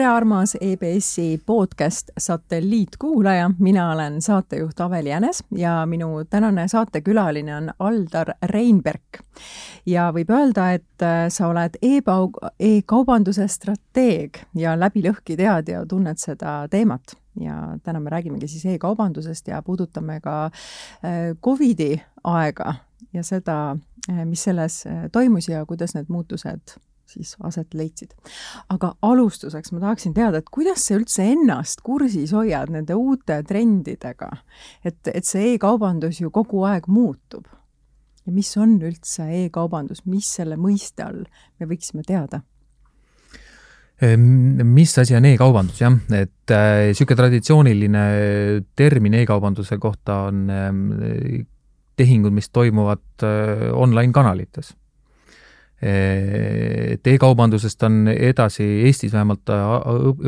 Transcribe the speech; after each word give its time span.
tere, 0.00 0.08
armas 0.08 0.56
EBS-i 0.60 1.40
podcast 1.46 2.10
satelliitkuulaja, 2.18 3.50
mina 3.58 3.90
olen 3.92 4.22
saatejuht 4.22 4.80
Aveli 4.80 5.10
Jänes 5.10 5.44
ja 5.56 5.86
minu 5.86 6.24
tänane 6.30 6.68
saatekülaline 6.68 7.56
on 7.56 7.70
Aldar 7.78 8.32
Reinberg. 8.42 9.20
ja 9.86 10.08
võib 10.12 10.32
öelda, 10.32 10.70
et 10.72 11.04
äh, 11.04 11.28
sa 11.28 11.50
oled 11.52 11.76
e-kaubanduse 11.82 13.48
strateeg 13.48 14.40
ja 14.56 14.72
läbi 14.80 15.04
lõhki 15.04 15.36
tead 15.36 15.68
ja 15.68 15.84
tunned 15.86 16.16
seda 16.16 16.64
teemat 16.70 17.18
ja 17.40 17.76
täna 17.84 18.00
me 18.00 18.10
räägimegi 18.10 18.48
siis 18.48 18.64
e-kaubandusest 18.72 19.52
ja 19.52 19.62
puudutame 19.62 20.20
ka 20.20 20.44
äh, 20.46 21.36
Covidi 21.44 22.00
aega 22.24 22.74
ja 23.12 23.22
seda, 23.22 23.76
äh, 24.08 24.24
mis 24.24 24.48
selles 24.48 24.84
toimus 25.12 25.48
ja 25.48 25.66
kuidas 25.66 25.94
need 25.94 26.08
muutused 26.08 26.80
siis 27.10 27.34
aset 27.46 27.74
leidsid. 27.74 28.14
aga 28.70 28.94
alustuseks 29.02 29.72
ma 29.74 29.84
tahaksin 29.86 30.14
teada, 30.16 30.40
et 30.40 30.50
kuidas 30.52 30.86
sa 30.86 30.98
üldse 30.98 31.26
ennast 31.32 31.82
kursis 31.86 32.34
hoiad 32.36 32.72
nende 32.74 32.96
uute 32.98 33.40
trendidega? 33.46 34.30
et, 34.84 35.00
et 35.12 35.26
see 35.26 35.54
e-kaubandus 35.54 36.20
ju 36.22 36.30
kogu 36.34 36.64
aeg 36.68 36.88
muutub. 36.88 37.48
ja 38.26 38.32
mis 38.34 38.52
on 38.60 38.78
üldse 38.78 39.26
e-kaubandus, 39.44 40.04
mis 40.06 40.30
selle 40.40 40.58
mõiste 40.60 41.06
all 41.06 41.24
me 41.58 41.70
võiksime 41.70 42.06
teada? 42.06 42.44
Mis 44.00 44.94
asi 44.96 45.12
on 45.12 45.26
e-kaubandus, 45.28 45.82
jah, 45.82 45.92
et 46.16 46.48
niisugune 46.48 47.12
äh, 47.12 47.18
traditsiooniline 47.18 48.04
termin 48.76 49.18
e-kaubanduse 49.18 49.76
kohta 49.76 50.22
on 50.30 50.46
äh, 50.48 51.42
tehingud, 52.00 52.32
mis 52.32 52.48
toimuvad 52.48 53.26
äh, 53.28 53.66
online 53.76 54.16
kanalites 54.16 54.72
et 55.82 57.06
e-kaubandusest 57.06 57.82
on 57.88 58.08
edasi 58.12 58.64
Eestis 58.84 59.12
vähemalt 59.12 59.48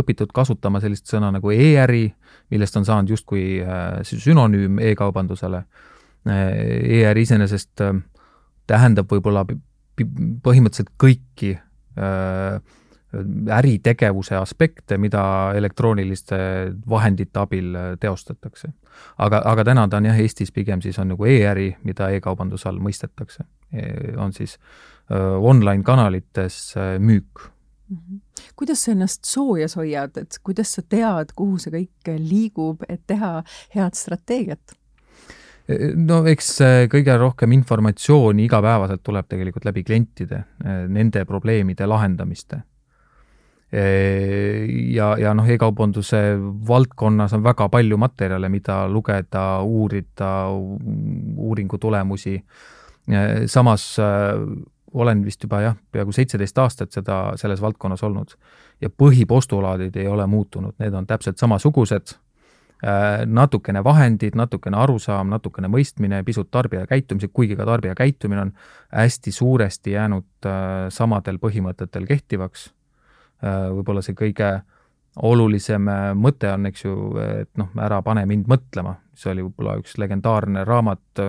õpitud 0.00 0.32
kasutama 0.32 0.80
sellist 0.80 1.10
sõna 1.12 1.28
nagu 1.34 1.52
e-äri, 1.52 2.06
millest 2.50 2.76
on 2.80 2.86
saanud 2.88 3.12
justkui 3.12 3.60
äh, 3.60 4.00
sünonüüm 4.02 4.80
e-kaubandusele. 4.80 5.64
Äh, 6.28 6.44
e-äri 7.00 7.26
iseenesest 7.26 7.84
äh, 7.84 7.98
tähendab 8.66 9.12
võib-olla 9.12 9.44
põhimõtteliselt 10.42 10.94
kõiki 11.00 11.56
äritegevuse 13.52 14.38
aspekte, 14.38 14.96
mida 14.96 15.52
elektrooniliste 15.54 16.38
vahendite 16.88 17.40
abil 17.42 17.74
teostatakse. 18.00 18.70
aga, 19.18 19.42
aga 19.44 19.64
täna 19.64 19.84
ta 19.88 20.00
on 20.00 20.08
jah, 20.08 20.16
Eestis 20.16 20.52
pigem 20.52 20.80
siis 20.80 20.98
on 20.98 21.12
nagu 21.12 21.28
e-äri, 21.28 21.76
mida 21.84 22.08
e-kaubanduse 22.08 22.68
all 22.68 22.80
mõistetakse. 22.80 23.44
E, 23.72 24.16
on 24.16 24.32
siis 24.32 24.56
äh, 24.56 24.91
online 25.12 25.82
kanalites 25.84 26.74
müük 26.98 27.48
mm. 27.88 27.96
-hmm. 27.96 28.20
kuidas 28.56 28.84
sa 28.84 28.92
ennast 28.92 29.24
soojas 29.24 29.76
hoiad, 29.76 30.16
et 30.16 30.38
kuidas 30.42 30.72
sa 30.72 30.82
tead, 30.82 31.32
kuhu 31.36 31.58
see 31.58 31.72
kõik 31.72 32.14
liigub, 32.18 32.84
et 32.88 33.02
teha 33.06 33.42
head 33.74 33.94
strateegiat? 33.94 34.76
no 35.96 36.22
eks 36.30 36.50
kõige 36.92 37.14
rohkem 37.18 37.54
informatsiooni 37.56 38.46
igapäevaselt 38.48 39.02
tuleb 39.04 39.28
tegelikult 39.30 39.66
läbi 39.68 39.84
klientide, 39.86 40.42
nende 40.88 41.24
probleemide 41.28 41.86
lahendamiste. 41.86 42.62
ja, 43.72 45.06
ja 45.16 45.32
noh, 45.34 45.48
e-kaubanduse 45.48 46.18
valdkonnas 46.68 47.32
on 47.32 47.44
väga 47.44 47.68
palju 47.72 47.96
materjale, 47.96 48.48
mida 48.52 48.82
lugeda, 48.88 49.62
uurida, 49.62 50.48
uuringu 51.36 51.78
tulemusi. 51.78 52.42
samas 53.46 53.96
olen 54.94 55.24
vist 55.24 55.42
juba 55.42 55.60
jah, 55.62 55.76
peaaegu 55.92 56.12
seitseteist 56.12 56.58
aastat 56.58 56.92
seda, 56.92 57.20
selles 57.40 57.60
valdkonnas 57.62 58.02
olnud. 58.02 58.36
ja 58.80 58.90
põhipostulaadid 58.90 59.96
ei 59.96 60.08
ole 60.08 60.26
muutunud, 60.26 60.74
need 60.82 60.94
on 60.94 61.06
täpselt 61.06 61.38
samasugused, 61.38 62.14
äh, 62.82 63.22
natukene 63.26 63.84
vahendid, 63.84 64.34
natukene 64.34 64.76
arusaam, 64.76 65.30
natukene 65.30 65.68
mõistmine, 65.70 66.22
pisut 66.26 66.50
tarbija 66.50 66.86
käitumised, 66.90 67.30
kuigi 67.32 67.56
ka 67.56 67.66
tarbija 67.66 67.94
käitumine 67.94 68.40
on 68.40 68.52
hästi 68.90 69.32
suuresti 69.32 69.94
jäänud 69.94 70.46
äh, 70.46 70.88
samadel 70.88 71.38
põhimõtetel 71.38 72.06
kehtivaks. 72.08 72.72
Äh, 73.44 73.70
võib-olla 73.70 74.02
see 74.02 74.18
kõige 74.18 74.60
olulisem 75.22 75.88
mõte 76.16 76.48
on, 76.48 76.66
eks 76.66 76.84
ju, 76.84 76.92
et 77.20 77.50
noh, 77.60 77.68
ära 77.84 78.00
pane 78.02 78.24
mind 78.26 78.46
mõtlema, 78.48 78.96
see 79.14 79.30
oli 79.30 79.44
võib-olla 79.44 79.76
üks 79.78 79.98
legendaarne 80.00 80.64
raamat 80.64 81.22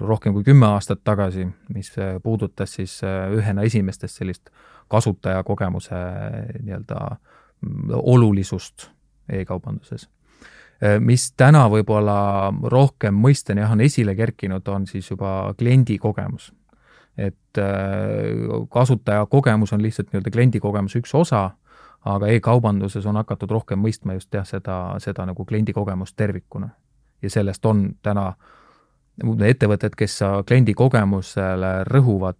rohkem 0.00 0.32
kui 0.32 0.44
kümme 0.44 0.66
aastat 0.66 1.02
tagasi, 1.04 1.46
mis 1.74 1.92
äh, 1.98 2.16
puudutas 2.22 2.74
siis 2.74 3.00
äh, 3.04 3.30
ühena 3.32 3.62
esimestest 3.62 4.20
sellist 4.20 4.50
kasutajakogemuse 4.88 5.94
äh, 5.94 6.32
nii-öelda 6.62 7.00
mm, 7.60 7.94
olulisust 8.02 8.90
e-kaubanduses. 9.28 10.08
mis 10.98 11.28
täna 11.38 11.68
võib-olla 11.70 12.50
rohkem 12.66 13.14
mõistena 13.14 13.62
jah, 13.62 13.70
on 13.70 13.80
esile 13.84 14.16
kerkinud, 14.18 14.66
on 14.68 14.86
siis 14.90 15.10
juba 15.10 15.54
kliendi 15.58 15.94
kogemus. 15.98 16.52
et 17.16 17.60
kasutaja 18.70 19.26
kogemus 19.26 19.72
on 19.72 19.82
lihtsalt 19.82 20.08
nii-öelda 20.10 20.30
kliendi 20.30 20.60
kogemuse 20.60 20.98
üks 20.98 21.14
osa, 21.14 21.50
aga 22.04 22.26
e-kaubanduses 22.26 23.06
on 23.06 23.16
hakatud 23.16 23.50
rohkem 23.50 23.78
mõistma 23.78 24.16
just 24.18 24.34
jah, 24.34 24.46
seda, 24.46 24.96
seda 24.98 25.26
nagu 25.26 25.44
kliendi 25.44 25.72
kogemust 25.72 26.16
tervikuna. 26.16 26.68
ja 27.22 27.30
sellest 27.30 27.66
on 27.66 27.94
täna 28.02 28.26
äh, 28.26 28.61
ettevõtted, 29.20 29.96
kes 29.98 30.20
kliendi 30.48 30.74
kogemusele 30.74 31.72
rõhuvad, 31.88 32.38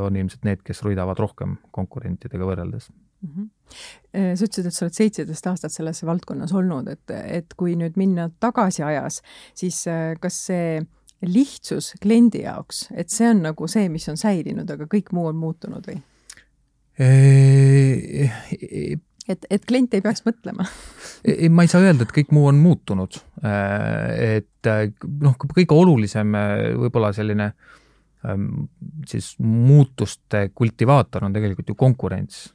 on 0.00 0.16
ilmselt 0.16 0.44
need, 0.46 0.62
kes 0.64 0.82
võidavad 0.84 1.18
rohkem 1.18 1.56
konkurentidega 1.74 2.46
võrreldes 2.46 2.88
mm. 2.92 3.28
-hmm. 3.28 4.34
sa 4.36 4.44
ütlesid, 4.44 4.66
et 4.66 4.76
sa 4.76 4.84
oled 4.86 4.98
seitseteist 4.98 5.46
aastat 5.46 5.72
selles 5.72 6.02
valdkonnas 6.04 6.52
olnud, 6.52 6.88
et, 6.88 7.10
et 7.10 7.54
kui 7.56 7.76
nüüd 7.76 7.96
minna 7.96 8.30
tagasi 8.40 8.82
ajas, 8.86 9.22
siis 9.54 9.84
kas 10.20 10.40
see 10.46 10.82
lihtsus 11.22 11.94
kliendi 12.02 12.42
jaoks, 12.42 12.88
et 12.94 13.10
see 13.10 13.28
on 13.30 13.42
nagu 13.46 13.68
see, 13.70 13.88
mis 13.88 14.08
on 14.08 14.16
säilinud, 14.18 14.70
aga 14.70 14.88
kõik 14.90 15.12
muu 15.14 15.26
on 15.30 15.36
muutunud 15.38 15.86
või? 15.86 16.00
Et, 19.28 19.46
et 19.50 19.64
klient 19.68 19.94
ei 19.94 20.02
peaks 20.04 20.24
mõtlema 20.26 20.66
ei, 21.24 21.50
ma 21.52 21.66
ei 21.66 21.70
saa 21.70 21.82
öelda, 21.84 22.06
et 22.06 22.14
kõik 22.14 22.32
muu 22.34 22.48
on 22.50 22.58
muutunud. 22.62 23.18
Äh, 23.46 24.38
et 24.38 24.70
äh, 24.70 24.88
noh, 25.22 25.36
kõige 25.42 25.76
olulisem 25.76 26.34
äh, 26.38 26.72
võib-olla 26.78 27.12
selline 27.16 27.52
ähm, 28.26 28.66
siis 29.08 29.34
muutuste 29.42 30.48
kultivaator 30.54 31.28
on 31.28 31.36
tegelikult 31.36 31.72
ju 31.72 31.78
konkurents. 31.78 32.50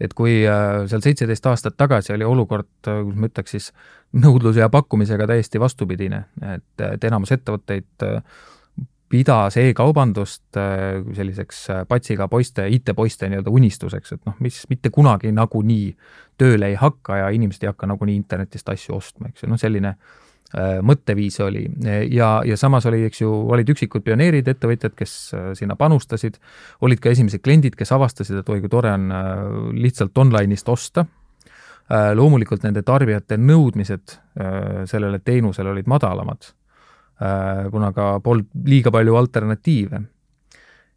et 0.00 0.10
kui 0.14 0.40
seal 0.42 1.02
seitseteist 1.04 1.44
aastat 1.46 1.76
tagasi 1.78 2.12
oli 2.12 2.26
olukord, 2.26 2.66
kuidas 2.82 3.18
ma 3.20 3.28
ütleks 3.28 3.52
siis, 3.54 3.68
nõudluse 4.18 4.58
ja 4.58 4.66
pakkumisega 4.68 5.28
täiesti 5.30 5.60
vastupidine, 5.62 6.24
et, 6.42 6.82
et 6.82 7.04
enamus 7.06 7.30
ettevõtteid 7.36 8.02
pidas 9.08 9.56
e-kaubandust 9.60 10.56
äh, 10.56 11.02
selliseks 11.14 11.70
äh, 11.70 11.86
patsiga 11.88 12.28
poiste, 12.28 12.66
IT-poiste 12.68 13.28
nii-öelda 13.30 13.52
unistuseks, 13.52 14.16
et 14.16 14.28
noh, 14.28 14.36
mis 14.44 14.62
mitte 14.70 14.90
kunagi 14.94 15.32
nagunii 15.34 15.94
tööle 16.40 16.72
ei 16.72 16.78
hakka 16.80 17.20
ja 17.20 17.32
inimesed 17.34 17.66
ei 17.66 17.70
hakka 17.70 17.88
nagunii 17.90 18.16
internetist 18.18 18.68
asju 18.72 18.96
ostma, 18.96 19.30
eks 19.30 19.44
ju, 19.44 19.50
noh, 19.52 19.60
selline 19.60 19.92
äh, 19.94 20.80
mõtteviis 20.86 21.36
oli. 21.44 21.66
Ja, 22.10 22.30
ja 22.46 22.56
samas 22.60 22.88
oli, 22.90 23.04
eks 23.10 23.20
ju, 23.22 23.30
olid 23.54 23.74
üksikud 23.74 24.06
pioneerid, 24.06 24.48
ettevõtjad, 24.50 24.96
kes 24.96 25.14
sinna 25.60 25.76
panustasid, 25.78 26.40
olid 26.86 27.04
ka 27.04 27.12
esimesed 27.12 27.44
kliendid, 27.44 27.76
kes 27.78 27.92
avastasid, 27.94 28.40
et 28.40 28.50
oi 28.50 28.64
kui 28.64 28.72
tore 28.72 28.94
on 28.94 29.12
lihtsalt 29.76 30.16
online'ist 30.24 30.68
osta. 30.72 31.06
loomulikult 32.16 32.62
nende 32.64 32.80
tarbijate 32.82 33.36
nõudmised 33.36 34.14
sellele 34.88 35.18
teenusele 35.18 35.68
olid 35.70 35.86
madalamad. 35.86 36.46
Äh, 36.48 36.63
kuna 37.70 37.92
ka 37.94 38.18
polnud 38.24 38.66
liiga 38.66 38.90
palju 38.94 39.16
alternatiive. 39.16 40.00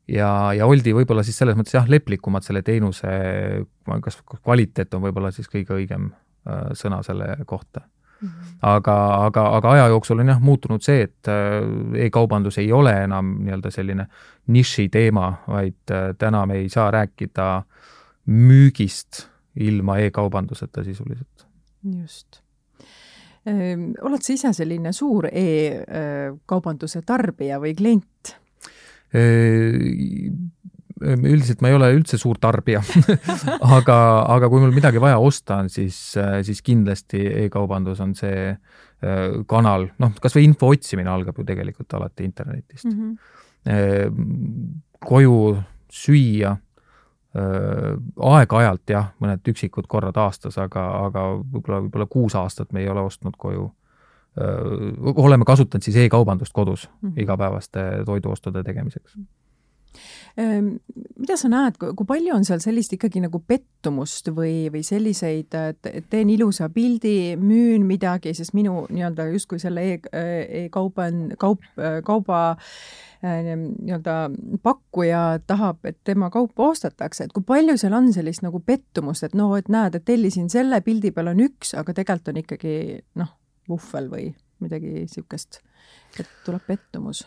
ja, 0.08 0.54
ja 0.56 0.66
oldi 0.66 0.94
võib-olla 0.96 1.24
siis 1.24 1.38
selles 1.38 1.58
mõttes 1.58 1.76
jah, 1.76 1.88
leplikumad 1.90 2.46
selle 2.46 2.64
teenuse, 2.66 3.12
kas 4.04 4.22
kvaliteet 4.44 4.94
on 4.94 5.04
võib-olla 5.04 5.32
siis 5.36 5.50
kõige 5.52 5.76
õigem 5.76 6.10
äh, 6.10 6.74
sõna 6.74 7.04
selle 7.04 7.36
kohta 7.46 7.86
Mm 8.18 8.28
-hmm. 8.30 8.58
aga, 8.62 9.26
aga, 9.26 9.42
aga 9.58 9.72
aja 9.72 9.88
jooksul 9.88 10.20
on 10.20 10.28
jah 10.28 10.40
muutunud 10.42 10.82
see, 10.82 11.04
et 11.04 11.28
äh, 11.30 12.06
e-kaubandus 12.06 12.58
ei 12.58 12.72
ole 12.72 13.04
enam 13.04 13.36
nii-öelda 13.44 13.72
selline 13.72 14.08
niši 14.48 14.90
teema, 14.90 15.44
vaid 15.48 15.94
täna 16.18 16.46
me 16.46 16.56
ei 16.56 16.70
saa 16.70 16.92
rääkida 16.92 17.62
müügist 18.26 19.30
ilma 19.56 19.98
e-kaubanduseta 19.98 20.84
sisuliselt. 20.84 21.48
just 22.02 22.47
oled 23.48 24.24
sa 24.24 24.34
ise 24.34 24.54
selline 24.56 24.92
suur 24.96 25.30
e-kaubanduse 25.32 27.02
tarbija 27.08 27.60
või 27.64 27.74
klient? 27.78 28.34
Ehm, 29.16 30.44
üldiselt 30.98 31.62
ma 31.62 31.70
ei 31.72 31.78
ole 31.78 31.92
üldse 31.96 32.18
suur 32.20 32.40
tarbija 32.42 32.82
aga, 33.78 33.98
aga 34.34 34.50
kui 34.50 34.64
mul 34.64 34.74
midagi 34.76 35.00
vaja 35.00 35.20
osta 35.22 35.62
on, 35.62 35.70
siis, 35.72 35.96
siis 36.44 36.62
kindlasti 36.66 37.22
e-kaubandus 37.46 38.02
on 38.04 38.16
see 38.18 38.52
kanal, 39.48 39.92
noh, 40.02 40.16
kas 40.18 40.34
või 40.34 40.48
info 40.48 40.72
otsimine 40.74 41.12
algab 41.14 41.38
ju 41.38 41.46
tegelikult 41.46 41.94
alati 41.94 42.26
internetist 42.26 42.90
mm. 42.90 43.18
-hmm. 43.70 44.80
koju 45.06 45.36
süüa 45.94 46.56
aeg-ajalt 47.38 48.90
jah, 48.90 49.12
mõned 49.20 49.50
üksikud 49.52 49.88
korrad 49.88 50.18
aastas, 50.18 50.58
aga, 50.58 50.84
aga 51.08 51.26
võib-olla, 51.40 51.82
võib-olla 51.86 52.08
kuus 52.10 52.36
aastat 52.36 52.72
me 52.74 52.82
ei 52.82 52.90
ole 52.90 53.04
ostnud 53.06 53.38
koju. 53.38 53.72
oleme 55.16 55.46
kasutanud 55.46 55.84
siis 55.84 55.96
e-kaubandust 55.96 56.54
kodus 56.54 56.90
mm 56.90 57.10
-hmm. 57.10 57.22
igapäevaste 57.22 57.80
toiduostude 58.06 58.64
tegemiseks 58.64 59.18
mida 60.38 61.38
sa 61.40 61.50
näed, 61.50 61.78
kui 61.80 62.08
palju 62.08 62.36
on 62.36 62.46
seal 62.46 62.62
sellist 62.62 62.94
ikkagi 62.94 63.22
nagu 63.24 63.40
pettumust 63.42 64.30
või, 64.36 64.68
või 64.74 64.84
selliseid, 64.86 65.56
et 65.58 66.10
teen 66.12 66.30
ilusa 66.34 66.70
pildi, 66.74 67.36
müün 67.42 67.88
midagi, 67.90 68.34
sest 68.38 68.54
minu 68.58 68.86
nii-öelda 68.94 69.28
justkui 69.34 69.60
selle 69.62 69.86
e-kauba 69.96 71.08
e, 71.10 71.38
kaup, 71.42 71.66
kauba 72.06 72.42
ehm, 73.26 73.70
nii-öelda 73.80 74.18
pakkuja 74.66 75.24
tahab, 75.50 75.82
et 75.90 76.00
tema 76.08 76.30
kaupa 76.34 76.72
ostetakse, 76.72 77.28
et 77.28 77.36
kui 77.36 77.46
palju 77.48 77.78
seal 77.82 77.98
on 77.98 78.12
sellist 78.14 78.46
nagu 78.46 78.62
pettumust, 78.66 79.26
et 79.26 79.38
no, 79.38 79.50
et 79.58 79.72
näed, 79.74 79.98
et 79.98 80.06
tellisin 80.06 80.52
selle, 80.54 80.82
pildi 80.86 81.14
peal 81.16 81.34
on 81.34 81.42
üks, 81.48 81.74
aga 81.78 81.98
tegelikult 81.98 82.34
on 82.34 82.44
ikkagi 82.44 82.76
noh, 83.22 83.34
vuhvel 83.70 84.12
või 84.12 84.30
midagi 84.62 84.94
niisugust, 85.02 85.62
et 86.20 86.30
tuleb 86.46 86.64
pettumus 86.70 87.26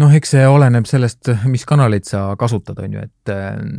noh, 0.00 0.12
eks 0.16 0.30
see 0.32 0.44
oleneb 0.48 0.86
sellest, 0.88 1.28
mis 1.50 1.64
kanaleid 1.68 2.06
sa 2.08 2.22
kasutad, 2.40 2.78
on 2.80 2.94
ju, 2.96 3.02
et, 3.04 3.32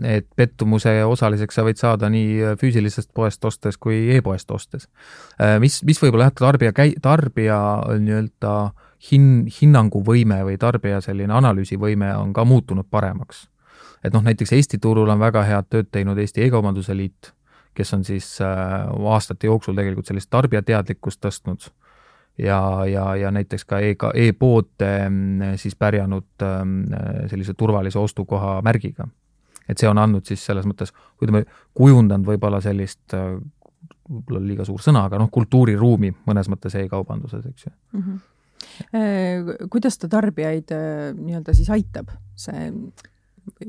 et 0.06 0.28
pettumuse 0.38 0.92
osaliseks 1.10 1.58
sa 1.58 1.66
võid 1.66 1.82
saada 1.82 2.12
nii 2.14 2.54
füüsilisest 2.62 3.10
poest 3.18 3.46
ostes 3.46 3.80
kui 3.82 4.04
e-poest 4.14 4.52
ostes. 4.54 4.86
Eh, 5.42 5.58
mis, 5.62 5.80
mis 5.88 6.02
võib-olla 6.02 6.30
jah, 6.30 6.36
tarbija 6.44 6.76
käi-, 6.78 6.94
tarbija 7.02 7.58
nii-öelda 7.98 8.54
hin-, 9.10 9.48
hinnanguvõime 9.50 10.44
või 10.46 10.60
tarbija 10.62 11.02
selline 11.02 11.34
analüüsivõime 11.40 12.14
on 12.20 12.34
ka 12.38 12.46
muutunud 12.46 12.86
paremaks. 12.90 13.48
et 14.04 14.14
noh, 14.14 14.24
näiteks 14.24 14.54
Eesti 14.54 14.78
turul 14.78 15.10
on 15.10 15.20
väga 15.20 15.44
head 15.44 15.68
tööd 15.70 15.90
teinud 15.92 16.18
Eesti 16.18 16.46
E-kaubanduse 16.46 16.96
Liit, 16.96 17.34
kes 17.74 17.94
on 17.94 18.04
siis 18.04 18.38
aastate 18.42 19.48
jooksul 19.48 19.76
tegelikult 19.76 20.08
sellist 20.08 20.30
tarbijateadlikkust 20.30 21.20
tõstnud 21.26 21.72
ja, 22.40 22.86
ja, 22.90 23.06
ja 23.16 23.32
näiteks 23.32 23.66
ka 23.66 23.80
e, 23.84 23.96
e-pood 24.26 24.86
siis 25.60 25.76
pärjanud 25.76 26.46
ähm, 26.46 26.82
sellise 27.32 27.54
turvalise 27.54 28.00
ostukoha 28.00 28.60
märgiga. 28.66 29.08
et 29.70 29.78
see 29.78 29.90
on 29.90 29.98
andnud 30.02 30.26
siis 30.26 30.42
selles 30.46 30.66
mõttes, 30.66 30.94
ütleme, 31.22 31.44
kujundanud 31.78 32.26
võib-olla 32.26 32.62
sellist 32.62 33.14
äh, 33.14 33.38
võib-olla 34.10 34.42
liiga 34.42 34.66
suur 34.66 34.82
sõna, 34.82 35.06
aga 35.10 35.20
noh, 35.22 35.30
kultuuriruumi 35.32 36.12
mõnes 36.26 36.50
mõttes 36.50 36.76
e-kaubanduses, 36.80 37.46
eks 37.46 37.66
ju 37.68 37.72
mm. 37.72 38.04
-hmm. 38.04 38.20
Kuidas 39.70 39.98
ta 39.98 40.08
tarbijaid 40.08 40.72
äh, 40.72 41.14
nii-öelda 41.16 41.54
siis 41.54 41.70
aitab, 41.70 42.12
see 42.36 42.72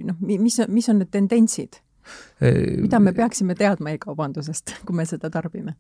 noh, 0.05 0.16
mis, 0.20 0.61
mis 0.69 0.88
on 0.88 0.99
need 1.02 1.11
tendentsid? 1.11 1.81
mida 2.81 2.99
me 3.00 3.12
peaksime 3.12 3.55
teadma 3.55 3.90
e-kaubandusest, 3.94 4.75
kui 4.87 4.96
me 4.96 5.05
seda 5.06 5.31
tarbime? 5.31 5.75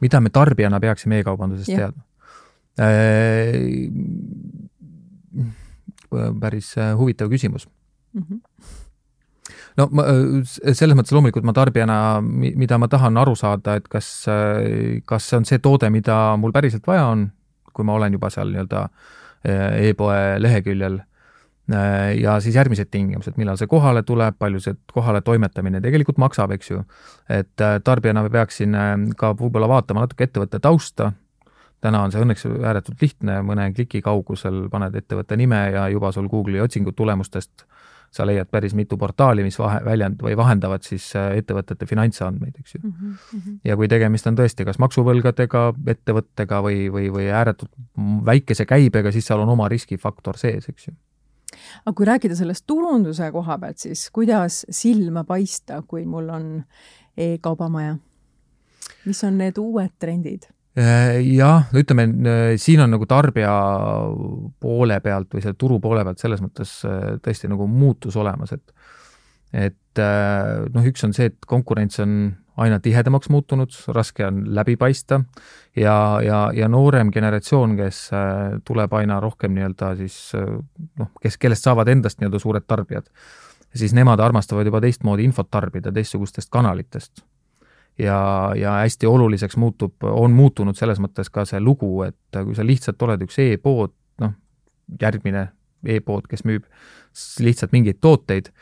mida 0.00 0.20
me 0.20 0.30
tarbijana 0.30 0.80
peaksime 0.80 1.18
e-kaubandusest 1.18 1.74
teadma? 1.74 2.02
Äh, 2.78 3.90
päris 6.40 6.76
äh, 6.78 6.94
huvitav 6.96 7.28
küsimus 7.28 7.68
mm. 8.12 8.22
-hmm 8.22 8.40
no 9.76 9.88
ma, 9.90 10.02
äh, 10.02 10.72
selles 10.72 10.96
mõttes 10.96 11.12
loomulikult 11.14 11.44
ma 11.44 11.52
tarbijana, 11.52 12.20
mida 12.30 12.78
ma 12.78 12.88
tahan 12.88 13.16
aru 13.16 13.34
saada, 13.34 13.74
et 13.78 13.88
kas, 13.88 14.26
kas 15.04 15.28
see 15.28 15.36
on 15.36 15.44
see 15.44 15.58
toode, 15.58 15.90
mida 15.90 16.36
mul 16.36 16.52
päriselt 16.52 16.86
vaja 16.86 17.06
on, 17.06 17.28
kui 17.72 17.84
ma 17.84 17.94
olen 17.94 18.12
juba 18.12 18.30
seal 18.30 18.50
nii-öelda 18.50 18.88
e-poe 19.88 20.40
leheküljel. 20.42 20.98
ja 22.20 22.40
siis 22.40 22.54
järgmised 22.54 22.90
tingimused, 22.90 23.36
millal 23.36 23.56
see 23.56 23.66
kohale 23.66 24.02
tuleb, 24.02 24.34
palju 24.38 24.60
see 24.60 24.74
kohale 24.92 25.20
toimetamine 25.20 25.80
tegelikult 25.80 26.18
maksab, 26.18 26.50
eks 26.50 26.70
ju. 26.70 26.82
et 27.28 27.66
tarbijana 27.84 28.22
ma 28.22 28.30
peaksin 28.30 28.76
ka 29.16 29.32
võib-olla 29.32 29.68
vaatama 29.68 30.00
natuke 30.00 30.24
ettevõtte 30.24 30.58
tausta 30.58 31.12
täna 31.80 32.02
on 32.02 32.12
see 32.12 32.22
õnneks 32.22 32.46
ääretult 32.48 33.02
lihtne, 33.02 33.40
mõne 33.46 33.68
kliki 33.74 34.02
kaugusel 34.02 34.66
paned 34.72 34.96
ettevõtte 34.98 35.36
nime 35.36 35.60
ja 35.74 35.88
juba 35.92 36.12
sul 36.12 36.28
Google'i 36.30 36.60
otsingutulemustest 36.64 37.66
sa 38.10 38.24
leiad 38.26 38.48
päris 38.50 38.74
mitu 38.74 38.96
portaali, 38.96 39.42
mis 39.44 39.58
vahe, 39.60 39.80
väljend- 39.84 40.22
või 40.24 40.36
vahendavad 40.36 40.82
siis 40.86 41.10
äh, 41.16 41.34
ettevõtete 41.42 41.86
finantsandmeid, 41.86 42.54
eks 42.58 42.74
ju 42.74 42.80
mm. 42.82 42.92
-hmm. 42.92 43.58
ja 43.64 43.76
kui 43.76 43.88
tegemist 43.88 44.26
on 44.26 44.36
tõesti 44.36 44.64
kas 44.64 44.78
maksuvõlgadega, 44.78 45.64
ettevõttega 45.86 46.62
või, 46.64 46.88
või, 46.92 47.12
või 47.12 47.28
ääretult 47.28 47.70
väikese 48.24 48.66
käibega, 48.66 49.12
siis 49.12 49.26
seal 49.26 49.44
on 49.44 49.48
oma 49.48 49.68
riskifaktor 49.68 50.40
sees, 50.40 50.68
eks 50.68 50.88
ju 50.88 50.94
aga 51.84 51.94
kui 51.96 52.06
rääkida 52.06 52.36
sellest 52.36 52.66
turunduse 52.66 53.30
koha 53.32 53.58
pealt, 53.58 53.78
siis 53.78 54.10
kuidas 54.12 54.64
silma 54.70 55.24
paista, 55.24 55.82
kui 55.82 56.04
mul 56.06 56.28
on 56.28 56.52
e-kaubamaja? 57.16 57.96
mis 59.04 59.24
on 59.24 59.38
need 59.38 59.58
uued 59.58 59.92
trendid? 59.98 60.48
Äh, 60.76 61.22
jah, 61.34 61.64
ütleme, 61.74 62.04
äh, 62.28 62.56
siin 62.60 62.82
on 62.84 62.92
nagu 62.92 63.06
tarbija 63.08 63.50
poole 64.60 64.98
pealt 65.02 65.32
või 65.34 65.42
selle 65.42 65.56
turu 65.58 65.78
poole 65.82 66.04
pealt 66.06 66.20
selles 66.22 66.42
mõttes 66.44 66.74
äh, 66.86 67.16
tõesti 67.24 67.48
nagu 67.50 67.66
muutus 67.70 68.18
olemas, 68.20 68.52
et 68.54 68.74
et 69.48 70.00
noh, 70.74 70.84
üks 70.84 71.00
on 71.06 71.14
see, 71.16 71.30
et 71.30 71.46
konkurents 71.48 71.96
on 72.04 72.10
aina 72.60 72.76
tihedamaks 72.84 73.30
muutunud, 73.32 73.72
raske 73.96 74.26
on 74.26 74.42
läbi 74.52 74.74
paista 74.76 75.22
ja, 75.72 75.94
ja, 76.20 76.42
ja 76.52 76.68
noorem 76.68 77.08
generatsioon, 77.14 77.72
kes 77.78 78.02
tuleb 78.68 78.92
aina 79.00 79.16
rohkem 79.24 79.56
nii-öelda 79.56 79.94
siis 80.02 80.18
noh, 80.36 81.08
kes, 81.24 81.40
kellest 81.40 81.64
saavad 81.64 81.88
endast 81.88 82.20
nii-öelda 82.20 82.42
suured 82.44 82.68
tarbijad, 82.68 83.08
siis 83.72 83.96
nemad 83.96 84.20
armastavad 84.20 84.68
juba 84.68 84.84
teistmoodi 84.84 85.24
infot 85.24 85.48
tarbida 85.48 85.94
teistsugustest 85.96 86.52
kanalitest 86.52 87.24
ja, 87.98 88.52
ja 88.56 88.72
hästi 88.72 89.06
oluliseks 89.06 89.56
muutub, 89.56 89.94
on 90.02 90.32
muutunud 90.32 90.76
selles 90.76 91.00
mõttes 91.02 91.30
ka 91.32 91.44
see 91.48 91.60
lugu, 91.60 92.02
et 92.06 92.40
kui 92.44 92.56
sa 92.56 92.66
lihtsalt 92.66 93.02
oled 93.02 93.24
üks 93.26 93.38
e-pood, 93.42 93.94
noh, 94.22 94.34
järgmine 95.00 95.48
e-pood, 95.86 96.28
kes 96.30 96.44
müüb 96.48 96.66
lihtsalt 97.42 97.74
mingeid 97.74 98.00
tooteid, 98.00 98.52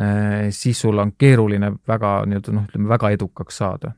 eh, 0.00 0.48
siis 0.50 0.80
sul 0.80 0.98
on 1.02 1.12
keeruline 1.18 1.74
väga 1.88 2.18
nii-öelda 2.28 2.56
noh, 2.56 2.66
ütleme 2.70 2.92
väga 2.92 3.12
edukaks 3.18 3.62
saada. 3.62 3.94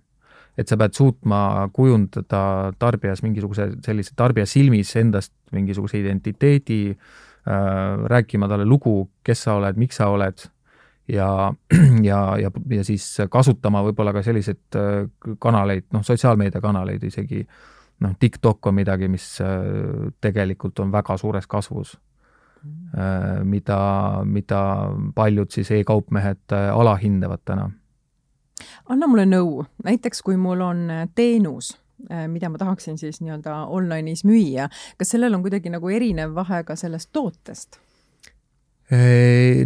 et 0.59 0.67
sa 0.67 0.75
pead 0.75 0.91
suutma 0.91 1.69
kujundada 1.71 2.73
tarbijas 2.83 3.21
mingisuguse 3.23 3.69
sellise 3.87 4.17
tarbija 4.19 4.47
silmis 4.47 4.91
endast 4.99 5.31
mingisuguse 5.55 6.01
identiteedi 6.01 6.91
äh,, 6.91 8.09
rääkima 8.11 8.49
talle 8.51 8.67
lugu, 8.67 9.09
kes 9.23 9.45
sa 9.47 9.55
oled, 9.55 9.79
miks 9.79 10.01
sa 10.01 10.09
oled 10.11 10.49
ja, 11.09 11.55
ja, 12.03 12.37
ja, 12.39 12.51
ja 12.71 12.85
siis 12.85 13.07
kasutama 13.31 13.83
võib-olla 13.87 14.13
ka 14.17 14.23
selliseid 14.23 14.79
äh, 14.79 15.09
kanaleid, 15.41 15.89
noh, 15.95 16.05
sotsiaalmeediakanaleid 16.05 17.09
isegi, 17.09 17.43
noh, 18.05 18.15
TikTok 18.21 18.71
on 18.71 18.79
midagi, 18.81 19.09
mis 19.13 19.31
äh, 19.45 20.13
tegelikult 20.21 20.85
on 20.85 20.93
väga 20.93 21.17
suures 21.21 21.47
kasvus. 21.47 21.97
Äh, 22.59 23.45
mida, 23.47 23.81
mida 24.27 24.61
paljud 25.15 25.53
siis 25.55 25.71
e-kaupmehed 25.77 26.57
alahindavad 26.75 27.45
täna. 27.47 27.69
anna 28.89 29.07
mulle 29.07 29.29
nõu, 29.29 29.63
näiteks 29.85 30.25
kui 30.27 30.37
mul 30.37 30.61
on 30.65 30.81
teenus, 31.15 31.77
mida 32.27 32.49
ma 32.51 32.59
tahaksin 32.59 32.99
siis 32.99 33.21
nii-öelda 33.21 33.67
online'is 33.75 34.25
müüa, 34.27 34.67
kas 34.99 35.15
sellel 35.15 35.35
on 35.35 35.45
kuidagi 35.45 35.71
nagu 35.71 35.91
erinev 35.91 36.35
vahe 36.35 36.65
ka 36.67 36.77
sellest 36.77 37.13
tootest? 37.13 37.79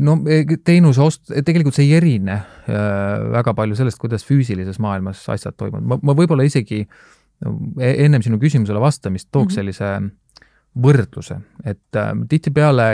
No 0.02 0.16
e, 0.26 0.42
teenuse 0.66 1.02
ost-, 1.04 1.30
tegelikult 1.46 1.76
see 1.76 1.86
ei 1.86 1.98
erine 2.00 2.40
väga 2.66 3.54
palju 3.54 3.76
sellest, 3.78 4.00
kuidas 4.02 4.26
füüsilises 4.26 4.80
maailmas 4.82 5.20
asjad 5.30 5.54
toimuvad, 5.54 5.84
ma, 5.86 5.98
ma 6.02 6.16
võib-olla 6.18 6.46
isegi 6.46 6.80
e, 6.82 7.92
ennem 7.92 8.24
sinu 8.24 8.40
küsimusele 8.42 8.82
vastamist 8.82 9.28
tooks 9.30 9.54
mm 9.54 9.60
-hmm. 9.60 9.60
sellise 9.60 9.92
võrdluse, 10.82 11.38
et 11.68 12.00
äh, 12.00 12.12
tihtipeale 12.28 12.86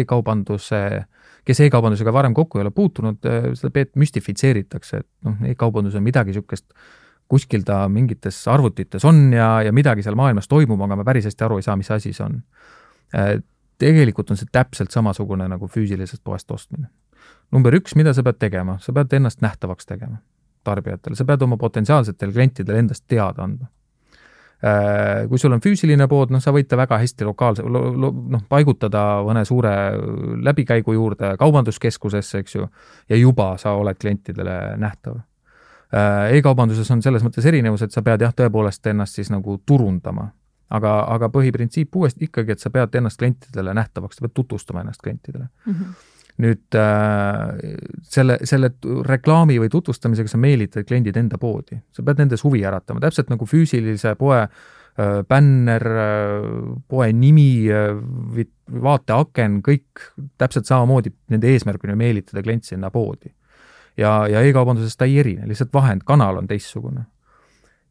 e-kaubanduse, 0.00 1.04
kes 1.44 1.60
e-kaubandusega 1.66 2.12
varem 2.12 2.34
kokku 2.34 2.58
ei 2.58 2.64
ole 2.64 2.70
puutunud, 2.70 3.20
seda 3.54 3.70
peet-, 3.70 3.94
müstifitseeritakse, 4.00 5.02
et 5.04 5.08
noh, 5.28 5.36
e-kaubandus 5.50 5.94
on 5.94 6.02
midagi 6.02 6.32
niisugust, 6.32 6.70
kuskil 7.28 7.64
ta 7.64 7.84
mingites 7.88 8.42
arvutites 8.48 9.04
on 9.04 9.32
ja, 9.32 9.62
ja 9.64 9.72
midagi 9.72 10.02
seal 10.04 10.16
maailmas 10.16 10.48
toimub, 10.48 10.80
aga 10.84 10.96
me 10.96 11.04
päris 11.04 11.28
hästi 11.28 11.44
aru 11.44 11.60
ei 11.60 11.66
saa, 11.66 11.76
mis 11.76 11.90
asi 11.90 12.12
see 12.12 12.24
on 12.24 12.40
tegelikult 13.78 14.30
on 14.30 14.38
see 14.40 14.50
täpselt 14.52 14.94
samasugune 14.94 15.48
nagu 15.48 15.68
füüsilisest 15.68 16.22
poest 16.24 16.50
ostmine. 16.50 16.88
number 17.52 17.74
üks, 17.74 17.94
mida 17.96 18.12
sa 18.14 18.22
pead 18.22 18.38
tegema, 18.38 18.78
sa 18.80 18.92
pead 18.92 19.12
ennast 19.12 19.40
nähtavaks 19.40 19.86
tegema 19.86 20.18
tarbijatele, 20.64 21.16
sa 21.16 21.24
pead 21.24 21.42
oma 21.42 21.56
potentsiaalsetele 21.56 22.32
klientidele 22.32 22.78
endast 22.78 23.04
teada 23.08 23.44
andma. 23.44 23.68
Äh, 24.64 25.26
kui 25.28 25.38
sul 25.38 25.52
on 25.52 25.60
füüsiline 25.60 26.06
pood, 26.08 26.30
noh, 26.32 26.40
sa 26.40 26.52
võid 26.54 26.68
ta 26.70 26.78
väga 26.80 26.96
hästi 27.02 27.26
lokaalse, 27.28 27.64
noh, 27.66 28.44
paigutada 28.48 29.02
mõne 29.26 29.42
suure 29.44 29.72
läbikäigu 30.46 30.94
juurde 30.94 31.34
kaubanduskeskusesse, 31.40 32.40
eks 32.40 32.56
ju, 32.56 32.68
ja 33.10 33.18
juba 33.18 33.50
sa 33.60 33.74
oled 33.76 33.98
klientidele 34.00 34.56
nähtav 34.80 35.18
äh, 35.18 36.38
e-kaubanduses 36.38 36.90
on 36.94 37.02
selles 37.04 37.26
mõttes 37.26 37.44
erinevus, 37.50 37.84
et 37.84 37.92
sa 37.92 38.02
pead 38.06 38.24
jah, 38.24 38.32
tõepoolest 38.32 38.88
ennast 38.94 39.20
siis 39.20 39.28
nagu 39.34 39.58
turundama 39.66 40.30
aga, 40.70 40.94
aga 41.14 41.28
põhiprintsiip 41.34 41.96
uuesti 41.96 42.28
ikkagi, 42.28 42.56
et 42.56 42.64
sa 42.64 42.72
pead 42.74 42.94
ennast 42.98 43.20
klientidele 43.20 43.74
nähtavaks, 43.76 44.18
sa 44.18 44.26
pead 44.26 44.34
tutvustama 44.34 44.84
ennast 44.84 45.02
klientidele. 45.04 45.48
Mm. 45.66 45.72
-hmm 45.74 46.10
nüüd 46.42 46.74
äh, 46.74 47.74
selle, 48.02 48.38
selle 48.46 48.72
reklaami 49.06 49.60
või 49.62 49.70
tutvustamisega 49.70 50.32
sa 50.32 50.40
meelitad 50.42 50.86
kliendid 50.88 51.16
enda 51.20 51.38
poodi, 51.38 51.78
sa 51.94 52.02
pead 52.02 52.22
nendes 52.24 52.42
huvi 52.42 52.64
äratama, 52.66 53.02
täpselt 53.04 53.30
nagu 53.30 53.46
füüsilise 53.46 54.16
poe 54.18 54.40
äh, 54.42 55.20
bänner, 55.28 55.86
äh, 55.86 56.48
poe 56.90 57.12
nimi, 57.14 57.70
vaateaken, 58.88 59.60
kõik 59.62 60.08
täpselt 60.40 60.66
samamoodi, 60.66 61.14
nende 61.30 61.54
eesmärk 61.54 61.86
on 61.86 61.94
ju 61.94 62.00
meelitada 62.02 62.42
klient 62.42 62.66
sinna 62.66 62.90
poodi. 62.90 63.30
ja, 63.96 64.26
ja 64.26 64.42
e-kaubanduses 64.42 64.96
ta 64.96 65.06
ei 65.06 65.20
erine, 65.22 65.46
lihtsalt 65.46 65.70
vahend, 65.72 66.02
kanal 66.02 66.42
on 66.42 66.50
teistsugune 66.50 67.06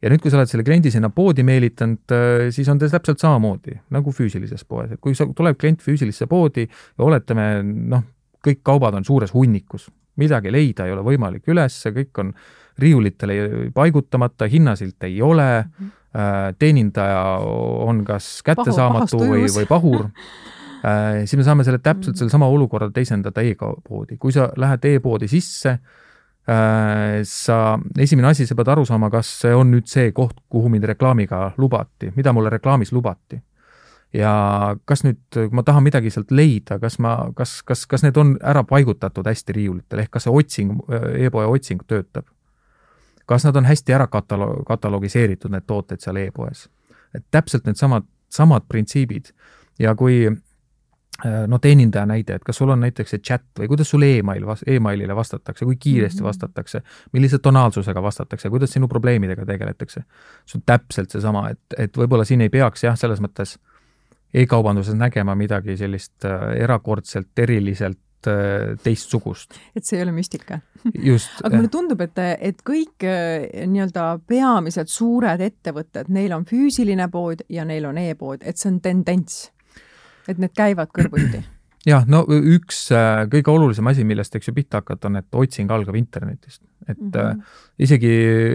ja 0.04 0.10
nüüd, 0.12 0.20
kui 0.20 0.32
sa 0.32 0.38
oled 0.38 0.50
selle 0.50 0.64
kliendi 0.66 0.92
sinna 0.92 1.08
poodi 1.14 1.44
meelitanud, 1.46 2.14
siis 2.54 2.68
on 2.68 2.80
ta 2.80 2.90
täpselt 2.92 3.22
samamoodi 3.22 3.78
nagu 3.94 4.12
füüsilises 4.12 4.66
poes, 4.68 4.92
et 4.92 5.00
kui 5.02 5.16
sa, 5.16 5.26
tuleb 5.36 5.56
klient 5.60 5.80
füüsilisse 5.84 6.28
poodi 6.30 6.66
ja 6.66 7.06
oletame, 7.06 7.48
noh, 7.64 8.04
kõik 8.44 8.60
kaubad 8.66 8.98
on 8.98 9.06
suures 9.08 9.32
hunnikus, 9.32 9.88
midagi 10.20 10.52
leida 10.52 10.86
ei 10.86 10.92
ole 10.94 11.06
võimalik 11.06 11.48
üles, 11.50 11.80
kõik 11.96 12.20
on 12.20 12.34
riiulitele 12.84 13.70
paigutamata, 13.74 14.48
hinnasilt 14.50 15.06
ei 15.06 15.20
ole 15.22 15.48
mm, 15.62 15.72
-hmm. 15.88 16.56
teenindaja 16.58 17.22
on 17.86 18.04
kas 18.04 18.42
kättesaamatu 18.44 19.18
Pahu, 19.18 19.30
või, 19.30 19.48
või 19.56 19.66
pahur 19.70 20.04
äh, 20.10 21.22
siis 21.24 21.38
me 21.38 21.46
saame 21.46 21.64
selle 21.64 21.78
täpselt 21.78 22.14
mhm. 22.14 22.18
sellesama 22.18 22.46
olukorra 22.46 22.90
teisendada 22.90 23.42
e-poodi. 23.42 24.18
kui 24.18 24.32
sa 24.32 24.50
lähed 24.56 24.84
e-poodi 24.84 25.28
sisse 25.28 25.70
äh,, 25.70 26.02
sa, 26.44 27.58
esimene 27.98 28.28
asi, 28.28 28.44
sa 28.46 28.56
pead 28.58 28.68
aru 28.68 28.84
saama, 28.84 29.08
kas 29.12 29.30
see 29.40 29.54
on 29.56 29.70
nüüd 29.72 29.88
see 29.88 30.10
koht, 30.12 30.36
kuhu 30.52 30.68
mind 30.68 30.84
reklaamiga 30.90 31.54
lubati, 31.56 32.10
mida 32.16 32.34
mulle 32.36 32.52
reklaamis 32.52 32.92
lubati 32.92 33.40
ja 34.14 34.32
kas 34.86 35.02
nüüd, 35.04 35.20
kui 35.34 35.50
ma 35.54 35.64
tahan 35.66 35.84
midagi 35.84 36.12
sealt 36.14 36.30
leida, 36.34 36.78
kas 36.82 36.98
ma, 37.02 37.16
kas, 37.36 37.58
kas, 37.66 37.84
kas 37.90 38.04
need 38.06 38.18
on 38.20 38.36
ära 38.44 38.62
paigutatud 38.68 39.26
hästi 39.26 39.56
riiulitel, 39.56 40.04
ehk 40.04 40.14
kas 40.14 40.28
see 40.28 40.34
otsing 40.34 40.76
e, 40.86 41.00
e-poe 41.26 41.46
otsing 41.50 41.82
töötab? 41.90 42.28
kas 43.24 43.46
nad 43.46 43.56
on 43.56 43.64
hästi 43.64 43.94
ära 43.96 44.04
katalo-, 44.12 44.60
katalogiseeritud, 44.68 45.48
need 45.50 45.64
tooted 45.66 46.02
seal 46.04 46.20
e-poes? 46.20 46.68
et 47.14 47.24
täpselt 47.34 47.66
needsamad, 47.66 48.06
samad 48.32 48.68
printsiibid 48.68 49.32
ja 49.82 49.94
kui 49.98 50.28
no 51.48 51.58
teenindaja 51.62 52.06
näide, 52.10 52.34
et 52.34 52.44
kas 52.44 52.56
sul 52.58 52.72
on 52.74 52.80
näiteks 52.82 53.14
see 53.14 53.20
chat 53.22 53.44
või 53.58 53.68
kuidas 53.70 53.90
sul 53.90 54.02
email, 54.02 54.44
emailile 54.66 55.14
vastatakse, 55.16 55.64
kui 55.64 55.76
kiiresti 55.76 56.20
-hmm. 56.20 56.26
vastatakse, 56.26 56.80
millise 57.12 57.38
tonaalsusega 57.38 58.02
vastatakse, 58.02 58.50
kuidas 58.50 58.72
sinu 58.74 58.88
probleemidega 58.88 59.46
tegeletakse. 59.46 60.02
see 60.46 60.58
on 60.58 60.62
täpselt 60.66 61.10
seesama, 61.10 61.48
et, 61.50 61.78
et 61.78 61.96
võib-olla 61.96 62.24
siin 62.24 62.40
ei 62.40 62.50
peaks 62.50 62.84
jah, 62.84 62.98
selles 62.98 63.22
mõttes 63.22 63.54
äh, 63.54 63.74
e-kaubanduses 64.34 64.96
nägema 64.98 65.34
midagi 65.38 65.76
sellist 65.78 66.26
äh, 66.26 66.48
erakordselt, 66.64 67.30
eriliselt 67.38 68.28
äh, 68.28 68.74
teistsugust. 68.82 69.54
et 69.76 69.86
see 69.86 69.98
ei 69.98 70.04
ole 70.06 70.14
müstika 70.16 70.60
aga 71.42 71.54
mulle 71.54 71.70
tundub, 71.72 72.02
et, 72.04 72.20
et 72.50 72.62
kõik 72.66 73.06
äh, 73.08 73.46
nii-öelda 73.70 74.08
peamised 74.28 74.90
suured 74.90 75.44
ettevõtted, 75.44 76.10
neil 76.14 76.34
on 76.36 76.46
füüsiline 76.48 77.08
pood 77.12 77.44
ja 77.48 77.66
neil 77.68 77.86
on 77.90 78.00
e-pood, 78.02 78.42
et 78.42 78.60
see 78.60 78.72
on 78.72 78.80
tendents. 78.84 79.44
Et 80.28 80.38
need 80.38 80.54
käivad 80.56 80.92
kõrvuti 80.94 81.42
jah, 81.90 82.06
no 82.08 82.24
üks 82.28 82.86
kõige 83.32 83.52
olulisem 83.52 83.90
asi, 83.90 84.06
millest, 84.08 84.36
eks 84.36 84.48
ju, 84.50 84.54
pihta 84.56 84.80
hakata, 84.82 85.10
on, 85.10 85.20
et 85.20 85.40
otsing 85.42 85.72
algab 85.74 85.98
internetist. 86.00 86.62
et 86.88 86.98
mm 86.98 87.10
-hmm. 87.10 87.42
isegi 87.78 88.08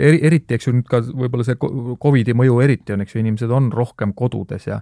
eri, 0.10 0.20
eriti, 0.28 0.54
eks 0.54 0.68
ju, 0.68 0.74
nüüd 0.74 0.90
ka 0.90 1.02
võib-olla 1.02 1.44
see 1.44 1.56
Covidi 2.02 2.34
mõju 2.34 2.62
eriti 2.64 2.94
on, 2.94 3.02
eks 3.02 3.16
ju, 3.16 3.20
inimesed 3.20 3.50
on 3.50 3.72
rohkem 3.72 4.14
kodudes 4.14 4.68
ja 4.68 4.82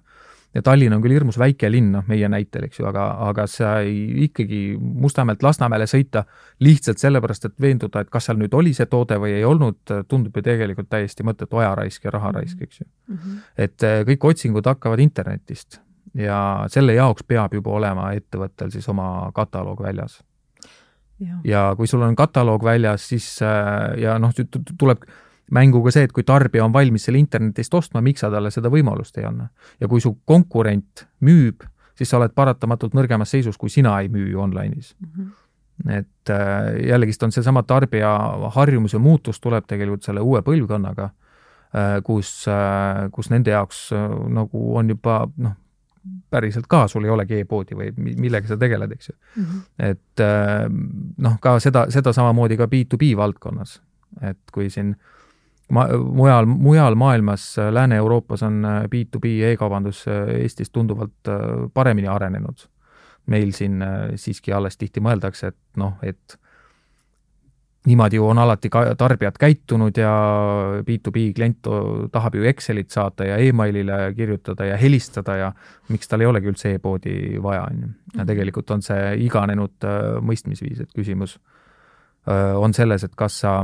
ja 0.55 0.61
Tallinn 0.61 0.93
on 0.95 1.01
küll 1.03 1.13
hirmus 1.13 1.37
väike 1.37 1.69
linn, 1.71 1.91
noh, 1.91 2.05
meie 2.07 2.27
näitel, 2.31 2.63
eks 2.67 2.79
ju, 2.79 2.85
aga, 2.89 3.03
aga 3.27 3.45
sa 3.51 3.79
ei, 3.85 4.23
ikkagi 4.27 4.77
Mustamäelt 4.79 5.43
Lasnamäele 5.43 5.85
sõita 5.85 6.23
lihtsalt 6.63 6.97
sellepärast, 6.97 7.45
et 7.45 7.61
veenduda, 7.61 8.01
et 8.01 8.09
kas 8.09 8.29
seal 8.29 8.39
nüüd 8.39 8.55
oli 8.57 8.73
see 8.73 8.85
toode 8.85 9.19
või 9.21 9.35
ei 9.37 9.43
olnud, 9.47 9.79
tundub 10.07 10.35
ju 10.35 10.45
tegelikult 10.47 10.89
täiesti 10.89 11.23
mõttetu 11.27 11.59
ajaraisk 11.61 12.07
ja 12.07 12.15
raharaisk, 12.15 12.61
eks 12.61 12.79
ju 12.79 12.85
mm. 12.87 13.17
-hmm. 13.17 13.43
et 13.57 13.83
eh, 13.83 13.99
kõik 14.07 14.29
otsingud 14.31 14.65
hakkavad 14.65 15.03
internetist 15.03 15.81
ja 16.13 16.65
selle 16.71 16.93
jaoks 16.93 17.23
peab 17.27 17.53
juba 17.53 17.71
olema 17.71 18.11
ettevõttel 18.15 18.71
siis 18.71 18.87
oma 18.89 19.31
kataloog 19.35 19.81
väljas. 19.83 20.21
ja, 21.43 21.73
kui 21.77 21.87
sul 21.87 22.01
on 22.01 22.15
kataloog 22.15 22.63
väljas, 22.63 23.07
siis 23.09 23.41
eh, 23.41 24.01
ja 24.01 24.19
noh, 24.19 24.33
tuleb 24.77 25.05
mängu 25.51 25.81
ka 25.83 25.93
see, 25.95 26.07
et 26.07 26.13
kui 26.13 26.25
tarbija 26.27 26.65
on 26.65 26.73
valmis 26.73 27.07
selle 27.07 27.19
internetist 27.21 27.73
ostma, 27.73 28.01
miks 28.03 28.23
sa 28.23 28.31
talle 28.31 28.51
seda 28.51 28.69
võimalust 28.73 29.17
ei 29.17 29.27
anna. 29.27 29.49
ja 29.79 29.87
kui 29.87 30.01
su 30.03 30.17
konkurent 30.25 31.07
müüb, 31.21 31.65
siis 31.97 32.09
sa 32.09 32.19
oled 32.19 32.35
paratamatult 32.35 32.95
nõrgemas 32.97 33.31
seisus, 33.33 33.57
kui 33.57 33.69
sina 33.73 33.97
ei 34.01 34.09
müü 34.13 34.35
online'is 34.35 34.95
mm. 34.99 35.11
-hmm. 35.15 35.93
et 35.99 36.29
äh, 36.29 36.87
jällegist 36.87 37.23
on 37.23 37.31
seesama 37.31 37.63
tarbija 37.63 38.11
harjumuse 38.55 38.97
muutus 38.97 39.39
tuleb 39.39 39.65
tegelikult 39.67 40.03
selle 40.03 40.21
uue 40.21 40.41
põlvkonnaga 40.41 41.09
äh,, 41.09 42.03
kus 42.03 42.45
äh,, 42.47 43.09
kus 43.11 43.29
nende 43.29 43.51
jaoks 43.51 43.93
äh, 43.93 44.09
nagu 44.29 44.75
on 44.77 44.89
juba 44.89 45.27
noh, 45.37 45.55
päriselt 46.29 46.67
ka, 46.67 46.85
sul 46.87 47.05
ei 47.05 47.11
olegi 47.13 47.41
e-poodi 47.41 47.75
või 47.77 47.91
millega 47.97 48.47
sa 48.47 48.57
tegeled, 48.59 48.91
eks 48.91 49.09
ju 49.09 49.15
mm. 49.15 49.43
-hmm. 49.43 49.91
et 49.91 50.23
äh, 50.23 50.65
noh, 51.17 51.37
ka 51.41 51.59
seda, 51.63 51.87
seda 51.93 52.13
samamoodi 52.13 52.57
ka 52.57 52.67
B2B 52.71 53.15
valdkonnas, 53.17 53.81
et 54.21 54.39
kui 54.51 54.69
siin 54.69 54.95
äh, 54.95 55.13
ma-, 55.69 55.87
mujal, 55.97 56.45
mujal 56.45 56.95
maailmas, 56.95 57.55
Lääne-Euroopas 57.71 58.43
on 58.43 58.65
B2B 58.85 59.25
äh, 59.25 59.51
e-kaubandus 59.51 60.05
äh, 60.07 60.41
Eestis 60.41 60.69
tunduvalt 60.69 61.27
äh, 61.27 61.69
paremini 61.73 62.07
arenenud. 62.07 62.67
meil 63.27 63.49
siin 63.51 63.81
siiski 64.15 64.53
alles 64.55 64.77
tihti 64.79 65.01
mõeldakse, 65.03 65.49
et 65.51 65.57
noh, 65.75 65.97
et 65.99 66.37
niimoodi 67.87 68.19
ju 68.19 68.27
on 68.27 68.39
alati 68.43 68.69
ka 68.69 68.83
tarbijad 68.99 69.37
käitunud 69.39 69.97
ja 69.97 70.11
B2B 70.87 71.31
klient 71.35 71.69
tahab 72.11 72.35
ju 72.35 72.43
Excelit 72.49 72.91
saata 72.91 73.25
ja 73.25 73.37
emailile 73.39 74.13
kirjutada 74.15 74.67
ja 74.67 74.77
helistada 74.77 75.37
ja 75.39 75.51
miks 75.89 76.07
tal 76.07 76.21
ei 76.21 76.29
olegi 76.29 76.51
üldse 76.51 76.73
e-poodi 76.75 77.41
vaja, 77.43 77.63
on 77.71 77.81
ju. 77.81 77.89
ja 78.13 78.21
mhm. 78.21 78.27
tegelikult 78.27 78.71
on 78.75 78.85
see 78.85 79.15
iganenud 79.25 79.89
mõistmisviis, 80.21 80.83
et 80.83 80.95
küsimus 80.95 81.37
on 82.27 82.73
selles, 82.75 83.07
et 83.07 83.15
kas 83.15 83.39
sa 83.39 83.61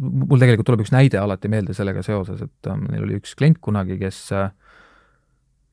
mul 0.00 0.40
tegelikult 0.40 0.68
tuleb 0.68 0.84
üks 0.84 0.92
näide 0.94 1.20
alati 1.20 1.50
meelde 1.52 1.74
sellega 1.76 2.02
seoses, 2.04 2.42
et 2.44 2.70
äh, 2.70 2.80
meil 2.80 3.06
oli 3.06 3.20
üks 3.20 3.36
klient 3.38 3.60
kunagi, 3.62 3.96
kes, 4.00 4.18
äh, 4.36 4.50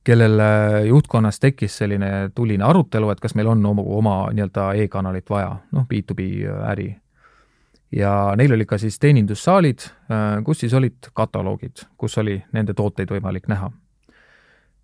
kellel 0.08 0.39
äh, 0.44 0.77
juhtkonnas 0.88 1.42
tekkis 1.44 1.80
selline 1.82 2.30
tuline 2.36 2.66
arutelu, 2.68 3.12
et 3.12 3.24
kas 3.24 3.36
meil 3.36 3.51
on 3.51 3.66
oma, 3.66 3.86
oma 4.00 4.16
nii-öelda 4.36 4.70
e-kanalit 4.84 5.30
vaja, 5.30 5.58
noh, 5.75 5.88
B2B 5.89 6.30
äri. 6.72 6.92
Ja 7.91 8.34
neil 8.36 8.53
oli 8.53 8.65
ka 8.65 8.77
siis 8.77 9.00
teenindussaalid, 9.00 9.86
kus 10.46 10.60
siis 10.63 10.74
olid 10.74 11.12
kataloogid, 11.13 11.86
kus 11.98 12.17
oli 12.17 12.41
nende 12.53 12.74
tooteid 12.74 13.12
võimalik 13.12 13.48
näha. 13.48 13.72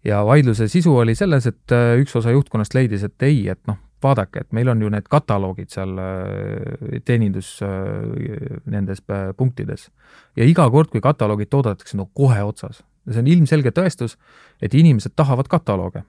ja 0.04 0.26
vaidluse 0.26 0.68
sisu 0.68 0.96
oli 0.98 1.16
selles, 1.16 1.48
et 1.48 1.76
üks 2.00 2.16
osa 2.16 2.32
juhtkonnast 2.32 2.74
leidis, 2.74 3.04
et 3.04 3.24
ei, 3.24 3.50
et 3.50 3.60
noh, 3.68 3.78
vaadake, 4.04 4.44
et 4.44 4.52
meil 4.56 4.70
on 4.72 4.82
ju 4.82 4.92
need 4.92 5.08
kataloogid 5.12 5.72
seal 5.74 5.98
äh, 6.02 7.00
teenindus 7.06 7.56
äh, 7.64 8.60
nendes 8.70 9.04
äh, 9.10 9.32
punktides. 9.38 9.90
ja 10.36 10.48
iga 10.48 10.70
kord, 10.72 10.92
kui 10.92 11.02
kataloogid 11.02 11.52
toodetakse, 11.52 11.98
no 11.98 12.10
kohe 12.14 12.44
otsas. 12.44 12.84
see 13.10 13.20
on 13.20 13.28
ilmselge 13.28 13.72
tõestus, 13.76 14.18
et 14.62 14.74
inimesed 14.74 15.16
tahavad 15.16 15.50
katalooge 15.52 16.04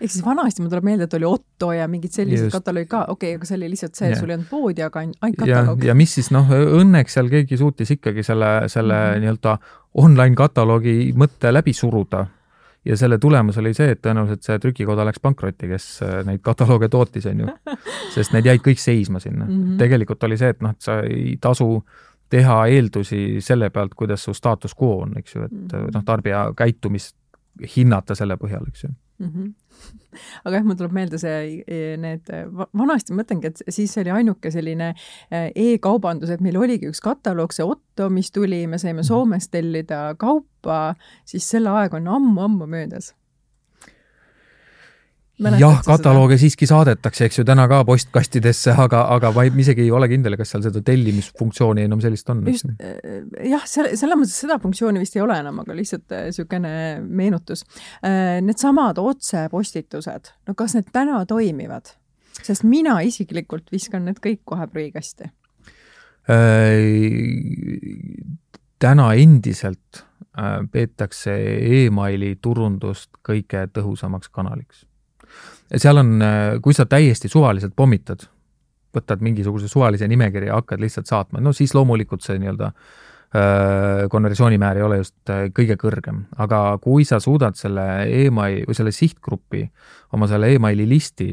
ehk 0.00 0.10
siis 0.10 0.24
vanasti 0.24 0.62
mul 0.62 0.70
tuleb 0.72 0.84
meelde, 0.84 1.08
et 1.08 1.16
oli 1.18 1.28
Otto 1.28 1.72
ja 1.72 1.88
mingid 1.90 2.12
sellised 2.16 2.52
kataloogid 2.52 2.90
ka, 2.90 3.04
okei 3.08 3.34
okay,, 3.34 3.40
aga 3.40 3.48
see 3.48 3.58
oli 3.58 3.72
lihtsalt 3.72 3.98
see, 4.00 4.12
sul 4.18 4.30
ei 4.30 4.38
olnud 4.38 4.50
poodi, 4.50 4.84
aga 4.86 5.02
ainult 5.04 5.40
kataloog. 5.40 5.84
ja 5.84 5.94
mis 5.98 6.14
siis 6.18 6.30
noh, 6.34 6.50
õnneks 6.80 7.18
seal 7.18 7.32
keegi 7.32 7.58
suutis 7.60 7.94
ikkagi 7.96 8.22
selle, 8.26 8.54
selle 8.72 8.94
mm 8.94 9.10
-hmm. 9.10 9.26
nii-öelda 9.26 9.58
online 10.04 10.34
kataloogi 10.38 11.12
mõtte 11.16 11.52
läbi 11.54 11.72
suruda 11.72 12.26
ja 12.84 12.96
selle 12.96 13.18
tulemus 13.18 13.58
oli 13.58 13.72
see, 13.74 13.94
et 13.94 14.00
tõenäoliselt 14.04 14.44
see 14.44 14.58
trükikoda 14.60 15.06
läks 15.08 15.22
pankrotti, 15.24 15.68
kes 15.70 15.86
äh, 16.04 16.16
neid 16.28 16.42
katalooge 16.44 16.88
tootis, 16.92 17.26
on 17.30 17.44
ju. 17.44 17.54
sest 18.14 18.34
need 18.36 18.48
jäid 18.48 18.64
kõik 18.64 18.80
seisma 18.80 19.20
sinna 19.20 19.46
mm. 19.46 19.62
-hmm. 19.62 19.78
tegelikult 19.80 20.24
oli 20.28 20.38
see, 20.40 20.52
et 20.54 20.62
noh, 20.64 20.74
et 20.76 20.84
sa 20.84 21.00
ei 21.00 21.36
tasu 21.40 21.84
teha 22.30 22.64
eeldusi 22.66 23.40
selle 23.44 23.70
pealt, 23.70 23.94
kuidas 23.94 24.24
su 24.24 24.34
staatus 24.34 24.74
quo 24.80 25.02
on, 25.02 25.18
eks 25.18 25.34
ju, 25.34 25.44
et 25.44 25.52
mm 25.52 25.68
-hmm. 25.68 25.90
noh, 25.94 26.04
tarbija 26.04 26.46
käitumist 26.56 27.16
hinnata 27.76 28.14
selle 28.14 28.36
põhjal, 28.36 28.66
eks 28.68 28.84
ju 28.84 28.90
mm. 28.90 29.28
-hmm 29.28 29.52
aga 30.44 30.58
jah, 30.58 30.66
mul 30.66 30.78
tuleb 30.78 30.94
meelde 30.96 31.20
see, 31.20 31.64
e, 31.66 31.80
need, 32.00 32.30
vanasti 32.76 33.14
ma 33.14 33.22
mõtlengi, 33.22 33.50
et 33.50 33.74
siis 33.74 33.96
oli 34.02 34.14
ainuke 34.14 34.52
selline 34.54 34.92
e, 34.94 35.48
e-kaubandus, 35.50 36.32
et 36.34 36.44
meil 36.44 36.58
oligi 36.60 36.90
üks 36.90 37.02
kataloog, 37.04 37.54
see 37.54 37.66
Otto, 37.66 38.08
mis 38.12 38.30
tuli, 38.34 38.64
me 38.70 38.80
saime 38.80 39.00
mhm. 39.02 39.10
Soomest 39.10 39.52
tellida 39.54 40.06
kaupa, 40.20 40.94
siis 41.28 41.48
selle 41.50 41.74
aeg 41.74 41.98
on 41.98 42.10
ammu-ammu 42.18 42.70
möödas 42.70 43.12
jah, 45.58 45.80
katalooge 45.84 46.36
seda? 46.36 46.42
siiski 46.44 46.68
saadetakse, 46.70 47.28
eks 47.28 47.40
ju, 47.40 47.44
täna 47.48 47.66
ka 47.70 47.80
postkastidesse, 47.86 48.74
aga, 48.84 49.04
aga 49.16 49.32
ma 49.34 49.44
ei, 49.46 49.52
isegi 49.64 49.84
ei 49.86 49.90
ole 49.94 50.08
kindel, 50.10 50.36
kas 50.38 50.54
seal 50.54 50.62
seda 50.66 50.82
tellimisfunktsiooni 50.86 51.86
enam 51.88 52.02
sellist 52.04 52.30
on. 52.30 52.44
just, 52.50 52.70
äh, 52.78 53.18
jah, 53.50 53.64
selle, 53.68 53.94
selles 53.98 54.20
mõttes 54.20 54.36
seda 54.44 54.60
funktsiooni 54.62 55.02
vist 55.02 55.18
ei 55.18 55.24
ole 55.24 55.38
enam, 55.42 55.58
aga 55.64 55.76
lihtsalt 55.76 56.14
niisugune 56.14 56.70
äh, 56.70 57.02
meenutus. 57.02 57.64
Äh, 58.04 58.38
needsamad 58.44 59.00
otsepostitused, 59.02 60.32
no 60.48 60.56
kas 60.58 60.78
need 60.78 60.90
täna 60.94 61.24
toimivad? 61.28 61.96
sest 62.44 62.64
mina 62.66 62.96
isiklikult 63.06 63.68
viskan 63.70 64.08
need 64.08 64.18
kõik 64.20 64.40
kohe 64.44 64.66
prügikasti 64.68 65.28
täna 68.82 69.06
endiselt 69.14 70.00
peetakse 70.72 71.34
emaili 71.84 72.34
turundust 72.42 73.20
kõige 73.22 73.68
tõhusamaks 73.76 74.32
kanaliks. 74.34 74.82
Seal 75.76 76.00
on, 76.00 76.12
kui 76.62 76.76
sa 76.76 76.86
täiesti 76.86 77.30
suvaliselt 77.32 77.74
pommitad, 77.76 78.26
võtad 78.94 79.24
mingisuguse 79.24 79.68
suvalise 79.68 80.08
nimekirja 80.08 80.52
ja 80.52 80.60
hakkad 80.60 80.82
lihtsalt 80.82 81.10
saatma, 81.10 81.42
no 81.42 81.52
siis 81.56 81.74
loomulikult 81.74 82.22
see 82.22 82.38
nii-öelda 82.42 82.70
konversioonimäär 84.10 84.78
ei 84.78 84.84
ole 84.86 85.00
just 85.00 85.30
kõige 85.56 85.74
kõrgem, 85.80 86.20
aga 86.38 86.78
kui 86.82 87.02
sa 87.08 87.18
suudad 87.18 87.56
selle 87.58 88.04
emaili 88.22 88.62
või 88.68 88.76
selle 88.78 88.92
sihtgrupi, 88.94 89.64
oma 90.14 90.28
selle 90.30 90.52
emaili 90.54 90.86
listi 90.86 91.32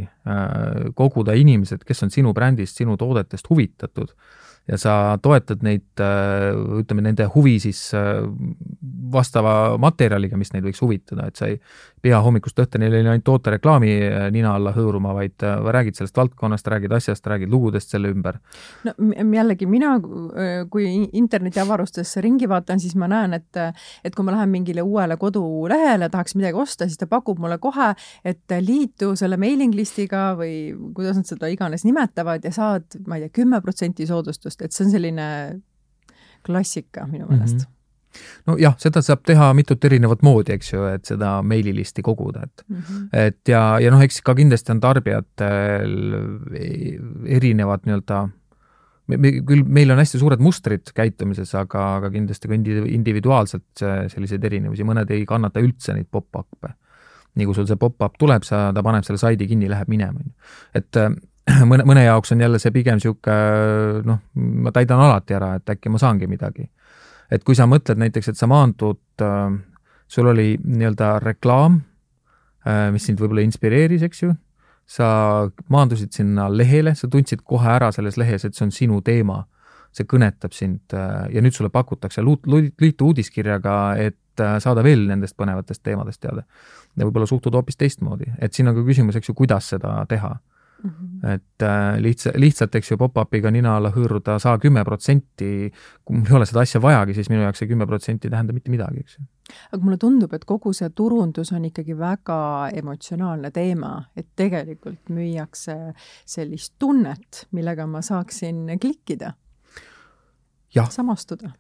koguda 0.98 1.36
inimesed, 1.38 1.84
kes 1.86 2.02
on 2.08 2.14
sinu 2.14 2.34
brändist, 2.34 2.82
sinu 2.82 2.98
toodetest 2.98 3.50
huvitatud 3.52 4.16
ja 4.72 4.78
sa 4.80 4.94
toetad 5.22 5.64
neid, 5.66 5.88
äh, 6.00 6.52
ütleme, 6.80 7.04
nende 7.04 7.28
huvi 7.34 7.58
siis 7.60 7.90
äh, 7.98 8.22
vastava 9.12 9.76
materjaliga, 9.82 10.40
mis 10.40 10.54
neid 10.54 10.64
võiks 10.64 10.80
huvitada, 10.84 11.28
et 11.28 11.40
sa 11.40 11.50
ei 11.52 11.58
pea 12.02 12.22
hommikust 12.24 12.60
õhtuni 12.64 12.88
ainult 12.88 13.26
tootereklaami 13.28 13.92
äh, 14.08 14.28
nina 14.34 14.56
alla 14.56 14.72
hõõruma, 14.76 15.12
vaid 15.18 15.44
räägid 15.44 16.00
sellest 16.00 16.18
valdkonnast, 16.18 16.70
räägid 16.72 16.96
asjast, 16.96 17.28
räägid 17.28 17.52
lugudest 17.52 17.92
selle 17.92 18.14
ümber. 18.14 18.40
no 18.88 18.96
jällegi 19.36 19.68
mina, 19.68 19.98
kui 20.72 20.88
internetiavarustesse 21.20 22.24
ringi 22.24 22.48
vaatan, 22.50 22.80
siis 22.80 22.96
ma 22.96 23.10
näen, 23.12 23.36
et 23.38 23.60
et 24.06 24.16
kui 24.16 24.26
ma 24.26 24.32
lähen 24.36 24.50
mingile 24.54 24.84
uuele 24.86 25.18
kodulehele, 25.20 26.08
tahaks 26.10 26.36
midagi 26.40 26.58
osta, 26.58 26.88
siis 26.88 27.00
ta 27.00 27.08
pakub 27.12 27.40
mulle 27.42 27.58
kohe, 27.62 27.92
et 28.26 28.56
liitu 28.64 29.12
selle 29.20 29.38
mailing 29.42 29.76
list'iga 29.76 30.32
või 30.40 30.72
kuidas 30.96 31.20
nad 31.20 31.28
seda 31.28 31.52
iganes 31.52 31.84
nimetavad 31.88 32.46
ja 32.48 32.54
saad, 32.56 32.88
ma 33.08 33.20
ei 33.20 33.28
tea, 33.28 33.36
kümme 33.42 33.60
protsenti 33.62 34.08
soodustust, 34.08 34.61
et 34.62 34.74
see 34.74 34.88
on 34.88 34.96
selline 34.96 35.28
klassika 36.46 37.08
minu 37.08 37.30
meelest 37.30 37.62
mm. 37.62 37.68
-hmm 37.68 37.78
nojah, 38.50 38.76
seda 38.82 39.02
saab 39.06 39.24
teha 39.28 39.54
mitut 39.58 39.86
erinevat 39.88 40.24
moodi, 40.26 40.52
eks 40.58 40.74
ju, 40.74 40.84
et 40.92 41.08
seda 41.08 41.38
meililisti 41.48 42.04
koguda, 42.04 42.44
et 42.44 42.64
mm, 42.68 42.78
-hmm. 42.82 43.08
et 43.14 43.48
ja, 43.48 43.80
ja 43.80 43.92
noh, 43.94 44.02
eks 44.04 44.22
ka 44.22 44.36
kindlasti 44.36 44.74
on 44.74 44.82
tarbijatel 44.84 45.96
erinevad 47.40 47.88
nii-öelda 47.88 48.30
me, 49.12 49.18
me 49.18 49.32
küll, 49.48 49.64
meil 49.66 49.92
on 49.94 50.02
hästi 50.02 50.22
suured 50.22 50.44
mustrid 50.44 50.94
käitumises, 50.98 51.54
aga, 51.56 51.88
aga 52.00 52.12
kindlasti 52.14 52.52
ka 52.52 52.58
indi-, 52.58 52.86
individuaalselt 52.96 53.84
selliseid 54.14 54.44
erinevusi, 54.52 54.88
mõned 54.88 55.12
ei 55.16 55.26
kannata 55.30 55.64
üldse 55.64 55.96
neid 55.98 56.10
pop-up'e. 56.12 56.76
nii 57.40 57.48
kui 57.48 57.56
sul 57.56 57.68
see 57.68 57.80
pop-up 57.80 58.18
tuleb, 58.20 58.44
sa, 58.44 58.74
ta 58.76 58.84
paneb 58.84 59.06
selle 59.08 59.20
saidi 59.22 59.48
kinni, 59.48 59.70
läheb 59.72 59.88
minema, 59.88 60.20
on 60.20 60.26
ju. 60.26 60.34
et 60.76 60.98
mõne, 61.70 61.86
mõne 61.88 62.04
jaoks 62.06 62.34
on 62.34 62.42
jälle 62.42 62.60
see 62.62 62.74
pigem 62.76 63.00
niisugune 63.00 64.04
noh, 64.08 64.22
ma 64.36 64.74
täidan 64.76 65.02
alati 65.06 65.36
ära, 65.38 65.56
et 65.60 65.74
äkki 65.74 65.92
ma 65.92 66.02
saangi 66.02 66.30
midagi. 66.30 66.68
Et 67.32 67.44
kui 67.48 67.56
sa 67.56 67.68
mõtled 67.70 68.00
näiteks, 68.02 68.32
et 68.32 68.40
sa 68.40 68.50
maandud, 68.52 69.02
äh, 69.24 69.54
sul 70.12 70.32
oli 70.32 70.56
nii-öelda 70.64 71.14
reklaam, 71.24 71.80
äh, 72.68 72.90
mis 72.92 73.08
sind 73.08 73.22
võib-olla 73.22 73.46
inspireeris, 73.46 74.04
eks 74.08 74.26
ju, 74.26 74.34
sa 74.92 75.08
maandusid 75.72 76.12
sinna 76.12 76.50
lehele, 76.52 76.96
sa 76.96 77.08
tundsid 77.08 77.46
kohe 77.48 77.70
ära 77.72 77.92
selles 77.96 78.20
lehes, 78.20 78.46
et 78.46 78.58
see 78.58 78.68
on 78.68 78.76
sinu 78.76 79.00
teema, 79.06 79.46
see 79.96 80.08
kõnetab 80.08 80.56
sind 80.56 80.96
äh, 80.96 81.28
ja 81.32 81.44
nüüd 81.44 81.56
sulle 81.56 81.72
pakutakse 81.72 82.24
luut-, 82.24 82.48
liitu 82.82 83.12
uudiskirjaga, 83.12 83.78
et 84.00 84.18
saada 84.64 84.82
veel 84.84 85.04
nendest 85.10 85.36
põnevatest 85.38 85.84
teemadest 85.84 86.22
teada. 86.24 86.46
ja 86.96 87.06
võib-olla 87.06 87.28
suhtud 87.28 87.54
hoopis 87.56 87.78
teistmoodi, 87.78 88.32
et 88.40 88.54
siin 88.54 88.68
on 88.68 88.76
ka 88.76 88.84
küsimus, 88.88 89.16
eks 89.16 89.30
ju, 89.30 89.36
kuidas 89.36 89.68
seda 89.74 90.00
teha 90.10 90.32
Mm 90.84 90.90
-hmm. 90.90 91.34
et 91.34 91.64
äh, 91.64 92.02
lihtsa, 92.02 92.32
lihtsalt, 92.36 92.76
eks 92.76 92.92
ju, 92.92 92.98
pop-up'iga 92.98 93.52
nina 93.52 93.76
alla 93.78 93.92
hõõruda 93.92 94.40
saa 94.40 94.58
kümme 94.58 94.84
protsenti, 94.84 95.72
kui 96.06 96.18
mul 96.18 96.26
ei 96.30 96.36
ole 96.36 96.46
seda 96.46 96.60
asja 96.60 96.82
vajagi, 96.82 97.14
siis 97.14 97.30
minu 97.30 97.42
jaoks 97.42 97.60
see 97.60 97.68
kümme 97.68 97.86
protsenti 97.88 98.28
ei 98.28 98.32
tähenda 98.32 98.54
mitte 98.54 98.72
midagi, 98.72 99.00
eks 99.00 99.18
ju. 99.18 99.26
aga 99.72 99.84
mulle 99.84 99.98
tundub, 99.98 100.34
et 100.34 100.46
kogu 100.46 100.74
see 100.74 100.90
turundus 100.90 101.52
on 101.52 101.66
ikkagi 101.66 101.98
väga 101.98 102.70
emotsionaalne 102.74 103.52
teema, 103.52 104.06
et 104.16 104.28
tegelikult 104.36 105.10
müüakse 105.10 105.94
sellist 106.26 106.74
tunnet, 106.80 107.46
millega 107.52 107.88
ma 107.88 108.02
saaksin 108.02 108.78
klikkida. 108.82 109.34
samastuda. 110.90 111.52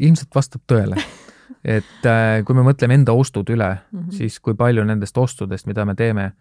ilmselt 0.00 0.34
vastab 0.34 0.62
tõele 0.72 0.96
et 1.64 2.06
äh, 2.06 2.42
kui 2.44 2.56
me 2.56 2.64
mõtleme 2.66 2.98
enda 2.98 3.14
ostud 3.16 3.48
üle 3.52 3.70
mm, 3.72 4.00
-hmm. 4.00 4.12
siis 4.12 4.38
kui 4.40 4.54
palju 4.54 4.84
nendest 4.84 5.18
ostudest, 5.18 5.66
mida 5.66 5.84
me 5.84 5.94
teeme, 5.94 6.32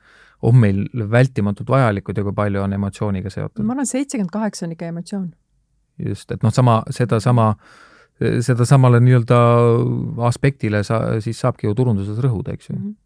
on 0.44 0.60
meil 0.60 0.84
vältimatult 1.12 1.70
vajalikud 1.70 2.18
ja 2.18 2.26
kui 2.26 2.36
palju 2.36 2.62
on 2.64 2.76
emotsiooniga 2.80 3.32
seotud? 3.34 3.66
ma 3.66 3.76
arvan, 3.78 3.90
seitsekümmend 3.90 4.34
kaheksa 4.34 4.66
on 4.68 4.76
ikka 4.76 4.92
emotsioon. 4.92 5.32
just, 6.10 6.32
et 6.32 6.44
noh, 6.44 6.54
sama, 6.54 6.82
sedasama, 6.90 7.54
sedasamale 8.42 9.00
nii-öelda 9.04 9.40
aspektile 10.28 10.84
sa, 10.84 11.02
siis 11.24 11.40
saabki 11.40 11.68
ju 11.68 11.76
turunduses 11.78 12.20
rõhuda, 12.24 12.54
eks 12.54 12.70
ju 12.70 12.76
mm. 12.76 12.84
-hmm 12.84 13.03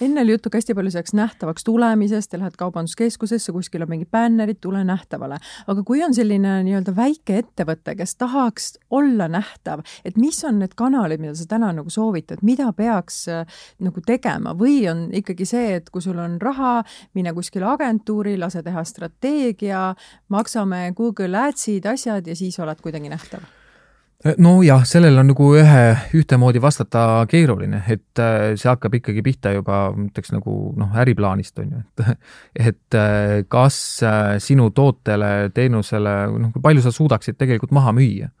enne 0.00 0.22
oli 0.22 0.36
juttu 0.36 0.50
ka 0.50 0.60
hästi 0.60 0.74
palju 0.74 0.92
selleks 0.94 1.14
nähtavaks 1.16 1.64
tulemisest, 1.64 2.36
lähed 2.38 2.56
kaubanduskeskusesse, 2.58 3.52
kuskil 3.52 3.84
on 3.86 3.90
mingid 3.92 4.10
bännerid, 4.12 4.60
tule 4.60 4.84
nähtavale. 4.84 5.38
aga 5.66 5.82
kui 5.82 6.02
on 6.04 6.14
selline 6.14 6.60
nii-öelda 6.66 6.96
väike 6.96 7.40
ettevõte, 7.42 7.96
kes 7.96 8.16
tahaks 8.16 8.72
olla 8.90 9.28
nähtav, 9.28 9.84
et 10.04 10.16
mis 10.16 10.42
on 10.44 10.60
need 10.62 10.74
kanalid, 10.76 11.20
mida 11.20 11.34
sa 11.34 11.48
täna 11.48 11.72
nagu 11.76 11.90
soovitad, 11.90 12.42
mida 12.42 12.72
peaks 12.76 13.26
äh, 13.32 13.60
nagu 13.80 14.00
tegema 14.06 14.54
või 14.58 14.78
on 14.90 15.06
ikkagi 15.14 15.48
see, 15.48 15.76
et 15.80 15.90
kui 15.90 16.04
sul 16.04 16.18
on 16.22 16.40
raha, 16.42 16.80
mine 17.14 17.34
kuskile 17.36 17.68
agentuuri, 17.72 18.36
lase 18.38 18.62
teha 18.62 18.84
strateegia, 18.84 19.92
maksame 20.28 20.90
Google 20.96 21.46
Adsid, 21.48 21.86
asjad 21.86 22.26
ja 22.26 22.36
siis 22.36 22.58
oled 22.60 22.82
kuidagi 22.82 23.12
nähtav 23.12 23.55
nojah, 24.24 24.84
sellele 24.88 25.20
on 25.20 25.28
nagu 25.30 25.48
ühe, 25.58 25.82
ühtemoodi 26.16 26.60
vastata 26.62 27.26
keeruline, 27.30 27.82
et 27.92 28.22
äh, 28.22 28.54
see 28.56 28.70
hakkab 28.70 28.96
ikkagi 28.98 29.22
pihta 29.24 29.52
juba, 29.54 29.90
ma 29.94 30.08
ütleks 30.08 30.32
nagu 30.32 30.56
noh, 30.78 30.96
äriplaanist 31.02 31.60
on 31.62 31.74
ju, 31.74 31.82
et 31.84 32.06
et 32.70 32.96
äh, 32.98 33.44
kas 33.52 33.78
äh, 34.06 34.36
sinu 34.42 34.70
tootele, 34.76 35.50
teenusele, 35.54 36.16
noh, 36.32 36.50
kui 36.54 36.64
palju 36.64 36.84
sa 36.84 36.94
suudaksid 36.94 37.38
tegelikult 37.40 37.74
maha 37.76 37.94
müüa, 37.96 38.32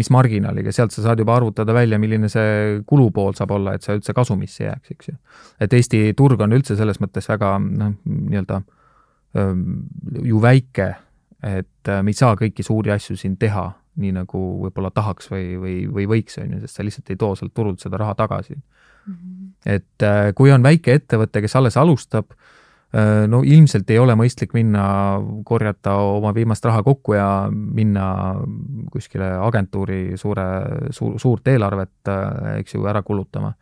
mis 0.00 0.08
marginaaliga, 0.08 0.72
sealt 0.72 0.94
sa 0.94 1.02
saad 1.04 1.20
juba 1.20 1.34
arvutada 1.36 1.74
välja, 1.76 1.98
milline 2.00 2.30
see 2.32 2.78
kulupool 2.88 3.34
saab 3.36 3.50
olla, 3.58 3.74
et 3.76 3.84
sa 3.84 3.92
üldse 3.92 4.14
kasumisse 4.16 4.64
jääks, 4.64 4.94
eks 4.94 5.10
ju. 5.10 5.18
et 5.60 5.74
Eesti 5.76 6.00
turg 6.16 6.40
on 6.40 6.56
üldse 6.56 6.78
selles 6.78 6.96
mõttes 7.02 7.28
väga 7.28 7.58
noh, 7.60 7.92
nii-öelda 8.08 8.62
ju 10.24 10.40
väike, 10.42 10.88
et 11.44 11.92
me 11.92 12.10
ei 12.10 12.16
saa 12.16 12.32
kõiki 12.40 12.64
suuri 12.64 12.94
asju 12.96 13.18
siin 13.20 13.36
teha 13.38 13.66
nii 13.98 14.12
nagu 14.14 14.40
võib-olla 14.64 14.92
tahaks 14.94 15.30
või, 15.32 15.56
või, 15.60 15.74
või 15.90 16.06
võiks, 16.10 16.38
on 16.42 16.54
ju, 16.54 16.62
sest 16.62 16.78
sa 16.78 16.86
lihtsalt 16.86 17.10
ei 17.10 17.18
too 17.20 17.34
sealt 17.38 17.54
turult 17.56 17.82
seda 17.82 17.98
raha 18.00 18.14
tagasi 18.18 18.54
mm. 18.54 19.14
-hmm. 19.14 19.50
et 19.66 20.06
äh, 20.06 20.30
kui 20.34 20.52
on 20.52 20.62
väike 20.62 20.94
ettevõte, 21.00 21.42
kes 21.42 21.56
alles 21.56 21.76
alustab, 21.76 22.32
äh, 22.94 23.26
no 23.28 23.42
ilmselt 23.42 23.90
ei 23.90 23.98
ole 23.98 24.14
mõistlik 24.14 24.54
minna, 24.54 24.84
korjata 25.44 25.96
oma 25.96 26.34
viimast 26.34 26.64
raha 26.64 26.82
kokku 26.86 27.18
ja 27.18 27.50
minna 27.50 28.36
kuskile 28.92 29.32
agentuuri 29.40 30.16
suure, 30.16 30.48
suur, 30.90 31.18
suurt 31.20 31.48
eelarvet, 31.48 31.98
äh, 32.08 32.58
eks 32.60 32.74
ju, 32.74 32.86
ära 32.86 33.02
kulutama 33.02 33.54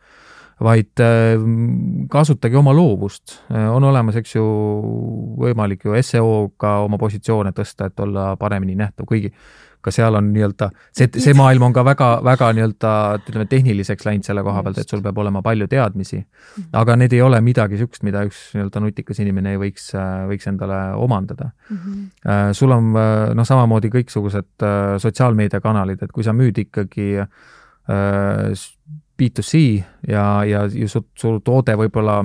vaid 0.59 0.99
kasutage 2.11 2.57
oma 2.59 2.73
loovust. 2.75 3.37
on 3.47 3.83
olemas, 3.83 4.17
eks 4.19 4.33
ju, 4.35 4.43
võimalik 5.39 5.85
ju 5.85 5.95
seo-ga 6.03 6.73
oma 6.83 6.97
positsioone 6.99 7.53
tõsta, 7.55 7.87
et 7.87 7.99
olla 8.03 8.35
paremini 8.35 8.75
nähtav, 8.75 9.07
kuigi 9.07 9.31
ka 9.81 9.91
seal 9.95 10.17
on 10.19 10.31
nii-öelda, 10.33 10.69
see, 10.95 11.07
see 11.23 11.33
maailm 11.37 11.69
on 11.69 11.75
ka 11.75 11.83
väga, 11.87 12.09
väga 12.25 12.49
nii-öelda 12.57 12.93
ütleme, 13.21 13.45
tehniliseks 13.51 14.07
läinud 14.07 14.27
selle 14.27 14.43
koha 14.43 14.63
pealt, 14.65 14.81
et 14.81 14.91
sul 14.91 15.03
peab 15.05 15.17
olema 15.23 15.41
palju 15.45 15.69
teadmisi. 15.71 16.19
Mhm. 16.19 16.69
aga 16.81 16.95
need 16.99 17.13
ei 17.15 17.21
ole 17.23 17.39
midagi 17.45 17.77
niisugust, 17.77 18.03
mida 18.07 18.23
üks 18.27 18.41
nii-öelda 18.55 18.83
nutikas 18.83 19.21
inimene 19.23 19.55
ei 19.55 19.61
võiks, 19.61 19.91
võiks 20.29 20.49
endale 20.51 20.79
omandada 20.99 21.51
mm. 21.69 21.77
-hmm. 21.77 22.53
sul 22.57 22.71
on 22.75 22.91
noh, 23.35 23.47
samamoodi 23.47 23.91
kõiksugused 23.93 24.67
sotsiaalmeediakanalid, 25.05 26.03
et 26.03 26.11
kui 26.11 26.23
sa 26.23 26.33
müüd 26.35 26.59
ikkagi 26.65 27.09
B2C 29.19 29.83
ja, 30.07 30.43
ja, 30.47 30.65
ja 30.67 30.87
su, 30.87 31.03
su 31.17 31.39
toode 31.45 31.75
võib-olla 31.79 32.21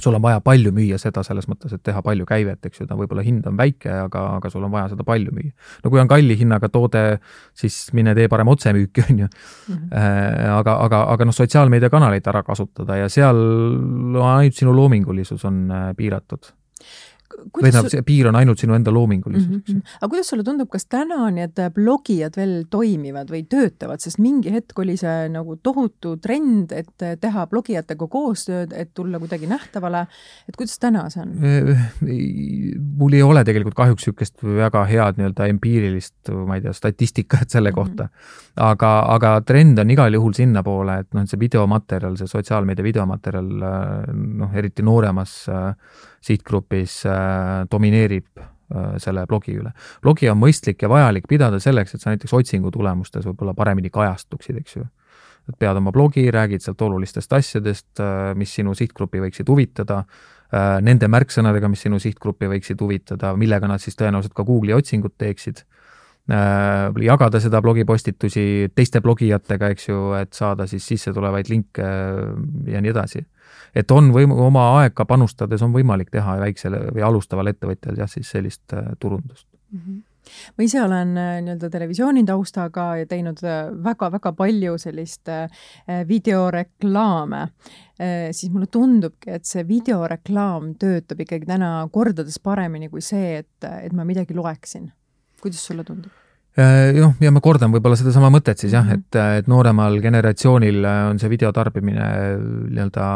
sul 0.00 0.14
on 0.16 0.22
vaja 0.24 0.40
palju 0.40 0.72
müüa 0.72 0.96
seda 1.00 1.24
selles 1.26 1.48
mõttes, 1.50 1.74
et 1.74 1.82
teha 1.84 2.00
palju 2.04 2.24
käivet, 2.28 2.60
eks 2.64 2.80
ju, 2.80 2.86
ta 2.88 2.96
võib-olla 2.96 3.24
hind 3.26 3.46
on 3.48 3.58
väike, 3.58 3.90
aga, 4.06 4.24
aga 4.38 4.50
sul 4.52 4.64
on 4.64 4.72
vaja 4.72 4.88
seda 4.94 5.04
palju 5.04 5.34
müüa. 5.36 5.52
no 5.84 5.92
kui 5.92 6.00
on 6.00 6.08
kalli 6.08 6.36
hinnaga 6.38 6.70
toode, 6.72 7.04
siis 7.58 7.76
mine 7.96 8.14
tee 8.16 8.28
parem 8.32 8.48
otsemüüki, 8.52 9.04
on 9.10 9.18
ju 9.24 9.28
mm. 9.28 9.74
-hmm. 9.76 10.48
aga, 10.56 10.78
aga, 10.86 11.04
aga 11.12 11.28
noh, 11.28 11.36
sotsiaalmeediakanaleid 11.36 12.26
ära 12.32 12.42
kasutada 12.42 12.96
ja 12.96 13.08
seal 13.08 13.36
ainult 14.22 14.56
sinu 14.56 14.76
loomingulisus 14.76 15.44
on 15.44 15.70
äh, 15.70 15.94
piiratud 15.96 16.52
või 17.32 17.68
tähendab, 17.68 17.90
see 17.92 18.04
piir 18.06 18.28
on 18.30 18.38
ainult 18.38 18.62
sinu 18.62 18.76
enda 18.76 18.92
loomingulisus 18.94 19.48
mm, 19.48 19.60
-hmm. 19.60 19.74
Mhm. 19.74 19.96
aga 20.00 20.10
kuidas 20.14 20.30
sulle 20.32 20.44
tundub, 20.46 20.70
kas 20.72 20.86
täna 20.86 21.30
need 21.30 21.58
blogijad 21.74 22.36
veel 22.36 22.54
toimivad 22.70 23.30
või 23.32 23.44
töötavad, 23.48 24.00
sest 24.00 24.18
mingi 24.22 24.52
hetk 24.52 24.78
oli 24.78 24.96
see 24.96 25.28
nagu 25.32 25.56
tohutu 25.62 26.16
trend, 26.22 26.72
et 26.72 27.06
teha 27.20 27.46
blogijatega 27.46 28.08
koostööd, 28.08 28.72
et 28.76 28.92
tulla 28.94 29.18
kuidagi 29.22 29.46
nähtavale, 29.50 30.06
et 30.48 30.56
kuidas 30.56 30.78
täna 30.78 31.08
see 31.10 31.22
on? 31.22 31.32
mul 32.98 33.12
ei 33.12 33.22
ole 33.22 33.44
tegelikult 33.44 33.74
kahjuks 33.78 34.02
niisugust 34.02 34.42
väga 34.42 34.84
head 34.90 35.18
nii-öelda 35.18 35.48
empiirilist, 35.52 36.32
ma 36.46 36.56
ei 36.58 36.64
tea, 36.64 36.72
statistikat 36.76 37.50
selle 37.50 37.70
mm 37.70 37.74
-hmm. 37.74 37.96
kohta. 37.96 38.08
aga, 38.56 38.92
aga 39.14 39.40
trend 39.40 39.78
on 39.78 39.90
igal 39.90 40.12
juhul 40.12 40.32
sinnapoole, 40.32 40.98
et 40.98 41.14
noh, 41.14 41.26
see 41.26 41.40
videomaterjal, 41.40 42.16
see 42.16 42.26
sotsiaalmeedia 42.26 42.84
videomaterjal, 42.84 43.48
noh, 44.12 44.54
eriti 44.54 44.82
nooremas 44.82 45.48
äh, 45.48 45.74
sihtgrupis 46.22 47.02
äh, 47.06 47.64
domineerib 47.70 48.26
äh, 48.38 48.96
selle 49.02 49.26
blogi 49.28 49.56
üle. 49.58 49.72
blogi 50.02 50.30
on 50.30 50.38
mõistlik 50.40 50.84
ja 50.84 50.90
vajalik 50.92 51.28
pidada 51.30 51.60
selleks, 51.62 51.94
et 51.94 52.04
sa 52.04 52.12
näiteks 52.12 52.34
otsingu 52.38 52.70
tulemustes 52.74 53.26
võib-olla 53.28 53.54
paremini 53.58 53.90
kajastuksid, 53.92 54.60
eks 54.62 54.76
ju. 54.78 54.86
et 55.50 55.58
pead 55.58 55.76
oma 55.76 55.92
blogi, 55.92 56.28
räägid 56.30 56.62
sealt 56.62 56.82
olulistest 56.82 57.32
asjadest, 57.32 57.90
äh, 58.00 58.32
mis 58.38 58.54
sinu 58.54 58.76
sihtgrupi 58.78 59.22
võiksid 59.26 59.50
huvitada, 59.50 60.04
nende 60.84 61.08
märksõnadega, 61.08 61.68
mis 61.72 61.80
sinu 61.80 61.96
sihtgrupi 61.96 62.44
võiksid 62.44 62.82
huvitada, 62.84 63.30
millega 63.40 63.70
nad 63.70 63.80
siis 63.80 63.96
tõenäoliselt 63.96 64.34
ka 64.36 64.44
Google'i 64.44 64.74
otsingut 64.76 65.14
teeksid 65.16 65.62
jagada 67.06 67.40
seda 67.40 67.62
blogipostitusi 67.64 68.68
teiste 68.76 69.00
blogijatega, 69.00 69.70
eks 69.72 69.88
ju, 69.88 70.02
et 70.20 70.36
saada 70.36 70.66
siis 70.68 70.84
sisse 70.84 71.14
tulevaid 71.16 71.48
linke 71.48 71.86
ja 72.68 72.84
nii 72.84 72.92
edasi 72.92 73.24
et 73.74 73.90
on 73.90 74.12
võim-, 74.14 74.34
oma 74.46 74.68
aega 74.80 75.06
panustades 75.08 75.62
on 75.64 75.74
võimalik 75.74 76.12
teha 76.12 76.38
väiksele 76.42 76.86
või 76.92 77.04
alustaval 77.06 77.52
ettevõtjal 77.52 78.00
jah, 78.02 78.10
siis 78.10 78.30
sellist 78.36 78.76
äh, 78.76 78.94
turundust 79.00 79.48
mm. 79.72 79.84
-hmm 79.84 80.00
ma 80.56 80.62
ise 80.62 80.78
olen 80.78 81.16
äh, 81.18 81.40
nii-öelda 81.42 81.66
televisiooni 81.70 82.22
taustaga 82.24 82.84
ja 83.00 83.06
teinud 83.10 83.40
väga-väga 83.84 84.30
äh, 84.30 84.36
palju 84.38 84.76
sellist 84.78 85.28
videoreklaame, 86.08 87.40
siis 88.30 88.52
mulle 88.54 88.68
tundubki, 88.70 89.32
et 89.34 89.44
see 89.44 89.66
videoreklaam 89.66 90.76
töötab 90.78 91.20
ikkagi 91.26 91.46
täna 91.50 91.72
kordades 91.92 92.38
paremini 92.38 92.88
kui 92.88 93.02
see, 93.02 93.42
et, 93.42 93.66
et 93.66 93.92
ma 93.92 94.06
midagi 94.06 94.34
loeksin. 94.34 94.92
kuidas 95.42 95.66
sulle 95.66 95.84
tundub? 95.84 96.14
noh, 97.02 97.18
ja 97.20 97.34
ma 97.34 97.40
kordan 97.42 97.74
võib-olla 97.74 97.98
sedasama 97.98 98.30
mõtet 98.30 98.62
siis 98.62 98.72
jah 98.72 98.86
-hmm. 98.86 99.02
et, 99.02 99.42
et 99.42 99.46
nooremal 99.50 99.98
generatsioonil 100.00 100.84
on 101.10 101.18
see 101.18 101.34
videotarbimine 101.34 102.08
nii-öelda 102.70 103.06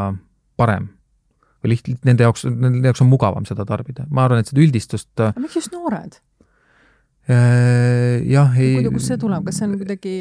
parem 0.56 0.90
või 1.62 1.74
liht-, 1.74 1.90
nende 2.06 2.26
jaoks, 2.26 2.46
nende 2.48 2.90
jaoks 2.90 3.02
on 3.04 3.10
mugavam 3.10 3.48
seda 3.48 3.66
tarbida. 3.68 4.06
ma 4.10 4.26
arvan, 4.26 4.42
et 4.42 4.52
seda 4.52 4.62
üldistust 4.64 5.10
aga 5.28 5.42
miks 5.42 5.58
just 5.58 5.74
noored? 5.74 6.20
Äh, 7.26 8.22
jah, 8.30 8.54
ei 8.54 8.86
kust 8.86 9.10
see 9.10 9.18
tuleb, 9.18 9.48
kas 9.48 9.58
see 9.58 9.66
on 9.66 9.74
kuidagi 9.80 10.14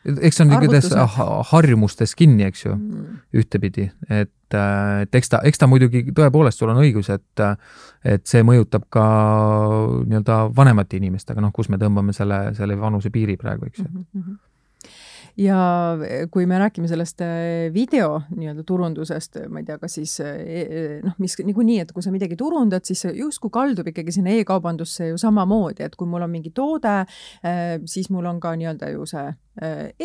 eks 0.00 0.38
see 0.38 0.46
on 0.46 0.52
niisugustes 0.54 0.94
harjumustes 1.50 2.14
kinni, 2.16 2.46
eks 2.48 2.64
ju 2.64 2.72
mm., 2.72 3.18
ühtepidi, 3.36 3.90
et, 4.08 4.32
äh, 4.56 5.02
et 5.04 5.18
eks 5.20 5.34
ta, 5.34 5.42
eks 5.44 5.60
ta 5.60 5.68
muidugi 5.68 6.06
tõepoolest, 6.16 6.62
sul 6.62 6.72
on 6.72 6.80
õigus, 6.80 7.12
et 7.12 7.44
et 8.00 8.24
see 8.24 8.40
mõjutab 8.46 8.86
ka 8.88 9.04
nii-öelda 10.08 10.38
vanemate 10.56 10.96
inimestega, 10.96 11.42
noh, 11.44 11.52
kus 11.52 11.68
me 11.68 11.76
tõmbame 11.80 12.16
selle, 12.16 12.46
selle 12.56 12.78
vanusepiiri 12.80 13.36
praegu, 13.40 13.68
eks 13.68 13.84
ju 13.84 13.90
mm. 13.90 14.06
-hmm 14.14 14.38
ja 15.40 15.60
eh, 16.04 16.26
kui 16.32 16.46
me 16.46 16.58
räägime 16.60 16.88
sellest 16.90 17.22
eh, 17.24 17.70
video 17.74 18.20
nii-öelda 18.34 18.64
turundusest, 18.66 19.40
ma 19.48 19.62
ei 19.62 19.68
tea, 19.68 19.78
kas 19.80 19.96
siis 19.98 20.16
eh, 20.24 21.00
noh, 21.04 21.16
mis 21.22 21.36
niikuinii, 21.38 21.80
et 21.84 21.92
kui 21.96 22.04
sa 22.04 22.12
midagi 22.14 22.38
turundad, 22.40 22.84
siis 22.88 23.06
justkui 23.16 23.52
kaldub 23.54 23.88
ikkagi 23.90 24.14
sinna 24.14 24.34
e-kaubandusse 24.36 25.10
ju 25.10 25.20
samamoodi, 25.20 25.86
et 25.86 25.96
kui 25.98 26.08
mul 26.10 26.26
on 26.26 26.32
mingi 26.32 26.52
toode, 26.54 26.96
siis 27.88 28.10
mul 28.12 28.28
on 28.30 28.40
ka 28.42 28.52
nii-öelda 28.58 28.90
ju 28.92 29.06
see 29.08 29.26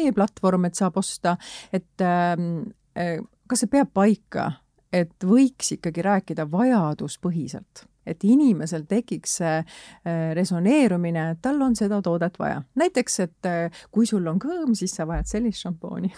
e-platvorm, 0.06 0.68
et 0.70 0.78
saab 0.78 1.00
osta, 1.02 1.36
et 1.76 2.06
kas 2.06 3.62
see 3.62 3.72
peab 3.72 3.92
paika, 3.94 4.50
et 4.94 5.24
võiks 5.24 5.76
ikkagi 5.78 6.06
rääkida 6.06 6.48
vajaduspõhiselt 6.52 7.86
et 8.06 8.22
inimesel 8.22 8.84
tekiks 8.86 9.40
see 9.40 9.54
äh, 9.58 10.34
resoneerumine, 10.38 11.32
et 11.34 11.40
tal 11.42 11.62
on 11.66 11.74
seda 11.76 12.02
toodet 12.06 12.38
vaja. 12.40 12.62
näiteks, 12.78 13.20
et 13.20 13.50
äh, 13.50 13.86
kui 13.92 14.06
sul 14.06 14.28
on 14.30 14.38
kõõm, 14.40 14.76
siis 14.78 14.94
sa 14.94 15.08
vajad 15.10 15.32
sellist 15.32 15.66
šampooni 15.66 16.14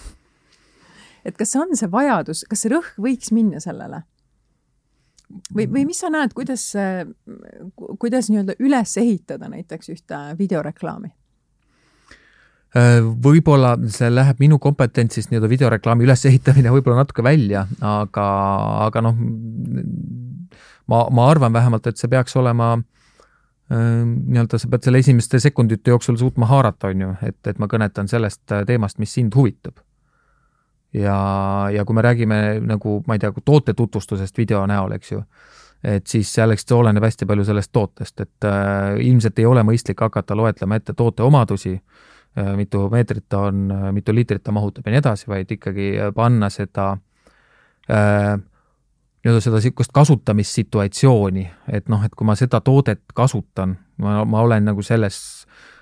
et 1.28 1.38
kas 1.38 1.52
see 1.54 1.62
on 1.62 1.76
see 1.78 1.90
vajadus, 1.92 2.44
kas 2.50 2.64
see 2.64 2.72
rõhk 2.74 3.00
võiks 3.04 3.34
minna 3.36 3.62
sellele? 3.64 4.04
või, 5.52 5.68
või 5.68 5.84
mis 5.90 6.00
sa 6.00 6.12
näed, 6.12 6.32
kuidas, 6.36 6.70
kuidas 8.00 8.30
nii-öelda 8.32 8.56
üles 8.64 8.94
ehitada 9.00 9.50
näiteks 9.52 9.92
ühte 9.96 10.22
videoreklaami? 10.40 11.12
Äh, 12.76 13.00
võib-olla 13.00 13.78
see 13.88 14.10
läheb 14.12 14.42
minu 14.44 14.58
kompetentsist 14.60 15.32
nii-öelda 15.32 15.48
videoreklaami 15.48 16.04
ülesehitamine 16.04 16.72
võib-olla 16.74 17.00
natuke 17.00 17.24
välja, 17.24 17.62
aga, 17.80 18.26
aga 18.90 19.04
noh, 19.06 19.22
ma, 20.92 21.06
ma 21.08 21.28
arvan 21.32 21.56
vähemalt, 21.56 21.88
et 21.88 22.02
see 22.02 22.12
peaks 22.12 22.36
olema 22.36 22.74
äh, 22.76 24.04
nii-öelda 24.04 24.60
sa 24.60 24.68
pead 24.74 24.84
selle 24.84 25.00
esimeste 25.00 25.40
sekundite 25.40 25.94
jooksul 25.94 26.20
suutma 26.20 26.50
haarata, 26.50 26.92
on 26.92 27.06
ju, 27.06 27.14
et, 27.30 27.40
et 27.48 27.62
ma 27.64 27.70
kõnetan 27.72 28.12
sellest 28.12 28.52
äh, 28.52 28.66
teemast, 28.68 29.00
mis 29.00 29.16
sind 29.16 29.38
huvitab. 29.40 29.80
ja, 30.92 31.16
ja 31.72 31.86
kui 31.88 31.96
me 31.96 32.04
räägime 32.04 32.42
nagu, 32.68 32.98
ma 33.08 33.16
ei 33.16 33.24
tea, 33.24 33.32
toote 33.46 33.78
tutvustusest 33.80 34.38
video 34.38 34.66
näol, 34.68 34.92
eks 35.00 35.14
ju, 35.16 35.22
et 35.88 36.04
siis 36.08 36.36
jällegi 36.36 36.68
see 36.68 36.76
oleneb 36.76 37.08
hästi 37.08 37.30
palju 37.32 37.48
sellest 37.48 37.72
tootest, 37.72 38.28
et 38.28 38.52
äh, 38.52 39.00
ilmselt 39.08 39.40
ei 39.40 39.48
ole 39.48 39.64
mõistlik 39.64 40.04
hakata 40.04 40.36
loetlema 40.36 40.84
ette 40.84 40.98
toote 41.00 41.24
omadusi 41.24 41.78
äh,, 41.78 42.14
mitu 42.58 42.90
meetrit 42.94 43.26
ta 43.30 43.48
on, 43.50 43.72
äh, 43.72 43.90
mitu 43.96 44.16
liitrit 44.16 44.44
ta 44.44 44.52
mahutab 44.56 44.86
ja 44.86 44.96
nii 44.96 45.04
edasi, 45.04 45.28
vaid 45.32 45.52
ikkagi 45.58 45.94
panna 46.16 46.50
seda 46.54 46.92
äh, 47.90 48.38
nii-öelda 49.28 49.42
seda 49.44 49.60
niisugust 49.60 49.92
kasutamissituatsiooni, 49.94 51.50
et 51.74 51.90
noh, 51.90 52.04
et 52.06 52.16
kui 52.16 52.28
ma 52.28 52.36
seda 52.40 52.62
toodet 52.64 53.04
kasutan, 53.16 53.76
ma, 54.04 54.22
ma 54.26 54.44
olen 54.46 54.70
nagu 54.70 54.84
selles, 54.86 55.20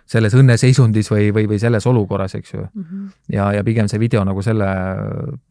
selles 0.10 0.34
õnneseisundis 0.38 1.10
või, 1.12 1.30
või, 1.36 1.46
või 1.50 1.60
selles 1.62 1.86
olukorras, 1.90 2.36
eks 2.38 2.54
ju 2.54 2.62
mm. 2.62 2.84
-hmm. 2.84 3.08
ja, 3.36 3.52
ja 3.54 3.64
pigem 3.64 3.90
see 3.92 4.00
video 4.00 4.24
nagu 4.26 4.42
selle 4.46 4.68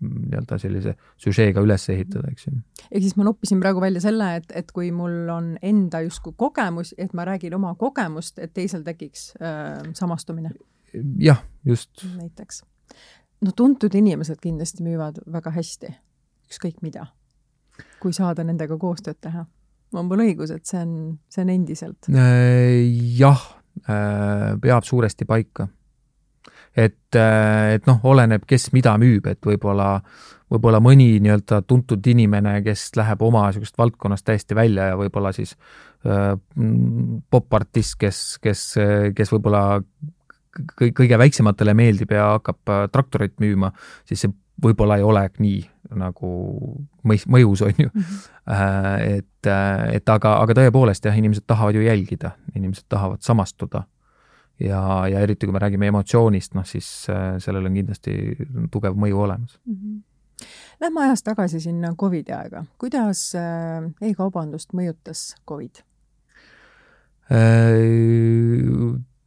nii-öelda 0.01 0.59
sellise 0.59 0.97
süžeega 1.17 1.63
üles 1.63 1.89
ehitada, 1.95 2.31
eks 2.31 2.47
ju. 2.47 2.55
ehk 2.91 3.03
siis 3.03 3.17
ma 3.17 3.29
noppisin 3.31 3.61
praegu 3.63 3.81
välja 3.81 4.01
selle, 4.01 4.37
et, 4.37 4.51
et 4.55 4.73
kui 4.73 4.91
mul 4.93 5.29
on 5.31 5.57
enda 5.63 6.01
justkui 6.07 6.35
kogemus, 6.37 6.95
et 6.99 7.15
ma 7.15 7.25
räägin 7.25 7.55
oma 7.55 7.75
kogemust, 7.75 8.39
et 8.39 8.55
teisel 8.55 8.83
tekiks 8.83 9.35
äh, 9.43 9.83
samastumine. 9.93 10.55
Jah, 11.19 11.43
just. 11.65 12.07
näiteks. 12.17 12.63
no 13.45 13.53
tuntud 13.57 13.95
inimesed 13.95 14.41
kindlasti 14.43 14.87
müüvad 14.87 15.21
väga 15.33 15.53
hästi, 15.55 15.95
ükskõik 16.51 16.83
mida 16.83 17.09
kui 18.03 18.15
saada 18.15 18.45
nendega 18.47 18.79
koostööd 18.81 19.21
teha? 19.25 19.47
on 19.95 20.09
mul 20.11 20.25
õigus, 20.25 20.51
et 20.51 20.67
see 20.67 20.81
on, 20.83 20.95
see 21.31 21.45
on 21.45 21.51
endiselt? 21.55 22.09
Äh, 22.11 22.83
jah, 23.15 23.43
äh, 23.87 24.55
peab 24.59 24.87
suuresti 24.87 25.27
paika. 25.29 25.69
et, 26.75 27.15
äh, 27.15 27.77
et 27.77 27.87
noh, 27.87 28.01
oleneb, 28.11 28.43
kes 28.51 28.73
mida 28.75 28.97
müüb, 28.99 29.29
et 29.31 29.39
võib-olla, 29.47 30.01
võib-olla 30.51 30.81
mõni 30.83 31.21
nii-öelda 31.23 31.61
tuntud 31.71 32.03
inimene, 32.11 32.57
kes 32.67 32.89
läheb 32.99 33.23
oma 33.23 33.45
niisugust 33.47 33.79
valdkonnast 33.79 34.27
täiesti 34.27 34.59
välja 34.59 34.89
ja 34.91 34.99
võib-olla 34.99 35.31
siis 35.37 35.55
äh, 36.03 36.35
popartist, 37.31 37.95
kes, 38.01 38.25
kes, 38.43 38.67
kes 39.15 39.33
võib-olla 39.37 39.79
kõige 40.79 41.19
väiksematele 41.19 41.75
meeldib 41.75 42.13
ja 42.15 42.35
hakkab 42.37 42.91
traktorit 42.93 43.39
müüma, 43.43 43.73
siis 44.09 44.25
see 44.25 44.35
võib-olla 44.63 44.99
ei 44.99 45.03
ole 45.07 45.25
nii 45.39 45.63
nagu 45.99 46.31
mõis-, 47.07 47.27
mõjus, 47.31 47.65
on 47.67 47.75
ju 47.79 47.89
mm. 47.89 48.01
-hmm. 48.01 49.19
et, 49.19 49.47
äh, 49.51 49.95
et 49.99 50.09
aga, 50.09 50.37
aga 50.43 50.57
tõepoolest 50.61 51.05
jah, 51.05 51.19
inimesed 51.19 51.47
tahavad 51.47 51.75
ju 51.75 51.83
jälgida, 51.85 52.31
inimesed 52.55 52.87
tahavad 52.89 53.23
samastuda. 53.23 53.85
ja, 54.61 55.09
ja 55.11 55.21
eriti, 55.21 55.47
kui 55.47 55.53
me 55.53 55.59
räägime 55.59 55.87
emotsioonist, 55.87 56.55
noh 56.55 56.67
siis 56.67 57.07
äh, 57.11 57.39
sellel 57.39 57.67
on 57.67 57.75
kindlasti 57.75 58.37
tugev 58.71 58.95
mõju 58.95 59.23
olemas 59.27 59.59
mm. 59.67 59.75
-hmm. 59.75 60.03
Lähme 60.81 61.01
ajas 61.01 61.23
tagasi 61.23 61.61
sinna 61.61 61.95
Covidi 61.95 62.33
aega. 62.33 62.65
kuidas 62.79 63.35
e-kaubandust 64.01 64.73
mõjutas 64.73 65.35
Covid? 65.49 65.83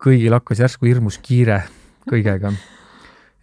Kõigil 0.02 0.36
hakkas 0.36 0.62
järsku 0.64 0.88
hirmus 0.90 1.18
kiire 1.24 1.64
kõigega. 2.10 2.54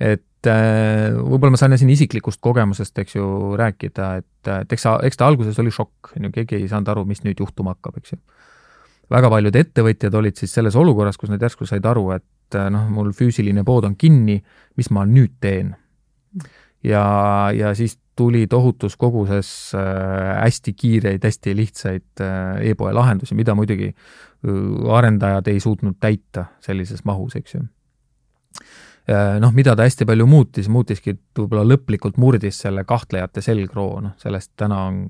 et 0.00 0.48
äh, 0.50 1.10
võib-olla 1.14 1.54
ma 1.54 1.60
saan 1.60 1.76
siin 1.78 1.92
isiklikust 1.94 2.40
kogemusest, 2.44 2.98
eks 2.98 3.18
ju, 3.18 3.26
rääkida, 3.60 4.10
et, 4.22 4.50
et 4.62 4.74
eks, 4.76 4.88
eks 5.08 5.20
ta 5.20 5.28
alguses 5.28 5.58
oli 5.62 5.72
šokk, 5.74 6.14
on 6.16 6.28
ju, 6.28 6.34
keegi 6.38 6.60
ei 6.60 6.70
saanud 6.70 6.90
aru, 6.94 7.04
mis 7.08 7.24
nüüd 7.26 7.40
juhtuma 7.42 7.76
hakkab, 7.76 8.00
eks 8.00 8.16
ju. 8.16 8.20
väga 9.12 9.30
paljud 9.30 9.56
ettevõtjad 9.60 10.18
olid 10.20 10.40
siis 10.40 10.54
selles 10.56 10.76
olukorras, 10.80 11.18
kus 11.20 11.32
nad 11.32 11.42
järsku 11.42 11.68
said 11.68 11.86
aru, 11.86 12.10
et 12.16 12.58
noh, 12.70 12.90
mul 12.90 13.12
füüsiline 13.16 13.64
pood 13.66 13.86
on 13.88 13.96
kinni, 13.98 14.40
mis 14.78 14.90
ma 14.94 15.04
nüüd 15.08 15.36
teen. 15.40 15.74
Ja, 16.84 17.50
ja 17.54 17.74
siis 17.74 17.98
tuli 18.16 18.46
tohutus 18.46 18.96
koguses 18.96 19.72
äh, 19.74 20.42
hästi 20.42 20.72
kiireid, 20.72 21.24
hästi 21.24 21.56
lihtsaid 21.56 22.20
äh, 22.20 22.70
e-poe 22.70 22.92
lahendusi, 22.92 23.34
mida 23.34 23.54
muidugi 23.54 23.90
äh, 23.90 24.96
arendajad 24.96 25.48
ei 25.50 25.60
suutnud 25.60 25.98
täita 26.00 26.46
sellises 26.60 27.04
mahus, 27.04 27.36
eks 27.36 27.54
ju. 27.54 27.64
Noh, 29.40 29.50
mida 29.52 29.74
ta 29.76 29.84
hästi 29.84 30.06
palju 30.08 30.24
muutis, 30.24 30.68
muutiski, 30.72 31.12
võib-olla 31.36 31.60
lõplikult 31.66 32.16
murdis 32.16 32.62
selle 32.62 32.86
kahtlejate 32.88 33.42
selgroo, 33.44 33.98
noh, 34.00 34.14
sellest 34.16 34.54
täna 34.56 34.78
on, 34.88 35.02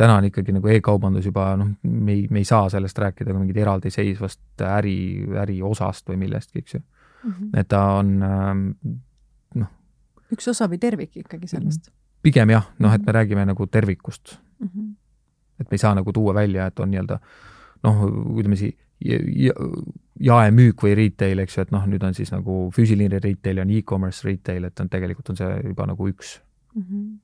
täna 0.00 0.14
on 0.22 0.28
ikkagi 0.30 0.54
nagu 0.56 0.70
e-kaubandus 0.72 1.26
juba 1.28 1.50
noh, 1.60 1.74
me 1.82 2.14
ei, 2.14 2.22
me 2.32 2.40
ei 2.40 2.48
saa 2.48 2.70
sellest 2.72 2.96
rääkida 2.96 3.34
kui 3.34 3.42
mingit 3.42 3.58
eraldiseisvast 3.60 4.64
äri, 4.78 4.96
äriosast 5.42 6.08
või 6.08 6.22
millestki, 6.22 6.64
eks 6.64 6.78
ju 6.78 6.80
mm. 6.80 7.32
-hmm. 7.32 7.50
et 7.60 7.68
ta 7.68 7.82
on 7.98 8.16
noh. 9.60 9.68
Üks 10.32 10.48
osa 10.48 10.68
või 10.70 10.80
tervik 10.82 11.16
ikkagi 11.22 11.48
sellest 11.50 11.90
pigem 12.26 12.50
jah, 12.50 12.70
noh, 12.78 12.94
et 12.94 13.02
me 13.02 13.10
mhm. 13.10 13.16
räägime 13.18 13.44
nagu 13.46 13.66
tervikust 13.66 14.38
mm. 14.58 14.68
-hmm. 14.68 14.94
et 15.60 15.70
me 15.70 15.74
ei 15.74 15.78
saa 15.78 15.94
nagu 15.94 16.12
tuua 16.12 16.34
välja, 16.34 16.66
et 16.66 16.80
on 16.80 16.90
nii-öelda 16.90 17.18
noh, 17.86 18.02
ütleme 18.38 18.56
siis 18.56 18.74
ja, 19.04 19.52
jaemüük 20.20 20.82
või 20.82 20.94
retail, 20.96 21.38
eks 21.44 21.58
ju, 21.58 21.66
et 21.66 21.70
noh, 21.74 21.84
nüüd 21.86 22.02
on 22.02 22.14
siis 22.16 22.32
nagu 22.32 22.70
füüsiline 22.74 23.20
retail 23.22 23.60
ja 23.60 23.66
on 23.66 23.70
e-commerce 23.70 24.24
retail, 24.24 24.64
et 24.64 24.80
on 24.80 24.88
tegelikult 24.88 25.30
on 25.30 25.36
see 25.36 25.52
juba 25.68 25.86
nagu 25.92 26.08
üks 26.08 26.40
mm. 26.74 26.82
-hmm 26.82 27.14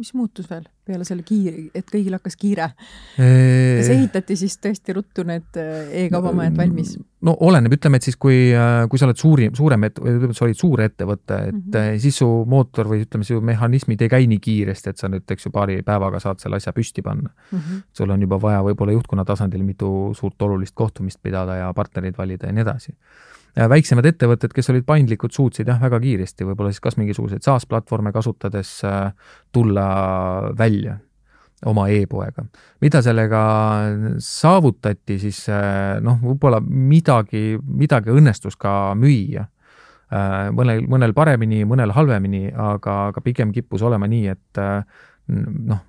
mis 0.00 0.12
muutus 0.16 0.48
veel 0.50 0.64
peale 0.90 1.06
selle 1.06 1.22
kiire, 1.26 1.68
et 1.76 1.86
kõigil 1.86 2.14
hakkas 2.16 2.36
kiire? 2.40 2.70
kas 3.16 3.90
ehitati 3.92 4.36
siis 4.38 4.56
tõesti 4.62 4.94
ruttu 4.96 5.24
need 5.28 5.58
äh, 5.60 5.92
e-kaubamajad 6.04 6.56
valmis? 6.58 6.94
no 7.26 7.36
oleneb, 7.46 7.76
ütleme, 7.76 8.00
et 8.00 8.08
siis 8.08 8.18
kui, 8.20 8.38
äh, 8.56 8.84
kui 8.90 9.00
sa 9.00 9.08
oled 9.08 9.20
suurim, 9.20 9.54
suurem 9.56 9.86
ütleme, 9.90 10.32
sa 10.36 10.46
olid 10.46 10.58
suur 10.58 10.82
ettevõte, 10.86 11.38
et 11.50 11.54
mm 11.54 11.62
-hmm. 11.68 12.00
siis 12.02 12.20
su 12.22 12.28
mootor 12.48 12.90
või 12.90 13.04
ütleme, 13.04 13.28
su 13.28 13.40
mehhanismid 13.44 14.02
ei 14.02 14.12
käi 14.12 14.26
nii 14.30 14.40
kiiresti, 14.48 14.90
et 14.90 15.02
sa 15.02 15.12
nüüd, 15.12 15.26
eks 15.28 15.46
ju, 15.46 15.54
paari 15.54 15.82
päevaga 15.86 16.20
saad 16.20 16.40
selle 16.42 16.56
asja 16.56 16.72
püsti 16.72 17.02
panna 17.02 17.30
mm. 17.30 17.58
-hmm. 17.58 17.82
sul 17.92 18.10
on 18.10 18.20
juba 18.20 18.40
vaja 18.40 18.62
võib-olla 18.64 18.96
juhtkonna 18.96 19.24
tasandil 19.24 19.62
mitu 19.62 20.12
suurt 20.14 20.42
olulist 20.42 20.74
kohtumist 20.74 21.22
pidada 21.22 21.56
ja 21.56 21.72
partnereid 21.74 22.18
valida 22.18 22.46
ja 22.46 22.52
nii 22.52 22.62
edasi 22.62 22.96
väiksemad 23.56 24.06
ettevõtted, 24.06 24.54
kes 24.54 24.70
olid 24.72 24.86
paindlikud, 24.86 25.32
suutsid 25.34 25.68
jah, 25.70 25.80
väga 25.82 26.00
kiiresti 26.02 26.46
võib-olla 26.48 26.72
siis 26.72 26.82
kas 26.84 26.98
mingisuguseid 27.00 27.44
SaaS-platvorme 27.46 28.12
kasutades 28.14 28.72
äh, 28.86 29.12
tulla 29.52 29.86
välja 30.58 30.98
oma 31.66 31.88
e-poega. 31.92 32.44
mida 32.80 33.02
sellega 33.02 33.40
saavutati, 34.18 35.18
siis 35.18 35.42
äh, 35.48 35.98
noh, 36.00 36.20
võib-olla 36.22 36.60
midagi, 36.64 37.58
midagi 37.60 38.14
õnnestus 38.14 38.56
ka 38.56 38.94
müüa. 38.96 39.44
Äh, 40.10 40.48
mõnel, 40.56 40.82
mõnel 40.88 41.14
paremini, 41.14 41.64
mõnel 41.68 41.92
halvemini, 41.94 42.48
aga, 42.54 42.96
aga 43.10 43.20
pigem 43.20 43.52
kippus 43.52 43.82
olema 43.86 44.08
nii, 44.10 44.26
et 44.32 44.64
noh, 45.30 45.84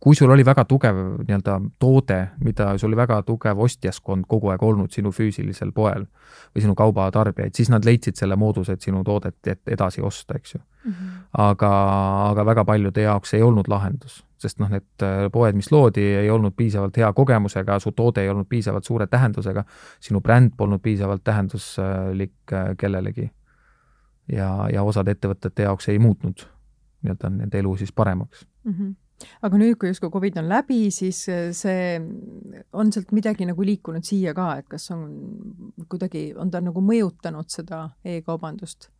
kui 0.00 0.14
sul 0.16 0.30
oli 0.30 0.44
väga 0.46 0.64
tugev 0.64 0.96
nii-öelda 0.96 1.58
toode, 1.78 2.18
mida 2.44 2.70
sul 2.78 2.88
oli 2.88 2.96
väga 2.96 3.20
tugev 3.26 3.58
ostjaskond 3.66 4.24
kogu 4.28 4.52
aeg 4.52 4.62
olnud 4.62 4.92
sinu 4.94 5.12
füüsilisel 5.12 5.72
poel 5.76 6.06
või 6.54 6.64
sinu 6.64 6.74
kaubatarbijaid, 6.78 7.54
siis 7.56 7.70
nad 7.72 7.84
leidsid 7.84 8.16
selle 8.18 8.36
mooduse, 8.40 8.76
et 8.76 8.84
sinu 8.84 9.02
toodet 9.04 9.50
edasi 9.66 10.02
osta, 10.02 10.38
eks 10.38 10.54
ju 10.54 10.60
mm. 10.60 10.92
-hmm. 10.92 11.10
aga, 11.46 11.72
aga 12.30 12.46
väga 12.46 12.64
paljude 12.64 13.02
jaoks 13.02 13.34
ei 13.34 13.42
olnud 13.42 13.68
lahendus, 13.68 14.24
sest 14.38 14.58
noh, 14.58 14.70
need 14.70 15.02
äh, 15.02 15.28
poed, 15.32 15.54
mis 15.54 15.72
loodi, 15.72 16.06
ei 16.24 16.30
olnud 16.30 16.54
piisavalt 16.56 16.96
hea 16.96 17.12
kogemusega, 17.12 17.78
su 17.78 17.92
toode 17.92 18.22
ei 18.22 18.28
olnud 18.28 18.46
piisavalt 18.48 18.84
suure 18.84 19.06
tähendusega, 19.06 19.64
sinu 20.00 20.20
bränd 20.20 20.52
polnud 20.56 20.80
piisavalt 20.80 21.24
tähenduslik 21.24 22.52
äh, 22.52 22.76
kellelegi. 22.78 23.30
ja, 24.32 24.68
ja 24.72 24.82
osade 24.82 25.10
ettevõtete 25.10 25.62
jaoks 25.62 25.88
ei 25.88 25.98
muutnud 25.98 26.46
nii-öelda 27.02 27.30
nende 27.30 27.58
elu 27.58 27.76
siis 27.76 27.92
paremaks 27.92 28.46
mm. 28.64 28.72
-hmm 28.72 29.03
aga 29.44 29.60
nüüd, 29.60 29.76
kui 29.78 29.90
justkui 29.90 30.10
Covid 30.12 30.40
on 30.42 30.48
läbi, 30.50 30.80
siis 30.94 31.24
äh, 31.32 31.46
see, 31.56 31.98
on 32.76 32.90
sealt 32.94 33.14
midagi 33.16 33.46
nagu 33.48 33.66
liikunud 33.66 34.06
siia 34.06 34.34
ka, 34.36 34.50
et 34.60 34.68
kas 34.70 34.90
on 34.94 35.06
kuidagi, 35.90 36.30
on 36.40 36.50
ta 36.52 36.62
nagu 36.64 36.82
mõjutanud 36.84 37.50
seda 37.52 37.86
e-kaubandust? 38.04 38.90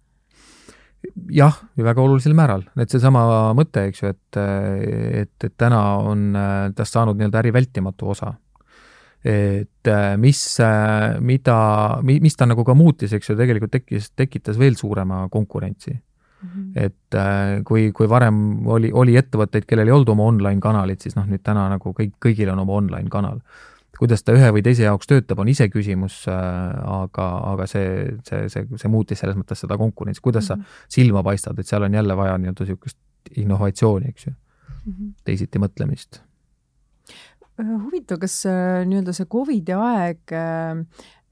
jah, 1.35 1.59
ja 1.77 1.85
väga 1.85 2.01
olulisel 2.01 2.33
määral, 2.37 2.65
et 2.81 2.93
seesama 2.93 3.53
mõte, 3.57 3.83
eks 3.91 4.01
ju, 4.01 4.15
et, 4.15 4.39
et, 5.21 5.35
et 5.45 5.53
täna 5.61 5.83
on 6.01 6.33
tast 6.77 6.97
saanud 6.97 7.19
nii-öelda 7.19 7.43
äri 7.43 7.53
vältimatu 7.53 8.09
osa. 8.15 8.31
et 9.25 9.91
mis, 10.21 10.41
mida, 11.21 11.59
mis 12.05 12.37
ta 12.37 12.49
nagu 12.49 12.65
ka 12.65 12.75
muutis, 12.77 13.13
eks 13.13 13.31
ju, 13.31 13.37
tegelikult 13.37 13.73
tekkis, 13.77 14.11
tekitas 14.17 14.57
veel 14.61 14.81
suurema 14.81 15.27
konkurentsi 15.33 15.93
Mm 16.45 16.51
-hmm. 16.51 16.85
et 16.85 17.15
äh, 17.15 17.63
kui, 17.65 17.93
kui 17.93 18.09
varem 18.09 18.67
oli, 18.69 18.91
oli 18.93 19.17
ettevõtteid, 19.17 19.65
kellel 19.67 19.89
ei 19.89 19.93
olnud 19.93 20.09
oma 20.09 20.27
online 20.29 20.61
kanalit, 20.61 21.01
siis 21.01 21.17
noh, 21.17 21.27
nüüd 21.27 21.43
täna 21.43 21.69
nagu 21.73 21.95
kõik, 22.01 22.19
kõigil 22.27 22.53
on 22.53 22.59
oma 22.59 22.73
online 22.81 23.09
kanal. 23.11 23.41
kuidas 23.99 24.25
ta 24.27 24.33
ühe 24.35 24.49
või 24.51 24.63
teise 24.63 24.83
jaoks 24.83 25.07
töötab, 25.07 25.39
on 25.39 25.49
iseküsimus 25.49 26.27
äh,, 26.29 26.35
aga, 27.03 27.27
aga 27.53 27.67
see, 27.71 28.17
see, 28.27 28.49
see, 28.49 28.67
see 28.77 28.91
muutis 28.91 29.23
selles 29.23 29.37
mõttes 29.39 29.63
seda 29.63 29.79
konkurentsi, 29.79 30.21
kuidas 30.21 30.49
mm 30.49 30.55
-hmm. 30.55 30.65
sa 30.67 30.85
mhm. 30.85 30.89
silma 30.89 31.23
paistad, 31.23 31.59
et 31.59 31.67
seal 31.67 31.83
on 31.83 31.95
jälle 31.95 32.17
vaja 32.17 32.39
nii-öelda 32.39 32.65
niisugust 32.65 32.99
innovatsiooni, 33.37 34.09
eks 34.09 34.27
ju 34.27 34.33
mm 34.33 34.93
-hmm., 34.93 35.13
teisiti 35.25 35.59
mõtlemist 35.59 36.21
huvitav, 37.63 38.19
kas 38.23 38.41
äh, 38.51 38.83
nii-öelda 38.89 39.15
see 39.15 39.29
Covidi 39.31 39.75
aeg 39.77 40.33
äh, 40.35 40.81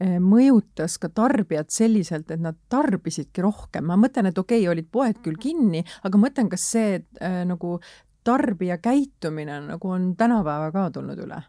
mõjutas 0.02 0.96
ka 0.98 1.10
tarbijat 1.14 1.70
selliselt, 1.70 2.30
et 2.30 2.40
nad 2.42 2.56
tarbisidki 2.72 3.42
rohkem, 3.44 3.86
ma 3.86 3.98
mõtlen, 4.00 4.30
et 4.30 4.38
okei 4.38 4.62
okay,, 4.62 4.70
olid 4.72 4.88
poed 4.90 5.20
küll 5.24 5.38
kinni, 5.40 5.84
aga 6.02 6.18
mõtlen, 6.18 6.48
kas 6.52 6.64
see 6.74 6.96
äh, 6.98 7.42
nagu 7.48 7.78
tarbija 8.24 8.78
käitumine 8.82 9.60
nagu 9.66 9.90
on 9.90 10.12
tänapäeva 10.16 10.70
ka 10.74 10.90
tulnud 10.94 11.18
üle? 11.26 11.42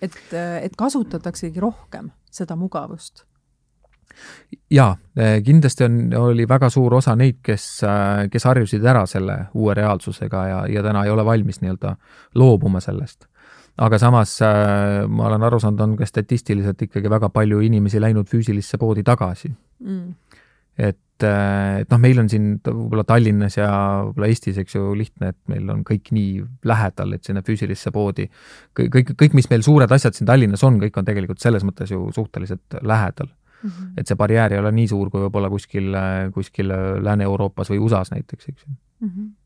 et, 0.00 0.20
äh, 0.32 0.62
et 0.64 0.76
kasutataksegi 0.76 1.60
rohkem 1.60 2.10
seda 2.30 2.56
mugavust? 2.56 3.26
jaa, 4.70 4.96
kindlasti 5.44 5.84
on, 5.84 5.98
oli 6.18 6.48
väga 6.48 6.70
suur 6.70 6.94
osa 6.98 7.14
neid, 7.16 7.38
kes, 7.46 7.66
kes 8.30 8.44
harjusid 8.44 8.84
ära 8.84 9.04
selle 9.06 9.36
uue 9.54 9.74
reaalsusega 9.74 10.46
ja, 10.48 10.62
ja 10.66 10.82
täna 10.82 11.04
ei 11.04 11.12
ole 11.14 11.24
valmis 11.24 11.60
nii-öelda 11.62 11.94
loobuma 12.34 12.80
sellest 12.82 13.29
aga 13.80 13.98
samas 14.00 14.34
äh, 14.44 15.06
ma 15.08 15.28
olen 15.28 15.44
aru 15.48 15.60
saanud, 15.62 15.84
on 15.84 15.94
ka 16.00 16.08
statistiliselt 16.08 16.82
ikkagi 16.86 17.12
väga 17.12 17.30
palju 17.32 17.62
inimesi 17.64 18.02
läinud 18.02 18.28
füüsilisse 18.28 18.78
poodi 18.80 19.04
tagasi 19.06 19.48
mm. 19.50 20.36
et, 20.76 21.24
äh, 21.24 21.80
et 21.82 21.92
noh, 21.92 22.00
meil 22.02 22.20
on 22.20 22.28
siin 22.32 22.52
võib-olla 22.66 23.06
Tallinnas 23.08 23.56
ja 23.56 23.70
võib-olla 24.04 24.30
Eestis, 24.32 24.60
eks 24.60 24.76
ju, 24.76 24.92
lihtne, 24.98 25.32
et 25.32 25.40
meil 25.52 25.72
on 25.72 25.82
kõik 25.86 26.12
nii 26.16 26.44
lähedal, 26.68 27.16
et 27.16 27.28
sinna 27.28 27.44
füüsilisse 27.46 27.92
poodi 27.94 28.28
kõik, 28.76 28.92
kõik, 28.98 29.14
kõik, 29.24 29.36
mis 29.40 29.50
meil 29.52 29.64
suured 29.66 29.96
asjad 29.96 30.18
siin 30.18 30.28
Tallinnas 30.28 30.64
on, 30.66 30.80
kõik 30.82 31.00
on 31.00 31.08
tegelikult 31.08 31.42
selles 31.42 31.64
mõttes 31.66 31.92
ju 31.94 32.08
suhteliselt 32.16 32.80
lähedal 32.82 33.30
mm. 33.30 33.70
-hmm. 33.70 33.92
et 33.96 34.06
see 34.06 34.20
barjäär 34.20 34.56
ei 34.56 34.62
ole 34.64 34.74
nii 34.76 34.92
suur 34.92 35.12
kui 35.12 35.24
võib-olla 35.24 35.52
kuskil, 35.52 35.92
kuskil 36.36 36.72
Lääne-Euroopas 37.00 37.72
või 37.72 37.80
USA-s 37.86 38.12
näiteks, 38.12 38.52
eks 38.52 38.66
ju 38.66 38.74
mm. 38.74 39.08
-hmm 39.08 39.36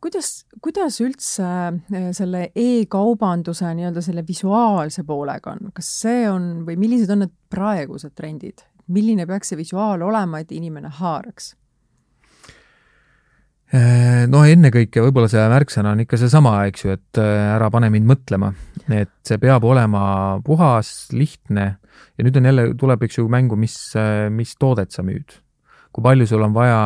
kuidas, 0.00 0.28
kuidas 0.62 1.00
üldse 1.04 1.44
äh, 1.44 2.06
selle 2.16 2.46
e-kaubanduse 2.56 3.72
nii-öelda 3.76 4.04
selle 4.04 4.24
visuaalse 4.26 5.04
poolega 5.04 5.52
on, 5.52 5.72
kas 5.76 5.90
see 6.04 6.22
on 6.30 6.62
või 6.68 6.78
millised 6.80 7.12
on 7.12 7.24
need 7.24 7.34
praegused 7.52 8.14
trendid, 8.16 8.64
milline 8.94 9.26
peaks 9.28 9.52
see 9.52 9.60
visuaal 9.60 10.04
olema, 10.06 10.40
et 10.40 10.54
inimene 10.54 10.92
haaraks? 11.00 11.52
Ehm, 13.74 14.28
no 14.30 14.44
ennekõike 14.46 15.02
võib-olla 15.02 15.28
see 15.30 15.42
märksõna 15.50 15.94
on 15.96 16.04
ikka 16.04 16.18
seesama, 16.20 16.54
eks 16.70 16.84
ju, 16.84 16.94
et 16.94 17.20
äh, 17.20 17.48
ära 17.56 17.70
pane 17.74 17.90
mind 17.92 18.06
mõtlema, 18.10 18.52
et 18.92 19.12
see 19.26 19.40
peab 19.42 19.66
olema 19.66 20.04
puhas, 20.46 21.10
lihtne 21.12 21.66
ja 21.74 22.26
nüüd 22.26 22.38
on 22.38 22.48
jälle, 22.50 22.68
tuleb, 22.78 23.04
eks 23.06 23.18
ju, 23.18 23.26
mängu, 23.32 23.58
mis, 23.58 23.76
äh, 23.98 24.28
mis 24.30 24.54
toodet 24.60 24.94
sa 24.94 25.04
müüd. 25.06 25.40
kui 25.94 26.02
palju 26.02 26.26
sul 26.26 26.42
on 26.42 26.54
vaja 26.54 26.78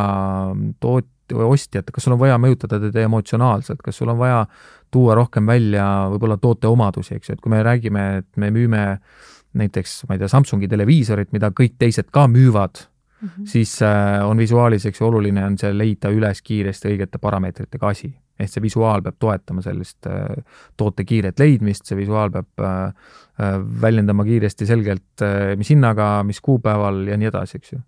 toot-, 0.84 1.12
või 1.36 1.52
ostjat, 1.54 1.90
kas 1.92 2.04
sul 2.04 2.16
on 2.16 2.20
vaja 2.22 2.38
mõjutada 2.40 2.80
teda 2.80 3.04
emotsionaalselt, 3.04 3.82
kas 3.84 3.96
sul 4.00 4.08
on 4.08 4.18
vaja 4.18 4.44
tuua 4.90 5.16
rohkem 5.18 5.46
välja 5.46 5.84
võib-olla 6.12 6.38
toote 6.40 6.68
omadusi, 6.70 7.16
eks 7.16 7.28
ju, 7.28 7.36
et 7.36 7.42
kui 7.44 7.52
me 7.52 7.62
räägime, 7.62 8.04
et 8.22 8.30
me 8.36 8.52
müüme 8.54 8.84
näiteks, 9.58 10.04
ma 10.08 10.16
ei 10.16 10.22
tea, 10.22 10.30
Samsungi 10.30 10.68
televiisorit, 10.70 11.32
mida 11.32 11.50
kõik 11.54 11.76
teised 11.80 12.10
ka 12.12 12.26
müüvad 12.30 12.84
mm, 13.20 13.28
-hmm. 13.28 13.46
siis 13.46 13.82
äh, 13.82 14.28
on 14.28 14.38
visuaalis, 14.38 14.86
eks 14.86 15.00
ju, 15.00 15.06
oluline 15.06 15.44
on 15.44 15.58
see 15.58 15.72
leida 15.78 16.10
üles 16.14 16.42
kiiresti 16.42 16.88
õigete 16.92 17.18
parameetritega 17.18 17.88
asi. 17.88 18.14
ehk 18.38 18.50
see 18.52 18.62
visuaal 18.62 19.02
peab 19.02 19.16
toetama 19.18 19.62
sellist 19.62 20.06
äh, 20.06 20.44
toote 20.76 21.04
kiiret 21.04 21.38
leidmist, 21.38 21.86
see 21.86 21.96
visuaal 21.98 22.30
peab 22.30 22.62
äh, 22.62 22.92
väljendama 23.82 24.24
kiiresti 24.24 24.66
selgelt, 24.66 25.22
mis 25.56 25.70
hinnaga, 25.70 26.22
mis 26.22 26.40
kuupäeval 26.40 27.06
ja 27.06 27.16
nii 27.16 27.28
edasi, 27.28 27.58
eks 27.58 27.72
ju. 27.72 27.78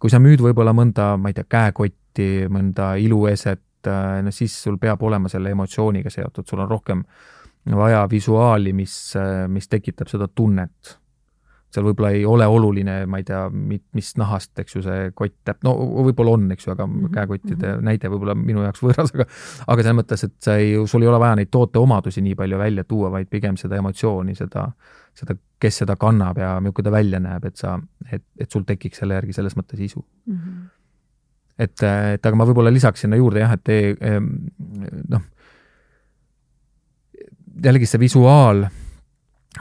kui 0.00 0.10
sa 0.10 0.18
müüd 0.18 0.40
võib-olla 0.40 0.72
mõnda, 0.72 1.16
ma 1.16 1.28
ei 1.28 1.34
tea, 1.36 1.44
käekotti, 1.44 1.99
pilti, 2.10 2.48
mõnda 2.50 2.94
ilueset, 2.98 3.86
äh, 3.86 4.22
no 4.22 4.30
siis 4.30 4.62
sul 4.62 4.78
peab 4.78 5.02
olema 5.02 5.28
selle 5.28 5.50
emotsiooniga 5.50 6.10
seotud, 6.10 6.46
sul 6.46 6.60
on 6.60 6.68
rohkem 6.68 7.04
vaja 7.76 8.06
visuaali, 8.10 8.72
mis, 8.72 9.14
äh, 9.16 9.48
mis 9.48 9.68
tekitab 9.68 10.08
seda 10.08 10.28
tunnet. 10.28 10.96
seal 11.70 11.84
võib-olla 11.86 12.08
ei 12.10 12.24
ole 12.26 12.46
oluline, 12.50 13.04
ma 13.06 13.20
ei 13.20 13.22
tea, 13.22 13.44
mis 13.94 14.08
nahast, 14.18 14.58
eks 14.58 14.74
ju, 14.74 14.80
see 14.82 15.12
kott 15.14 15.36
täp-, 15.46 15.60
no 15.62 15.76
võib-olla 16.02 16.32
on, 16.34 16.48
eks 16.50 16.66
ju, 16.66 16.72
aga 16.72 16.86
mm 16.86 16.96
-hmm. 16.96 17.12
käekottide 17.14 17.54
mm 17.68 17.76
-hmm. 17.76 17.84
näide 17.86 18.08
võib-olla 18.10 18.34
minu 18.34 18.64
jaoks 18.64 18.82
võõras, 18.86 19.14
aga 19.14 19.26
aga 19.66 19.82
selles 19.82 19.96
mõttes, 20.00 20.24
et 20.24 20.34
sa 20.42 20.56
ei, 20.56 20.74
sul 20.86 21.02
ei 21.02 21.08
ole 21.08 21.20
vaja 21.20 21.36
neid 21.36 21.50
tooteomadusi 21.50 22.20
nii 22.26 22.34
palju 22.34 22.58
välja 22.58 22.84
tuua, 22.84 23.10
vaid 23.10 23.30
pigem 23.30 23.56
seda 23.56 23.76
emotsiooni, 23.76 24.34
seda, 24.34 24.72
seda, 25.14 25.36
kes 25.60 25.78
seda 25.84 25.96
kannab 25.96 26.38
ja 26.38 26.60
milline 26.60 26.84
ta 26.84 26.90
välja 26.90 27.20
näeb, 27.20 27.44
et 27.44 27.56
sa, 27.56 27.78
et, 28.12 28.24
et 28.38 28.50
sul 28.50 28.62
tekiks 28.66 28.98
selle 28.98 29.14
järgi 29.14 29.32
selles 29.32 29.56
mõttes 29.56 29.78
isu 29.80 30.04
mm. 30.26 30.34
-hmm. 30.34 30.79
Et, 31.60 31.82
et 31.84 32.26
aga 32.26 32.38
ma 32.38 32.46
võib-olla 32.48 32.72
lisaks 32.72 33.04
sinna 33.04 33.18
juurde 33.20 33.42
jah, 33.42 33.52
et 33.58 34.00
noh, 35.12 35.24
jällegi 37.60 37.88
see 37.88 38.00
visuaal 38.00 38.64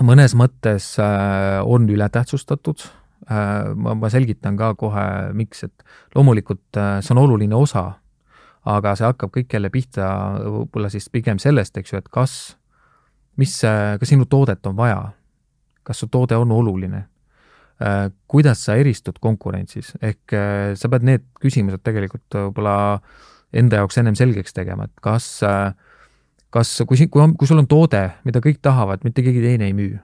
mõnes 0.06 0.36
mõttes 0.38 0.94
äh, 1.02 1.60
on 1.66 1.90
ületähtsustatud. 1.90 2.84
Äh, 3.30 3.72
ma, 3.76 3.96
ma 3.98 4.10
selgitan 4.12 4.58
ka 4.58 4.74
kohe, 4.80 5.06
miks, 5.38 5.66
et 5.68 6.16
loomulikult 6.16 6.80
äh, 6.80 7.00
see 7.04 7.16
on 7.16 7.24
oluline 7.26 7.58
osa, 7.58 7.86
aga 8.70 8.96
see 8.96 9.08
hakkab 9.08 9.34
kõik 9.36 9.54
jälle 9.54 9.72
pihta 9.74 10.10
võib-olla 10.44 10.92
siis 10.94 11.10
pigem 11.10 11.40
sellest, 11.42 11.78
eks 11.78 11.94
ju, 11.94 12.02
et 12.02 12.10
kas, 12.12 12.36
mis, 13.40 13.54
kas 13.64 14.10
sinu 14.10 14.28
toodet 14.30 14.66
on 14.70 14.76
vaja, 14.78 15.00
kas 15.84 16.02
su 16.04 16.10
toode 16.12 16.38
on 16.38 16.52
oluline, 16.54 17.06
kuidas 18.28 18.66
sa 18.66 18.76
eristud 18.76 19.22
konkurentsis, 19.24 19.94
ehk 20.02 20.34
sa 20.76 20.90
pead 20.92 21.06
need 21.08 21.24
küsimused 21.40 21.80
tegelikult 21.80 22.36
võib-olla 22.36 22.74
enda 23.56 23.80
jaoks 23.80 23.98
ennem 24.02 24.18
selgeks 24.20 24.52
tegema, 24.54 24.90
et 24.90 25.00
kas 25.06 25.30
äh, 25.48 25.72
kas, 26.54 26.72
kui, 26.88 27.08
kui 27.10 27.24
on, 27.24 27.34
kui 27.38 27.50
sul 27.50 27.62
on 27.62 27.68
toode, 27.70 28.02
mida 28.28 28.42
kõik 28.44 28.62
tahavad, 28.66 29.04
mitte 29.06 29.24
keegi 29.26 29.44
teine 29.44 29.70
ei 29.70 29.76
müü, 29.78 30.00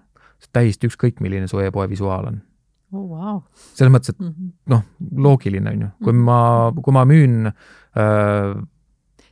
täiesti 0.53 0.89
ükskõik, 0.89 1.21
milline 1.23 1.49
su 1.49 1.61
e-poe 1.63 1.88
visuaal 1.91 2.29
on 2.29 2.38
oh,. 2.93 3.05
Wow. 3.09 3.39
selles 3.75 3.91
mõttes, 3.91 4.13
et 4.13 4.19
mm 4.21 4.29
-hmm. 4.29 4.51
noh, 4.71 4.83
loogiline 5.25 5.71
on 5.71 5.81
ju, 5.81 5.89
kui 6.03 6.13
-hmm. 6.13 6.25
ma, 6.29 6.71
kui 6.81 6.93
ma 6.93 7.05
müün 7.05 7.47
äh, 7.49 8.53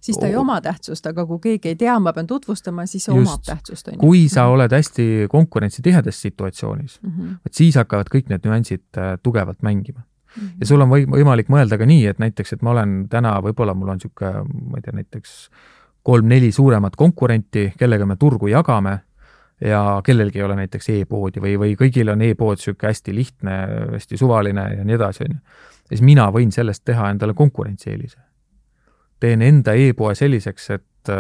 siis 0.03 0.19
ta 0.19 0.27
ei 0.27 0.35
oma 0.39 0.59
tähtsust, 0.63 1.05
aga 1.09 1.25
kui 1.29 1.39
keegi 1.43 1.73
ei 1.73 1.77
tea, 1.79 1.95
ma 2.03 2.13
pean 2.15 2.27
tutvustama, 2.27 2.85
siis 2.89 3.07
see 3.07 3.15
just, 3.15 3.29
omab 3.29 3.45
tähtsust, 3.47 3.91
kui 4.01 4.25
sa 4.29 4.45
mhm. 4.45 4.55
oled 4.57 4.75
hästi 4.77 5.05
konkurentsitihedas 5.31 6.21
situatsioonis 6.21 6.99
mm, 7.01 7.11
-hmm. 7.11 7.37
vot 7.45 7.61
siis 7.61 7.77
hakkavad 7.79 8.11
kõik 8.13 8.31
need 8.31 8.47
nüansid 8.47 8.83
äh, 8.97 9.13
tugevalt 9.23 9.61
mängima 9.61 10.01
mm. 10.01 10.41
-hmm. 10.41 10.59
ja 10.59 10.67
sul 10.67 10.81
on 10.81 10.89
või, 10.89 11.07
võimalik 11.09 11.49
mõelda 11.49 11.77
ka 11.77 11.85
nii, 11.85 12.05
et 12.11 12.19
näiteks, 12.19 12.53
et 12.53 12.61
ma 12.61 12.75
olen 12.75 13.07
täna, 13.09 13.37
võib-olla 13.41 13.73
mul 13.73 13.95
on 13.95 14.01
niisugune, 14.01 14.43
ma 14.71 14.77
ei 14.77 14.81
tea, 14.81 14.93
näiteks 14.99 15.49
kolm-neli 16.03 16.51
suuremat 16.51 16.95
konkurenti, 16.95 17.71
kellega 17.79 18.05
me 18.05 18.15
turgu 18.19 18.47
jagame 18.47 18.99
ja 19.61 20.01
kellelgi 20.03 20.39
ei 20.39 20.43
ole 20.43 20.55
näiteks 20.55 20.89
e-poodi 20.89 21.41
või, 21.41 21.55
või 21.59 21.77
kõigil 21.79 22.11
on 22.11 22.21
e-pood 22.21 22.59
niisugune 22.59 22.91
hästi 22.91 23.15
lihtne, 23.15 23.55
hästi 23.95 24.19
suvaline 24.19 24.67
ja 24.77 24.83
nii 24.83 24.99
edasi, 24.99 25.23
on 25.23 25.37
ju. 25.37 25.39
siis 25.87 26.01
mina 26.01 26.27
võin 26.31 26.51
sellest 26.51 26.83
teha 26.85 27.09
endale 27.09 27.33
konkurentsieelise. 27.33 28.19
Teen 29.23 29.43
enda 29.45 29.75
e-poe 29.79 30.15
selliseks, 30.19 30.69
et, 30.75 31.12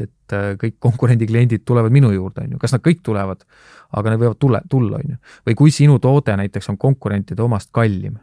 et 0.00 0.38
kõik 0.60 0.78
konkurendi 0.78 1.28
kliendid 1.28 1.64
tulevad 1.68 1.92
minu 1.92 2.12
juurde, 2.14 2.44
on 2.44 2.56
ju, 2.56 2.62
kas 2.62 2.76
nad 2.76 2.84
kõik 2.84 3.00
tulevad, 3.06 3.44
aga 3.96 4.14
nad 4.14 4.22
võivad 4.22 4.40
tule, 4.40 4.60
tulla, 4.70 5.00
on 5.00 5.14
ju. 5.14 5.20
või 5.48 5.56
kui 5.58 5.74
sinu 5.74 5.98
toode 6.02 6.36
näiteks 6.36 6.72
on 6.72 6.80
konkurentide 6.80 7.42
omast 7.42 7.72
kallim 7.74 8.18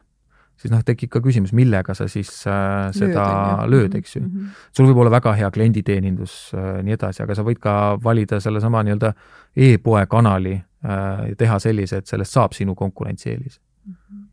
siis 0.57 0.73
noh, 0.73 0.81
tekib 0.85 1.11
ka 1.13 1.21
küsimus, 1.23 1.53
millega 1.57 1.93
sa 1.97 2.07
siis 2.11 2.31
äh, 2.49 2.87
seda 2.95 3.25
lööd, 3.69 3.95
eks 3.97 4.15
ju 4.15 4.21
mm. 4.23 4.29
-hmm. 4.29 4.63
sul 4.73 4.89
võib 4.89 5.03
olla 5.03 5.13
väga 5.13 5.33
hea 5.37 5.51
klienditeenindus 5.53 6.37
äh,, 6.55 6.79
nii 6.83 6.97
edasi, 6.97 7.23
aga 7.23 7.35
sa 7.37 7.45
võid 7.45 7.61
ka 7.61 7.73
valida 8.03 8.39
sellesama 8.43 8.83
nii-öelda 8.83 9.13
e-poe 9.55 10.05
kanali 10.09 10.55
äh, 10.57 11.29
ja 11.29 11.35
teha 11.37 11.59
sellise, 11.59 12.01
et 12.01 12.07
sellest 12.07 12.33
saab 12.33 12.57
sinu 12.57 12.75
konkurentsieelis 12.75 13.61
mm. 13.85 13.93
-hmm 13.93 14.26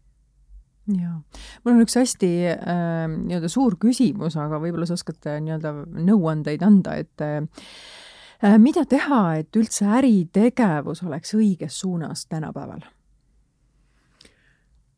jaa, 0.92 1.18
mul 1.64 1.74
on 1.74 1.84
üks 1.84 1.96
hästi 1.98 2.30
äh, 2.52 3.04
nii-öelda 3.10 3.50
suur 3.52 3.78
küsimus, 3.80 4.36
aga 4.40 4.60
võib-olla 4.62 4.88
sa 4.88 4.98
oskad 4.98 5.30
äh, 5.30 5.40
nii-öelda 5.44 5.74
nõuandeid 6.04 6.64
anda, 6.66 6.98
et 7.00 7.24
äh, 7.24 8.58
mida 8.60 8.84
teha, 8.88 9.22
et 9.40 9.56
üldse 9.56 9.88
äritegevus 10.00 11.04
oleks 11.06 11.34
õiges 11.38 11.80
suunas 11.80 12.26
tänapäeval? 12.28 12.84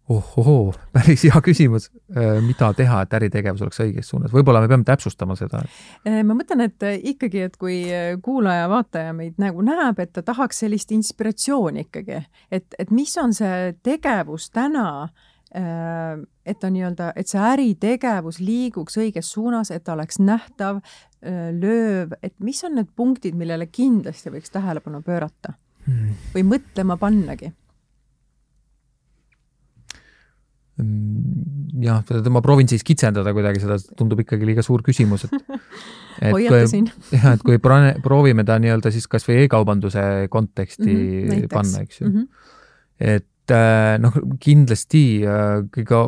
ohohoo, 0.08 0.74
päris 0.92 1.24
hea 1.26 1.40
küsimus. 1.42 1.90
Äh, 2.16 2.38
mida 2.44 2.70
teha, 2.78 3.00
et 3.02 3.14
äritegevus 3.18 3.62
oleks 3.66 3.80
õiges 3.82 4.10
suunas, 4.10 4.32
võib-olla 4.34 4.62
me 4.62 4.70
peame 4.70 4.86
täpsustama 4.86 5.36
seda. 5.38 5.62
Äh, 6.06 6.20
ma 6.26 6.36
mõtlen, 6.38 6.62
et 6.68 6.86
äh, 6.86 6.98
ikkagi, 7.12 7.42
et 7.48 7.56
kui 7.60 7.80
kuulaja-vaataja 8.22 9.14
meid 9.16 9.40
nagu 9.42 9.64
näeb, 9.66 9.98
et 10.02 10.14
ta 10.14 10.22
tahaks 10.26 10.62
sellist 10.62 10.94
inspiratsiooni 10.94 11.86
ikkagi, 11.88 12.22
et, 12.50 12.78
et 12.78 12.92
mis 12.94 13.16
on 13.22 13.34
see 13.36 13.74
tegevus 13.86 14.50
täna, 14.54 15.08
et 15.54 16.58
ta 16.60 16.68
nii-öelda, 16.70 17.12
et 17.16 17.30
see 17.30 17.40
äritegevus 17.40 18.40
liiguks 18.42 18.98
õiges 18.98 19.28
suunas, 19.32 19.70
et 19.70 19.84
ta 19.86 19.94
oleks 19.94 20.18
nähtav, 20.18 20.80
lööv, 21.22 22.16
et 22.22 22.34
mis 22.44 22.58
on 22.66 22.74
need 22.76 22.90
punktid, 22.98 23.38
millele 23.38 23.68
kindlasti 23.70 24.32
võiks 24.34 24.52
tähelepanu 24.52 25.00
pöörata 25.06 25.54
hmm. 25.86 26.18
või 26.34 26.44
mõtlema 26.50 26.98
pannagi 27.00 27.52
Mm, 30.76 31.80
jah, 31.80 32.02
ma 32.28 32.42
proovin 32.44 32.68
siis 32.68 32.82
kitsendada 32.84 33.32
kuidagi 33.32 33.62
seda, 33.62 33.78
tundub 33.96 34.20
ikkagi 34.20 34.44
liiga 34.44 34.60
suur 34.64 34.82
küsimus, 34.84 35.24
et 35.24 35.32
hoiatasin. 36.34 36.90
jah, 37.14 37.30
et 37.32 37.44
kui 37.46 37.56
proovime 38.04 38.44
ta 38.44 38.58
nii-öelda 38.60 38.92
siis 38.92 39.08
kas 39.08 39.24
või 39.24 39.46
e-kaubanduse 39.46 40.02
konteksti 40.32 40.90
mm 40.90 41.30
-hmm, 41.30 41.48
panna, 41.54 41.80
eks 41.86 42.02
ju 42.02 42.10
mm. 42.10 42.12
-hmm. 42.12 43.14
et 43.14 43.26
äh, 43.54 43.96
noh, 44.02 44.16
kindlasti 44.42 45.04
äh, 45.26 45.62
kõige 45.74 46.02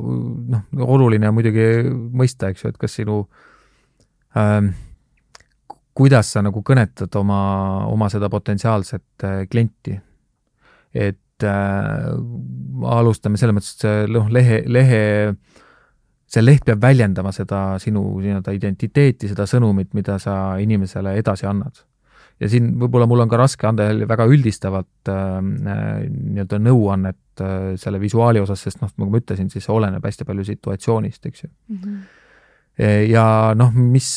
noh, 0.55 0.67
oluline 0.85 1.31
on 1.31 1.37
muidugi 1.37 1.69
mõista, 1.89 2.51
eks 2.53 2.65
ju, 2.65 2.73
et 2.73 2.79
kas 2.81 2.99
sinu 2.99 3.23
ähm, 4.39 4.73
kuidas 5.99 6.33
sa 6.35 6.43
nagu 6.47 6.63
kõnetad 6.63 7.15
oma, 7.19 7.41
oma 7.91 8.09
seda 8.13 8.31
potentsiaalset 8.31 9.27
äh, 9.27 9.41
klienti. 9.51 9.99
et 10.95 11.45
äh, 11.45 12.07
alustame 12.99 13.39
selles 13.39 13.55
mõttes, 13.55 13.75
et 13.77 13.85
see 13.85 14.07
noh, 14.15 14.31
lehe, 14.33 14.63
lehe, 14.67 15.03
see 16.27 16.45
leht 16.45 16.65
peab 16.67 16.81
väljendama 16.83 17.33
seda 17.35 17.61
sinu 17.83 18.03
nii-öelda 18.23 18.55
identiteeti, 18.57 19.29
seda 19.29 19.47
sõnumit, 19.47 19.93
mida 19.95 20.19
sa 20.23 20.57
inimesele 20.63 21.17
edasi 21.21 21.47
annad. 21.51 21.85
Ja 22.39 22.51
siin 22.51 22.71
võib-olla 22.79 23.09
mul 23.11 23.25
on 23.25 23.31
ka 23.31 23.41
raske 23.41 23.67
anda 23.69 23.89
jälle 23.89 24.09
väga 24.09 24.27
üldistavat 24.31 25.11
äh, 25.13 25.39
nii-öelda 25.43 26.61
nõuannet 26.63 27.43
äh, 27.43 27.57
selle 27.81 28.01
visuaali 28.03 28.43
osas, 28.43 28.63
sest 28.67 28.83
noh, 28.83 28.93
nagu 28.97 29.11
ma 29.13 29.23
ütlesin, 29.23 29.51
siis 29.53 29.69
oleneb 29.73 30.05
hästi 30.05 30.27
palju 30.29 30.47
situatsioonist, 30.53 31.27
eks 31.27 31.45
ju 31.45 31.51
mm. 31.51 31.83
-hmm. 31.83 31.99
ja 33.11 33.27
noh, 33.59 33.75
mis 33.75 34.13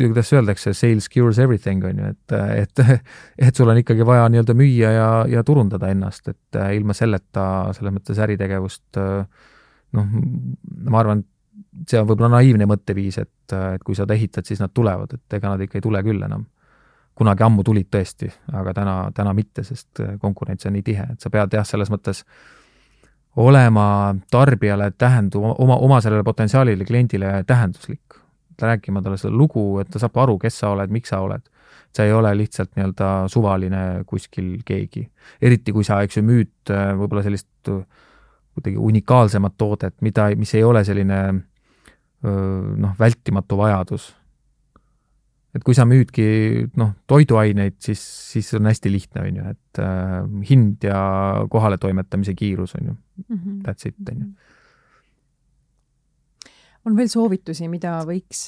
kuidas 0.00 0.32
öeldakse, 0.32 0.72
sales 0.72 1.08
cures 1.12 1.38
everything, 1.38 1.84
on 1.84 1.98
ju, 1.98 2.12
et, 2.14 2.36
et, 2.62 2.84
et 3.48 3.56
sul 3.56 3.68
on 3.68 3.80
ikkagi 3.80 4.06
vaja 4.06 4.28
nii-öelda 4.32 4.56
müüa 4.56 4.92
ja, 4.94 5.10
ja 5.28 5.44
turundada 5.44 5.90
ennast, 5.92 6.28
et 6.28 6.60
äh, 6.60 6.74
ilma 6.76 6.96
selleta 6.96 7.44
selles 7.76 7.96
mõttes 7.96 8.20
äritegevust 8.20 9.00
noh, 9.96 10.16
ma 10.86 11.00
arvan, 11.02 11.24
see 11.88 12.00
on 12.00 12.08
võib-olla 12.08 12.36
naiivne 12.36 12.66
mõtteviis, 12.70 13.18
et, 13.22 13.54
et 13.74 13.82
kui 13.84 13.98
sa 13.98 14.06
ta 14.06 14.14
ehitad, 14.14 14.46
siis 14.46 14.62
nad 14.62 14.72
tulevad, 14.74 15.12
et 15.14 15.38
ega 15.38 15.52
nad 15.52 15.60
ikka 15.60 15.78
ei 15.78 15.84
tule 15.84 16.02
küll 16.06 16.22
enam. 16.26 16.46
kunagi 17.20 17.42
ammu 17.44 17.62
tulid 17.66 17.90
tõesti, 17.92 18.30
aga 18.56 18.72
täna, 18.72 18.94
täna 19.12 19.34
mitte, 19.36 19.64
sest 19.66 20.00
konkurents 20.22 20.64
on 20.66 20.72
nii 20.72 20.82
tihe, 20.82 21.04
et 21.12 21.20
sa 21.20 21.28
pead 21.30 21.52
jah, 21.52 21.66
selles 21.68 21.90
mõttes 21.92 22.22
olema 23.36 24.14
tarbijale 24.30 24.90
tähendu-, 24.96 25.42
oma, 25.58 25.76
oma 25.76 26.00
sellele 26.00 26.24
potentsiaalile 26.24 26.84
kliendile 26.84 27.44
tähenduslik 27.46 28.16
rääkima 28.60 29.02
talle 29.02 29.16
seda 29.16 29.32
lugu, 29.36 29.78
et 29.80 29.90
ta 29.90 30.00
saab 30.00 30.16
aru, 30.20 30.36
kes 30.38 30.58
sa 30.62 30.74
oled, 30.74 30.92
miks 30.92 31.12
sa 31.12 31.20
oled. 31.24 31.42
sa 31.90 32.04
ei 32.06 32.12
ole 32.14 32.30
lihtsalt 32.38 32.76
nii-öelda 32.76 33.06
suvaline 33.28 34.04
kuskil 34.06 34.60
keegi. 34.64 35.10
eriti, 35.42 35.72
kui 35.72 35.84
sa, 35.84 36.02
eks 36.02 36.16
ju, 36.16 36.22
müüd 36.22 36.70
äh, 36.70 36.92
võib-olla 36.94 37.24
sellist 37.26 37.70
kuidagi 38.54 38.76
unikaalsemat 38.76 39.56
toodet, 39.58 39.96
mida, 40.00 40.28
mis 40.36 40.54
ei 40.54 40.62
ole 40.64 40.84
selline 40.84 41.18
noh, 42.22 42.96
vältimatu 42.98 43.56
vajadus. 43.56 44.14
et 45.54 45.64
kui 45.66 45.74
sa 45.74 45.82
müüdki 45.82 46.68
noh, 46.78 46.92
toiduaineid, 47.10 47.74
siis, 47.82 47.98
siis 48.30 48.52
on 48.54 48.68
hästi 48.70 48.92
lihtne, 48.92 49.24
on 49.26 49.40
ju, 49.40 49.46
et 49.50 49.80
äh, 49.82 50.20
hind 50.46 50.84
ja 50.86 51.00
kohaletoimetamise 51.50 52.36
kiirus 52.38 52.76
on 52.78 52.86
ju. 52.86 52.94
Mm, 53.28 53.38
-hmm. 53.38 53.60
that's 53.66 53.88
it, 53.88 53.96
on 54.12 54.20
ju. 54.20 54.28
On 56.84 56.96
veel 56.96 57.08
soovitusi, 57.08 57.68
mida 57.68 57.98
võiks 58.08 58.46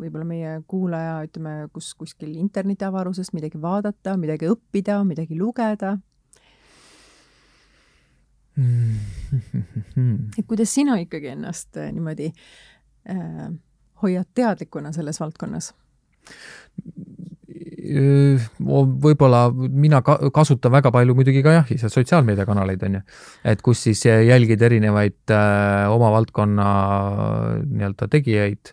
võib-olla 0.00 0.24
meie 0.24 0.62
kuulaja, 0.66 1.22
ütleme, 1.28 1.68
kus 1.72 1.94
kuskil 1.94 2.34
internetiavarusest 2.34 3.32
midagi 3.32 3.60
vaadata, 3.62 4.16
midagi 4.16 4.48
õppida, 4.50 5.04
midagi 5.04 5.38
lugeda? 5.38 5.98
Et 10.38 10.46
kuidas 10.48 10.72
sina 10.72 10.96
ikkagi 11.02 11.34
ennast 11.34 11.76
äh, 11.76 11.90
niimoodi 11.92 12.30
hoiad 14.02 14.28
teadlikuna 14.34 14.92
selles 14.92 15.20
valdkonnas? 15.20 15.72
võib-olla 17.86 19.40
mina 19.54 20.00
ka, 20.02 20.16
kasutan 20.34 20.72
väga 20.74 20.90
palju 20.90 21.14
muidugi 21.14 21.42
ka 21.44 21.52
jah, 21.54 21.68
ise 21.70 21.90
sotsiaalmeediakanaleid 21.92 22.82
on 22.88 22.96
ju, 22.98 23.02
et 23.46 23.62
kus 23.62 23.84
siis 23.86 24.02
jälgid 24.06 24.62
erinevaid 24.66 25.34
äh, 25.34 25.86
oma 25.92 26.10
valdkonna 26.16 26.66
nii-öelda 27.62 28.08
tegijaid 28.10 28.72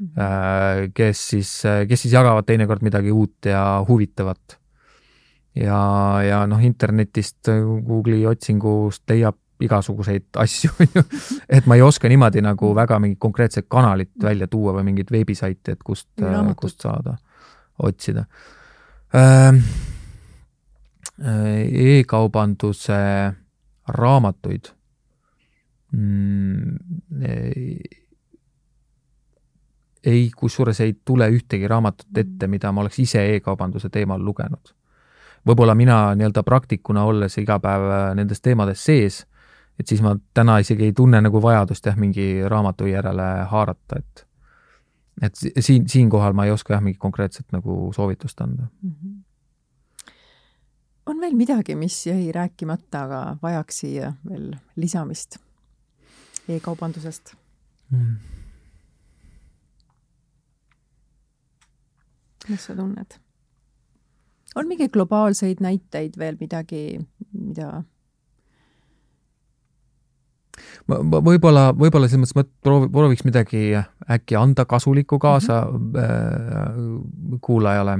-hmm. 0.00 0.20
äh, 0.20 0.90
kes 0.94 1.28
siis, 1.28 1.62
kes 1.88 2.02
siis 2.02 2.14
jagavad 2.14 2.46
teinekord 2.46 2.82
midagi 2.82 3.12
uut 3.12 3.44
ja 3.44 3.84
huvitavat. 3.88 4.58
ja, 5.54 5.80
ja 6.22 6.46
noh, 6.46 6.64
internetist 6.64 7.48
Google'i 7.86 8.26
otsingust 8.26 9.02
leiab 9.10 9.36
igasuguseid 9.60 10.26
asju, 10.44 10.70
on 10.80 10.86
ju. 10.94 11.02
et 11.48 11.66
ma 11.66 11.78
ei 11.78 11.82
oska 11.82 12.08
niimoodi 12.08 12.42
nagu 12.44 12.74
väga 12.74 12.98
mingit 13.02 13.18
konkreetset 13.22 13.66
kanalit 13.68 14.12
välja 14.22 14.48
tuua 14.48 14.76
või 14.76 14.90
mingit 14.90 15.10
veebisaiti, 15.12 15.76
et 15.76 15.82
kust, 15.84 16.08
kust 16.56 16.80
saada 16.80 17.16
otsida 17.82 18.26
äh,. 19.14 19.62
E-kaubanduse 21.16 22.96
raamatuid 23.88 24.66
mm, 25.92 26.76
ei, 30.06 30.30
kusjuures 30.36 30.80
ei 30.80 30.96
tule 31.04 31.28
ühtegi 31.30 31.68
raamatut 31.68 32.18
ette, 32.18 32.46
mida 32.46 32.72
ma 32.72 32.84
oleks 32.84 32.98
ise 33.02 33.22
e-kaubanduse 33.34 33.90
teemal 33.92 34.24
lugenud. 34.24 34.74
võib-olla 35.46 35.74
mina 35.78 36.14
nii-öelda 36.18 36.42
praktikuna, 36.42 37.04
olles 37.06 37.38
iga 37.38 37.58
päev 37.62 37.84
nendes 38.18 38.40
teemades 38.42 38.84
sees, 38.84 39.20
et 39.80 39.86
siis 39.86 40.02
ma 40.02 40.16
täna 40.34 40.58
isegi 40.58 40.84
ei 40.88 40.92
tunne 40.92 41.20
nagu 41.20 41.42
vajadust 41.42 41.86
jah, 41.86 41.96
mingi 41.96 42.42
raamatu 42.48 42.88
järele 42.90 43.28
haarata, 43.50 43.98
et 43.98 44.26
et 45.22 45.34
siin, 45.60 45.88
siinkohal 45.88 46.32
ma 46.36 46.44
ei 46.44 46.50
oska 46.52 46.74
jah, 46.74 46.82
mingit 46.84 47.00
konkreetset 47.00 47.52
nagu 47.52 47.90
soovitust 47.96 48.40
anda 48.40 48.66
mm. 48.82 48.90
-hmm. 48.90 50.12
on 51.06 51.20
veel 51.20 51.36
midagi, 51.36 51.74
mis 51.74 52.06
jäi 52.06 52.32
rääkimata, 52.32 53.02
aga 53.02 53.36
vajaks 53.42 53.78
siia 53.78 54.12
veel 54.28 54.54
lisamist 54.76 55.38
e-kaubandusest 56.48 57.34
mm.? 57.90 58.16
mis 62.48 62.64
sa 62.64 62.76
tunned? 62.76 63.18
on 64.54 64.68
mingeid 64.68 64.90
globaalseid 64.90 65.60
näiteid 65.60 66.18
veel 66.18 66.36
midagi, 66.40 67.00
mida 67.32 67.82
võib-olla, 70.88 71.70
võib-olla 71.76 72.08
selles 72.08 72.32
mõttes 72.32 72.36
ma 72.38 72.44
proovi, 72.64 72.90
prooviks 72.92 73.24
midagi 73.26 73.70
äkki 73.76 74.38
anda 74.38 74.64
kasulikku 74.64 75.18
kaasa 75.22 75.62
mm 75.70 75.92
-hmm. 75.94 77.38
kuulajale. 77.40 77.98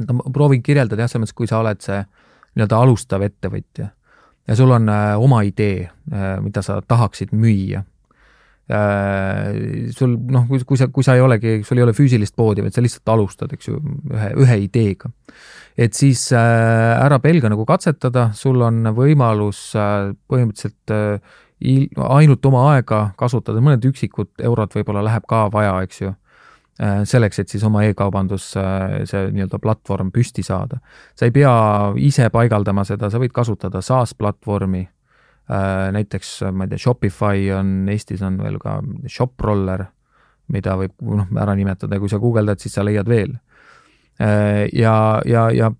et 0.00 0.08
no 0.08 0.22
proovin 0.32 0.62
kirjeldada 0.62 1.02
jah, 1.02 1.10
selles 1.10 1.26
mõttes, 1.26 1.36
kui 1.36 1.46
sa 1.46 1.58
oled 1.58 1.80
see 1.80 2.04
nii-öelda 2.54 2.78
alustav 2.78 3.22
ettevõtja 3.22 3.88
ja 4.48 4.56
sul 4.56 4.70
on 4.70 4.88
äh, 4.88 5.14
oma 5.18 5.42
idee, 5.42 5.90
äh, 6.12 6.40
mida 6.40 6.62
sa 6.62 6.82
tahaksid 6.82 7.32
müüa 7.32 7.84
sul 8.70 10.14
noh, 10.30 10.44
kui, 10.48 10.62
kui 10.64 10.78
sa, 10.78 10.86
kui 10.92 11.04
sa 11.04 11.16
ei 11.18 11.22
olegi, 11.24 11.60
sul 11.66 11.80
ei 11.80 11.84
ole 11.84 11.94
füüsilist 11.96 12.36
poodi, 12.38 12.62
vaid 12.64 12.74
sa 12.74 12.84
lihtsalt 12.84 13.10
alustad, 13.14 13.52
eks 13.52 13.68
ju, 13.68 13.80
ühe, 14.12 14.28
ühe 14.44 14.58
ideega. 14.68 15.10
et 15.76 15.96
siis 15.96 16.28
äh, 16.36 16.92
ära 17.00 17.18
pelga 17.18 17.50
nagu 17.52 17.66
katsetada, 17.68 18.30
sul 18.36 18.62
on 18.62 18.92
võimalus 18.96 19.72
äh, 19.76 20.12
põhimõtteliselt 20.30 20.94
ainult 21.62 22.46
oma 22.48 22.64
aega 22.72 23.02
kasutada, 23.18 23.62
mõned 23.62 23.84
üksikud 23.86 24.42
eurod 24.42 24.74
võib-olla 24.74 25.04
läheb 25.06 25.26
ka 25.28 25.44
vaja, 25.52 25.74
eks 25.86 26.00
ju, 26.02 26.12
äh, 26.82 27.02
selleks, 27.08 27.38
et 27.42 27.52
siis 27.52 27.64
oma 27.66 27.84
e-kaubandus, 27.86 28.52
äh, 28.56 29.02
see 29.08 29.28
nii-öelda 29.34 29.60
platvorm 29.62 30.10
püsti 30.14 30.42
saada. 30.42 30.80
sa 31.14 31.26
ei 31.26 31.30
pea 31.30 31.92
ise 31.96 32.30
paigaldama 32.30 32.84
seda, 32.84 33.10
sa 33.10 33.18
võid 33.18 33.32
kasutada 33.32 33.80
SaaS 33.80 34.14
platvormi, 34.14 34.88
äh, 35.50 35.92
näiteks 35.92 36.52
ma 36.52 36.64
ei 36.64 36.68
tea, 36.68 36.78
Shopify 36.78 37.50
on, 37.58 37.88
Eestis 37.88 38.22
on 38.22 38.38
veel 38.38 38.58
ka 38.58 38.80
Shoproller, 39.06 39.86
mida 40.48 40.76
võib 40.76 40.92
noh, 41.00 41.28
ära 41.38 41.54
nimetada 41.54 41.94
ja 41.94 42.00
kui 42.00 42.08
sa 42.08 42.18
guugeldad, 42.18 42.58
siis 42.60 42.74
sa 42.74 42.84
leiad 42.84 43.08
veel. 43.08 43.38
ja, 44.72 45.22
ja, 45.24 45.50
ja 45.50 45.70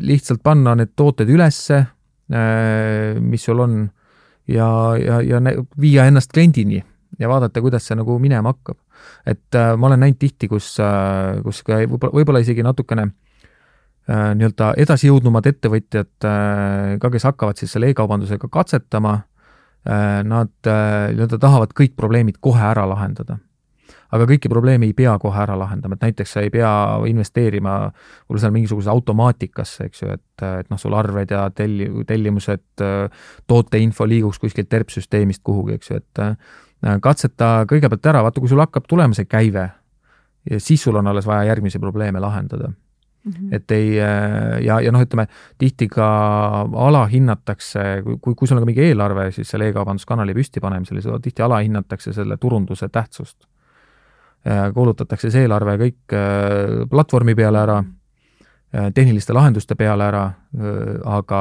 lihtsalt 0.00 0.42
panna 0.42 0.74
need 0.74 0.90
tooted 0.96 1.28
ülesse, 1.30 1.84
mis 3.20 3.44
sul 3.44 3.60
on 3.62 3.76
ja, 4.48 4.68
ja, 5.00 5.20
ja 5.22 5.40
viia 5.80 6.06
ennast 6.10 6.32
kliendini 6.32 6.82
ja 7.18 7.28
vaadata, 7.28 7.62
kuidas 7.62 7.86
see 7.86 7.96
nagu 7.98 8.18
minema 8.18 8.52
hakkab. 8.54 8.78
et 9.26 9.54
äh, 9.54 9.76
ma 9.76 9.86
olen 9.86 10.00
näinud 10.00 10.18
tihti, 10.18 10.48
kus 10.48 10.76
äh,, 10.80 11.42
kus 11.42 11.62
ka 11.62 11.80
võib-olla, 11.84 12.12
võib-olla 12.18 12.42
isegi 12.44 12.64
natukene 12.66 13.08
äh, 13.08 14.32
nii-öelda 14.38 14.74
edasijõudnumad 14.84 15.46
ettevõtjad 15.46 16.28
äh, 16.28 16.96
ka, 17.00 17.10
kes 17.10 17.28
hakkavad 17.30 17.60
siis 17.60 17.74
selle 17.74 17.92
e-kaubandusega 17.92 18.48
katsetama 18.52 19.14
äh,, 19.18 20.22
nad 20.26 20.54
äh, 20.66 21.10
nii-öelda 21.14 21.40
tahavad 21.40 21.76
kõik 21.76 21.96
probleemid 21.96 22.40
kohe 22.40 22.62
ära 22.72 22.86
lahendada 22.88 23.38
aga 24.14 24.26
kõiki 24.30 24.50
probleeme 24.52 24.86
ei 24.86 24.94
pea 24.96 25.14
kohe 25.18 25.40
ära 25.42 25.56
lahendama, 25.58 25.98
et 25.98 26.08
näiteks 26.08 26.36
sa 26.36 26.44
ei 26.44 26.50
pea 26.54 26.70
investeerima 27.10 27.76
võib-olla 27.90 28.42
seal 28.44 28.54
mingisugusesse 28.56 28.92
automaatikasse, 28.92 29.88
eks 29.90 30.02
ju, 30.02 30.10
et, 30.18 30.44
et 30.60 30.70
noh, 30.70 30.80
sul 30.80 30.94
arved 30.98 31.34
ja 31.34 31.46
telli-, 31.50 31.90
tellimused, 32.06 32.84
tooteinfo 33.46 34.08
liiguks 34.08 34.38
kuskilt 34.42 34.70
terpsüsteemist 34.72 35.42
kuhugi, 35.44 35.78
eks 35.78 35.90
ju, 35.90 36.02
et 36.02 36.22
äh, 36.24 36.36
katseta 37.02 37.64
kõigepealt 37.70 38.12
ära, 38.12 38.22
vaata, 38.26 38.40
kui 38.40 38.52
sul 38.52 38.62
hakkab 38.62 38.88
tulema 38.88 39.16
see 39.16 39.28
käive 39.30 39.68
ja 40.50 40.60
siis 40.60 40.82
sul 40.84 40.96
on 41.00 41.06
alles 41.08 41.26
vaja 41.26 41.48
järgmisi 41.52 41.78
probleeme 41.82 42.20
lahendada 42.20 42.72
Mm 43.24 43.32
-hmm. 43.32 43.56
et 43.56 43.70
ei 43.70 43.96
ja, 44.64 44.80
ja 44.80 44.92
noh, 44.92 45.00
ütleme 45.00 45.26
tihti 45.58 45.88
ka 45.88 46.68
alahinnatakse, 46.74 47.80
kui, 48.20 48.34
kui 48.34 48.48
sul 48.48 48.56
on 48.56 48.62
ka 48.62 48.66
mingi 48.66 48.82
eelarve, 48.82 49.30
siis 49.32 49.48
selle 49.48 49.68
e-kaubanduskanali 49.68 50.34
püstipanemisel, 50.34 51.00
siis 51.00 51.22
tihti 51.22 51.42
alahinnatakse 51.42 52.12
selle 52.12 52.36
turunduse 52.36 52.88
tähtsust. 52.88 53.46
Äh, 54.44 54.66
kuulutatakse 54.76 55.30
see 55.32 55.46
eelarve 55.46 55.78
kõik 55.80 56.12
äh, 56.12 56.82
platvormi 56.92 57.32
peale 57.38 57.62
ära, 57.64 57.78
äh, 58.76 58.90
tehniliste 58.92 59.32
lahenduste 59.32 59.72
peale 59.72 60.04
ära, 60.04 60.24
aga, 61.08 61.38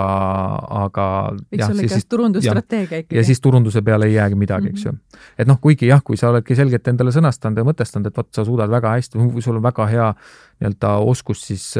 aga 0.85 1.07
võiks 1.35 1.65
olla 1.65 1.83
ikka 1.83 1.99
turundusstrateegia 2.13 3.01
ikkagi. 3.03 3.17
ja 3.19 3.25
siis 3.27 3.43
turunduse 3.43 3.83
peale 3.83 4.07
ei 4.07 4.15
jäägi 4.15 4.39
midagi, 4.39 4.71
eks 4.71 4.85
ju. 4.85 4.93
Mhm. 4.95 5.27
et 5.37 5.51
noh, 5.51 5.59
kuigi 5.59 5.91
jah, 5.91 5.99
kui 5.99 6.15
sa 6.15 6.31
oledki 6.31 6.55
selgelt 6.55 6.87
endale 6.87 7.11
sõnastanud 7.11 7.59
ja 7.59 7.67
mõtestanud, 7.67 8.07
et 8.07 8.23
vot 8.23 8.31
sa 8.31 8.47
suudad 8.47 8.71
väga 8.71 8.95
hästi, 8.95 9.27
sul 9.43 9.59
on 9.59 9.67
väga 9.67 9.91
hea 9.91 10.09
nii-öelda 10.15 10.95
oskus 11.03 11.43
siis 11.51 11.73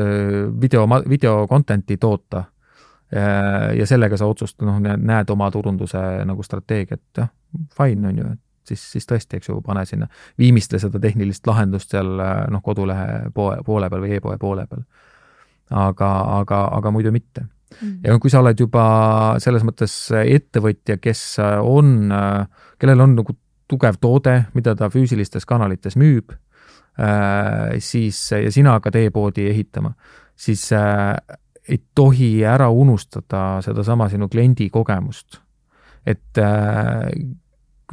video, 0.60 0.84
video 1.08 1.48
content'i 1.48 1.98
toota 1.98 2.44
ja 3.80 3.88
sellega 3.88 4.20
sa 4.20 4.28
otsustad, 4.28 4.68
noh, 4.68 4.84
näed 4.84 5.32
oma 5.32 5.48
turunduse 5.56 6.04
nagu 6.28 6.44
strateegiat, 6.44 7.06
jah, 7.16 7.32
fine 7.78 8.12
on 8.12 8.20
ju, 8.20 8.34
et 8.36 8.43
siis, 8.68 8.84
siis 8.96 9.10
tõesti, 9.10 9.40
eks 9.40 9.50
ju, 9.50 9.62
pane 9.66 9.86
sinna, 9.90 10.08
viimistle 10.40 10.80
seda 10.80 11.00
tehnilist 11.00 11.48
lahendust 11.48 11.92
seal 11.96 12.16
noh, 12.52 12.64
kodulehe 12.64 13.30
poe, 13.34 13.58
poole 13.66 13.90
peal 13.90 14.06
või 14.06 14.18
e-poe 14.18 14.38
poole 14.42 14.68
peal. 14.70 14.86
aga, 15.70 16.10
aga, 16.40 16.64
aga 16.78 16.92
muidu 16.92 17.12
mitte 17.12 17.42
mm. 17.42 17.78
-hmm. 17.82 18.00
ja 18.04 18.20
kui 18.20 18.30
sa 18.30 18.40
oled 18.40 18.60
juba 18.60 18.84
selles 19.38 19.64
mõttes 19.64 19.96
ettevõtja, 20.12 20.98
kes 20.98 21.38
on, 21.62 22.12
kellel 22.80 23.02
on 23.02 23.16
nagu 23.16 23.38
tugev 23.68 24.00
toode, 24.02 24.44
mida 24.54 24.76
ta 24.76 24.90
füüsilistes 24.94 25.48
kanalites 25.50 25.98
müüb, 26.00 26.34
äh, 27.00 27.78
siis, 27.80 28.20
ja 28.32 28.52
sina 28.52 28.78
hakkad 28.78 29.00
e-poodi 29.02 29.48
ehitama, 29.50 29.94
siis 30.36 30.68
äh, 30.76 31.16
ei 31.70 31.80
tohi 31.96 32.44
ära 32.46 32.70
unustada 32.70 33.62
sedasama 33.64 34.10
sinu 34.12 34.30
kliendi 34.30 34.70
kogemust. 34.70 35.40
et 36.06 36.38
äh, 36.38 37.08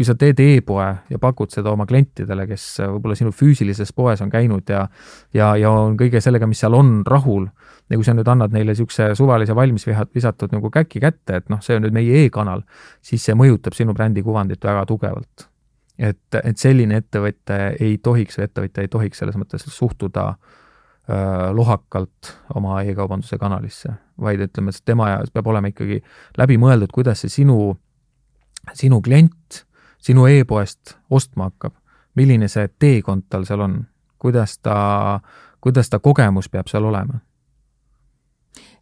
kui 0.01 0.07
sa 0.09 0.14
teed 0.16 0.38
e-poe 0.40 0.84
ja 1.12 1.18
pakud 1.20 1.53
seda 1.53 1.74
oma 1.74 1.84
klientidele, 1.84 2.46
kes 2.48 2.62
võib-olla 2.80 3.18
sinu 3.18 3.34
füüsilises 3.36 3.92
poes 3.92 4.22
on 4.24 4.30
käinud 4.32 4.70
ja 4.72 4.86
ja, 5.36 5.51
ja 5.61 5.72
on 5.76 5.98
kõige 6.01 6.22
sellega, 6.24 6.48
mis 6.48 6.62
seal 6.62 6.72
on, 6.78 7.03
rahul, 7.05 7.44
ja 7.92 7.98
kui 8.01 8.07
sa 8.09 8.14
nüüd 8.16 8.30
annad 8.32 8.55
neile 8.57 8.72
niisuguse 8.72 9.11
suvalise 9.18 9.53
valmis 9.57 9.84
visatud 10.16 10.57
nagu 10.57 10.72
käki 10.72 11.05
kätte, 11.05 11.42
et 11.42 11.53
noh, 11.53 11.61
see 11.61 11.76
on 11.76 11.84
nüüd 11.84 11.98
meie 11.98 12.24
e-kanal, 12.24 12.64
siis 13.05 13.28
see 13.28 13.36
mõjutab 13.36 13.76
sinu 13.76 13.92
brändi 13.92 14.24
kuvandit 14.24 14.64
väga 14.64 14.88
tugevalt. 14.88 15.46
et, 16.01 16.40
et 16.40 16.57
selline 16.57 16.96
ettevõte 16.96 17.61
ei 17.76 17.98
tohiks 18.01 18.38
või 18.38 18.48
ettevõtja 18.48 18.86
ei 18.86 18.88
tohiks 18.88 19.20
selles 19.20 19.36
mõttes 19.36 19.68
suhtuda 19.68 20.30
lohakalt 21.53 22.36
oma 22.55 22.80
e-kaubanduse 22.88 23.36
kanalisse, 23.36 23.92
vaid 24.16 24.40
ütleme, 24.48 24.72
et 24.72 24.84
tema 24.84 25.11
jaoks 25.11 25.32
peab 25.34 25.48
olema 25.53 25.68
ikkagi 25.68 26.01
läbimõeldud, 26.38 26.88
kuidas 26.94 27.20
see 27.24 27.42
sinu, 27.42 27.74
sinu 28.72 29.01
klient 29.05 29.66
sinu 30.01 30.26
e-poest 30.26 30.96
ostma 31.11 31.51
hakkab, 31.51 31.74
milline 32.16 32.48
see 32.48 32.68
teekond 32.78 33.28
tal 33.28 33.44
seal 33.48 33.64
on, 33.64 33.80
kuidas 34.18 34.59
ta, 34.59 35.20
kuidas 35.61 35.90
ta 35.90 35.98
kogemus 35.98 36.48
peab 36.48 36.70
seal 36.70 36.84
olema? 36.84 37.20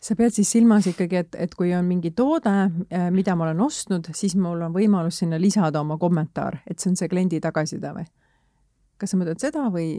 sa 0.02 0.14
pead 0.14 0.30
siis 0.30 0.50
silmas 0.54 0.86
ikkagi, 0.86 1.16
et, 1.18 1.34
et 1.42 1.54
kui 1.58 1.72
on 1.74 1.84
mingi 1.84 2.12
toode, 2.16 2.52
äh, 2.94 3.08
mida 3.10 3.34
ma 3.36 3.48
olen 3.48 3.60
ostnud, 3.66 4.06
siis 4.14 4.36
mul 4.38 4.62
on 4.62 4.72
võimalus 4.72 5.18
sinna 5.20 5.40
lisada 5.42 5.80
oma 5.82 5.96
kommentaar, 5.98 6.60
et 6.70 6.78
see 6.78 6.92
on 6.92 6.96
see 6.96 7.10
kliendi 7.10 7.40
tagasiside 7.42 7.90
või? 7.96 8.06
kas 8.98 9.12
sa 9.12 9.18
mõtled 9.18 9.42
seda 9.42 9.66
või? 9.74 9.90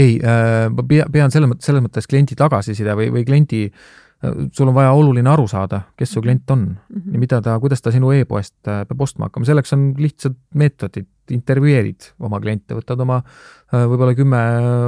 ei 0.00 0.16
äh,, 0.16 0.66
ma 0.72 0.84
pea, 0.88 1.04
pean 1.12 1.30
selle 1.30 1.50
mõttes, 1.50 1.68
selles 1.68 1.84
mõttes 1.84 2.08
kliendi 2.08 2.38
tagasiside 2.40 2.96
või, 2.96 3.10
või 3.12 3.26
kliendi 3.28 3.66
äh, 3.68 4.07
sul 4.52 4.68
on 4.68 4.74
vaja 4.74 4.90
oluline 4.92 5.30
aru 5.30 5.46
saada, 5.48 5.80
kes 5.96 6.12
su 6.12 6.22
klient 6.22 6.50
on 6.50 6.58
mm 6.58 6.76
-hmm. 6.96 7.12
ja 7.12 7.18
mida 7.18 7.40
ta, 7.42 7.60
kuidas 7.60 7.82
ta 7.82 7.90
sinu 7.90 8.10
e-poest 8.12 8.68
äh, 8.68 8.86
peab 8.88 9.00
ostma 9.00 9.26
hakkama, 9.26 9.46
selleks 9.46 9.72
on 9.72 9.94
lihtsad 9.98 10.34
meetodid, 10.54 11.06
intervjueerid 11.30 12.12
oma 12.18 12.40
kliente, 12.40 12.74
võtad 12.74 13.00
oma 13.00 13.22
äh, 13.22 13.86
võib-olla 13.86 14.14
kümme 14.14 14.42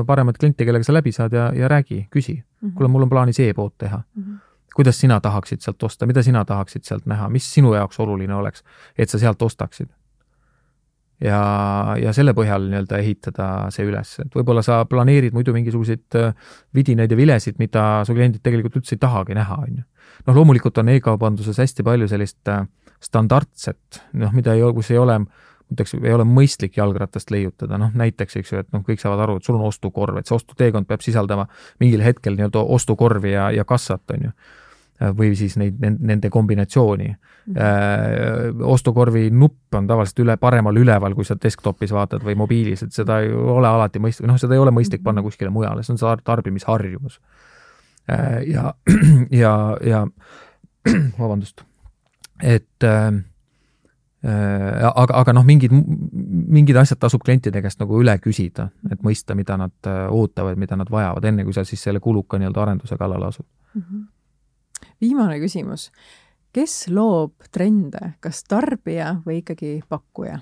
paremat 0.06 0.38
klienti, 0.38 0.64
kellega 0.64 0.84
sa 0.84 0.92
läbi 0.92 1.12
saad 1.12 1.32
ja, 1.32 1.52
ja 1.54 1.68
räägi, 1.68 2.06
küsi. 2.10 2.34
Mm 2.34 2.68
-hmm.. 2.68 2.74
kuule, 2.74 2.88
mul 2.88 3.02
on 3.02 3.08
plaanis 3.08 3.40
e-pood 3.40 3.72
teha. 3.78 4.02
Mm. 4.14 4.22
-hmm 4.22 4.38
kuidas 4.74 5.00
sina 5.00 5.20
tahaksid 5.20 5.60
sealt 5.60 5.82
osta, 5.82 6.06
mida 6.06 6.22
sina 6.22 6.44
tahaksid 6.44 6.84
sealt 6.84 7.06
näha, 7.06 7.28
mis 7.28 7.54
sinu 7.54 7.74
jaoks 7.74 8.00
oluline 8.00 8.34
oleks, 8.34 8.62
et 8.98 9.08
sa 9.08 9.18
sealt 9.18 9.42
ostaksid? 9.42 9.90
Ja, 11.24 11.40
ja 12.00 12.12
selle 12.16 12.34
põhjal 12.36 12.66
nii-öelda 12.70 13.00
ehitada 13.02 13.48
see 13.74 13.86
üles, 13.88 14.14
et 14.22 14.36
võib-olla 14.36 14.62
sa 14.66 14.80
planeerid 14.88 15.36
muidu 15.36 15.54
mingisuguseid 15.56 16.18
äh, 16.20 16.32
vidinaid 16.76 17.12
ja 17.12 17.18
vilesid, 17.18 17.58
mida 17.60 18.04
su 18.08 18.16
kliendid 18.16 18.44
tegelikult 18.44 18.80
üldse 18.80 18.96
ei 18.96 19.02
tahagi 19.02 19.36
näha, 19.38 19.60
on 19.66 19.82
ju. 19.82 19.84
noh, 20.28 20.40
loomulikult 20.40 20.80
on 20.82 20.92
e-kaubanduses 20.94 21.60
hästi 21.60 21.86
palju 21.86 22.08
sellist 22.10 22.52
äh, 22.52 22.64
standardset, 23.04 24.02
noh, 24.20 24.32
mida 24.36 24.56
ei, 24.56 24.64
kus 24.76 24.92
ei 24.94 25.00
ole, 25.00 25.18
ütleks, 25.70 25.94
ei 26.00 26.14
ole 26.14 26.26
mõistlik 26.28 26.80
jalgratast 26.80 27.30
leiutada, 27.32 27.78
noh 27.80 27.92
näiteks, 27.96 28.40
eks 28.40 28.54
ju, 28.54 28.64
et 28.64 28.72
noh, 28.74 28.84
kõik 28.86 29.02
saavad 29.02 29.26
aru, 29.26 29.38
et 29.38 29.46
sul 29.46 29.60
on 29.60 29.68
ostukorv, 29.68 30.20
et 30.20 30.28
see 30.28 30.36
ostuteekond 30.36 30.88
peab 30.88 31.04
sisaldama 31.04 31.46
mingil 31.82 32.02
hetkel 32.04 32.36
nii-öelda 32.36 32.64
ostukorvi 32.76 33.36
ja, 33.36 33.50
ja 33.54 33.68
kassat, 33.68 34.04
on 34.16 34.30
ju 34.30 34.34
või 35.16 35.32
siis 35.36 35.56
neid, 35.56 35.78
nende 35.80 36.30
kombinatsiooni 36.30 37.08
mm. 37.08 37.54
-hmm. 37.54 38.62
ostukorvi 38.62 39.30
nupp 39.30 39.74
on 39.74 39.86
tavaliselt 39.86 40.18
üle, 40.24 40.36
paremal 40.36 40.76
üleval, 40.76 41.14
kui 41.14 41.24
sa 41.24 41.36
desktopis 41.42 41.92
vaatad 41.92 42.24
või 42.24 42.36
mobiilis, 42.36 42.82
et 42.82 42.92
seda 42.92 43.20
ei 43.24 43.32
ole 43.32 43.68
alati 43.68 43.98
mõistlik, 43.98 44.28
noh, 44.28 44.38
seda 44.40 44.54
ei 44.54 44.60
ole 44.60 44.74
mõistlik 44.74 45.02
panna 45.02 45.20
mhm. 45.20 45.26
kuskile 45.26 45.50
mujale, 45.50 45.82
see 45.82 45.94
on 45.94 45.98
see 45.98 46.16
tarbimisharjumus. 46.24 47.20
Äh, 48.10 48.42
ja, 48.52 48.74
ja, 49.42 49.54
ja 49.84 50.06
vabandust, 51.20 51.64
et 52.42 52.84
äh, 52.84 53.12
aga, 54.20 55.14
aga 55.22 55.32
noh, 55.32 55.44
mingid, 55.48 55.72
mingid 56.52 56.76
asjad 56.76 57.00
tasub 57.00 57.24
klientide 57.24 57.62
käest 57.62 57.80
nagu 57.80 58.00
üle 58.02 58.18
küsida, 58.20 58.68
et 58.90 59.00
mõista, 59.00 59.34
mida 59.34 59.56
nad 59.56 59.92
ootavad, 60.10 60.60
mida 60.60 60.76
nad 60.76 60.92
vajavad, 60.92 61.24
enne 61.24 61.44
kui 61.44 61.56
sa 61.56 61.64
siis 61.64 61.82
selle 61.82 62.00
kuluka 62.04 62.38
nii-öelda 62.38 62.66
arenduse 62.66 63.00
kallale 63.00 63.32
asud 63.32 63.46
mm. 63.74 63.82
-hmm 63.82 64.08
viimane 65.00 65.40
küsimus. 65.40 65.90
kes 66.52 66.88
loob 66.90 67.46
trende, 67.52 68.14
kas 68.20 68.42
tarbija 68.44 69.20
või 69.26 69.40
ikkagi 69.44 69.80
pakkuja? 69.88 70.40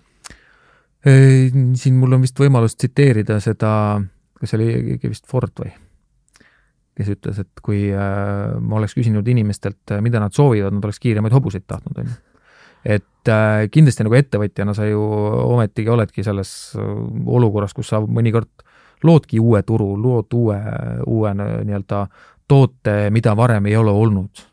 siin 1.04 1.94
mul 1.94 2.16
on 2.16 2.24
vist 2.24 2.38
võimalus 2.40 2.74
tsiteerida 2.74 3.38
seda, 3.40 4.00
kas 4.40 4.50
see 4.50 4.58
oli 4.58 4.98
vist 5.04 5.28
Ford 5.30 5.52
või? 5.60 5.70
kes 6.98 7.12
ütles, 7.14 7.38
et 7.38 7.60
kui 7.62 7.84
äh, 7.94 8.56
ma 8.58 8.80
oleks 8.80 8.96
küsinud 8.98 9.26
inimestelt, 9.30 9.84
äh, 9.94 10.00
mida 10.02 10.18
nad 10.18 10.34
soovivad, 10.34 10.74
nad 10.74 10.82
oleks 10.88 10.98
kiiremaid 10.98 11.36
hobuseid 11.36 11.62
tahtnud, 11.70 12.00
on 12.02 12.08
ju. 12.10 12.16
et 12.96 13.30
äh, 13.30 13.68
kindlasti 13.70 14.02
nagu 14.02 14.18
ettevõtjana 14.18 14.74
sa 14.74 14.88
ju 14.88 15.04
ometigi 15.44 15.92
oledki 15.94 16.26
selles 16.26 16.50
äh, 16.74 16.90
olukorras, 17.38 17.76
kus 17.76 17.92
sa 17.92 18.02
mõnikord 18.02 18.66
loodki 19.06 19.38
uue 19.38 19.62
turu, 19.62 19.92
lood 19.94 20.34
uue, 20.34 20.58
uue 21.06 21.34
nii-öelda 21.38 22.02
toote, 22.50 22.96
mida 23.14 23.36
varem 23.38 23.68
ei 23.70 23.76
ole 23.78 23.94
olnud. 23.94 24.47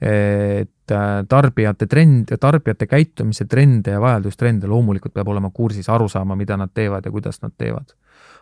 Et 0.00 0.92
äh, 0.94 1.06
tarbijate 1.28 1.86
trend, 1.90 2.30
tarbijate 2.40 2.86
käitumise 2.86 3.48
trende 3.50 3.96
ja 3.96 4.00
vajadustrende 4.00 4.70
loomulikult 4.70 5.14
peab 5.14 5.28
olema 5.28 5.50
kursis, 5.54 5.88
aru 5.90 6.06
saama, 6.08 6.36
mida 6.38 6.56
nad 6.56 6.70
teevad 6.74 7.06
ja 7.06 7.10
kuidas 7.10 7.42
nad 7.42 7.54
teevad. 7.58 7.96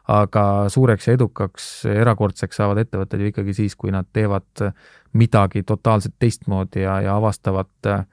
aga 0.07 0.69
suureks 0.71 1.09
ja 1.09 1.17
edukaks, 1.17 1.65
erakordseks 1.91 2.61
saavad 2.61 2.79
ettevõtted 2.79 3.21
ju 3.21 3.31
ikkagi 3.33 3.55
siis, 3.57 3.75
kui 3.75 3.91
nad 3.91 4.07
teevad 4.13 4.69
midagi 5.19 5.65
totaalselt 5.67 6.15
teistmoodi 6.19 6.85
ja, 6.85 7.01
ja 7.03 7.17
avastavad 7.17 7.89
äh, 7.91 8.05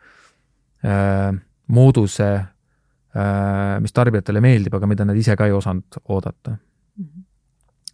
mooduse 1.67 2.29
äh,, 2.33 3.79
mis 3.81 3.93
tarbijatele 3.93 4.41
meeldib, 4.41 4.73
aga 4.73 4.89
mida 4.89 5.05
nad 5.05 5.19
ise 5.19 5.35
ka 5.37 5.45
ei 5.45 5.53
osanud 5.53 6.01
oodata 6.07 6.57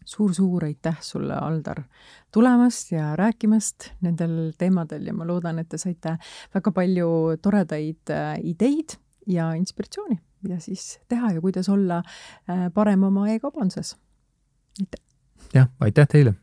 suur-suur 0.10 0.66
aitäh 0.66 0.98
sulle, 1.06 1.38
Aldar, 1.38 1.84
tulemast 2.34 2.92
ja 2.92 3.14
rääkimast 3.20 3.92
nendel 4.06 4.52
teemadel 4.58 5.06
ja 5.10 5.14
ma 5.14 5.28
loodan, 5.28 5.62
et 5.62 5.70
te 5.70 5.78
saite 5.82 6.18
väga 6.56 6.74
palju 6.76 7.12
toredaid 7.44 8.14
äh, 8.16 8.34
ideid 8.52 8.98
ja 9.30 9.52
inspiratsiooni, 9.58 10.20
mida 10.46 10.60
siis 10.64 10.98
teha 11.12 11.34
ja 11.36 11.42
kuidas 11.42 11.70
olla 11.70 12.02
äh, 12.02 12.68
parem 12.74 13.04
oma 13.10 13.30
e-kaubanduses. 13.36 13.96
aitäh! 14.80 15.04
jah, 15.54 15.70
aitäh 15.80 16.08
teile! 16.08 16.36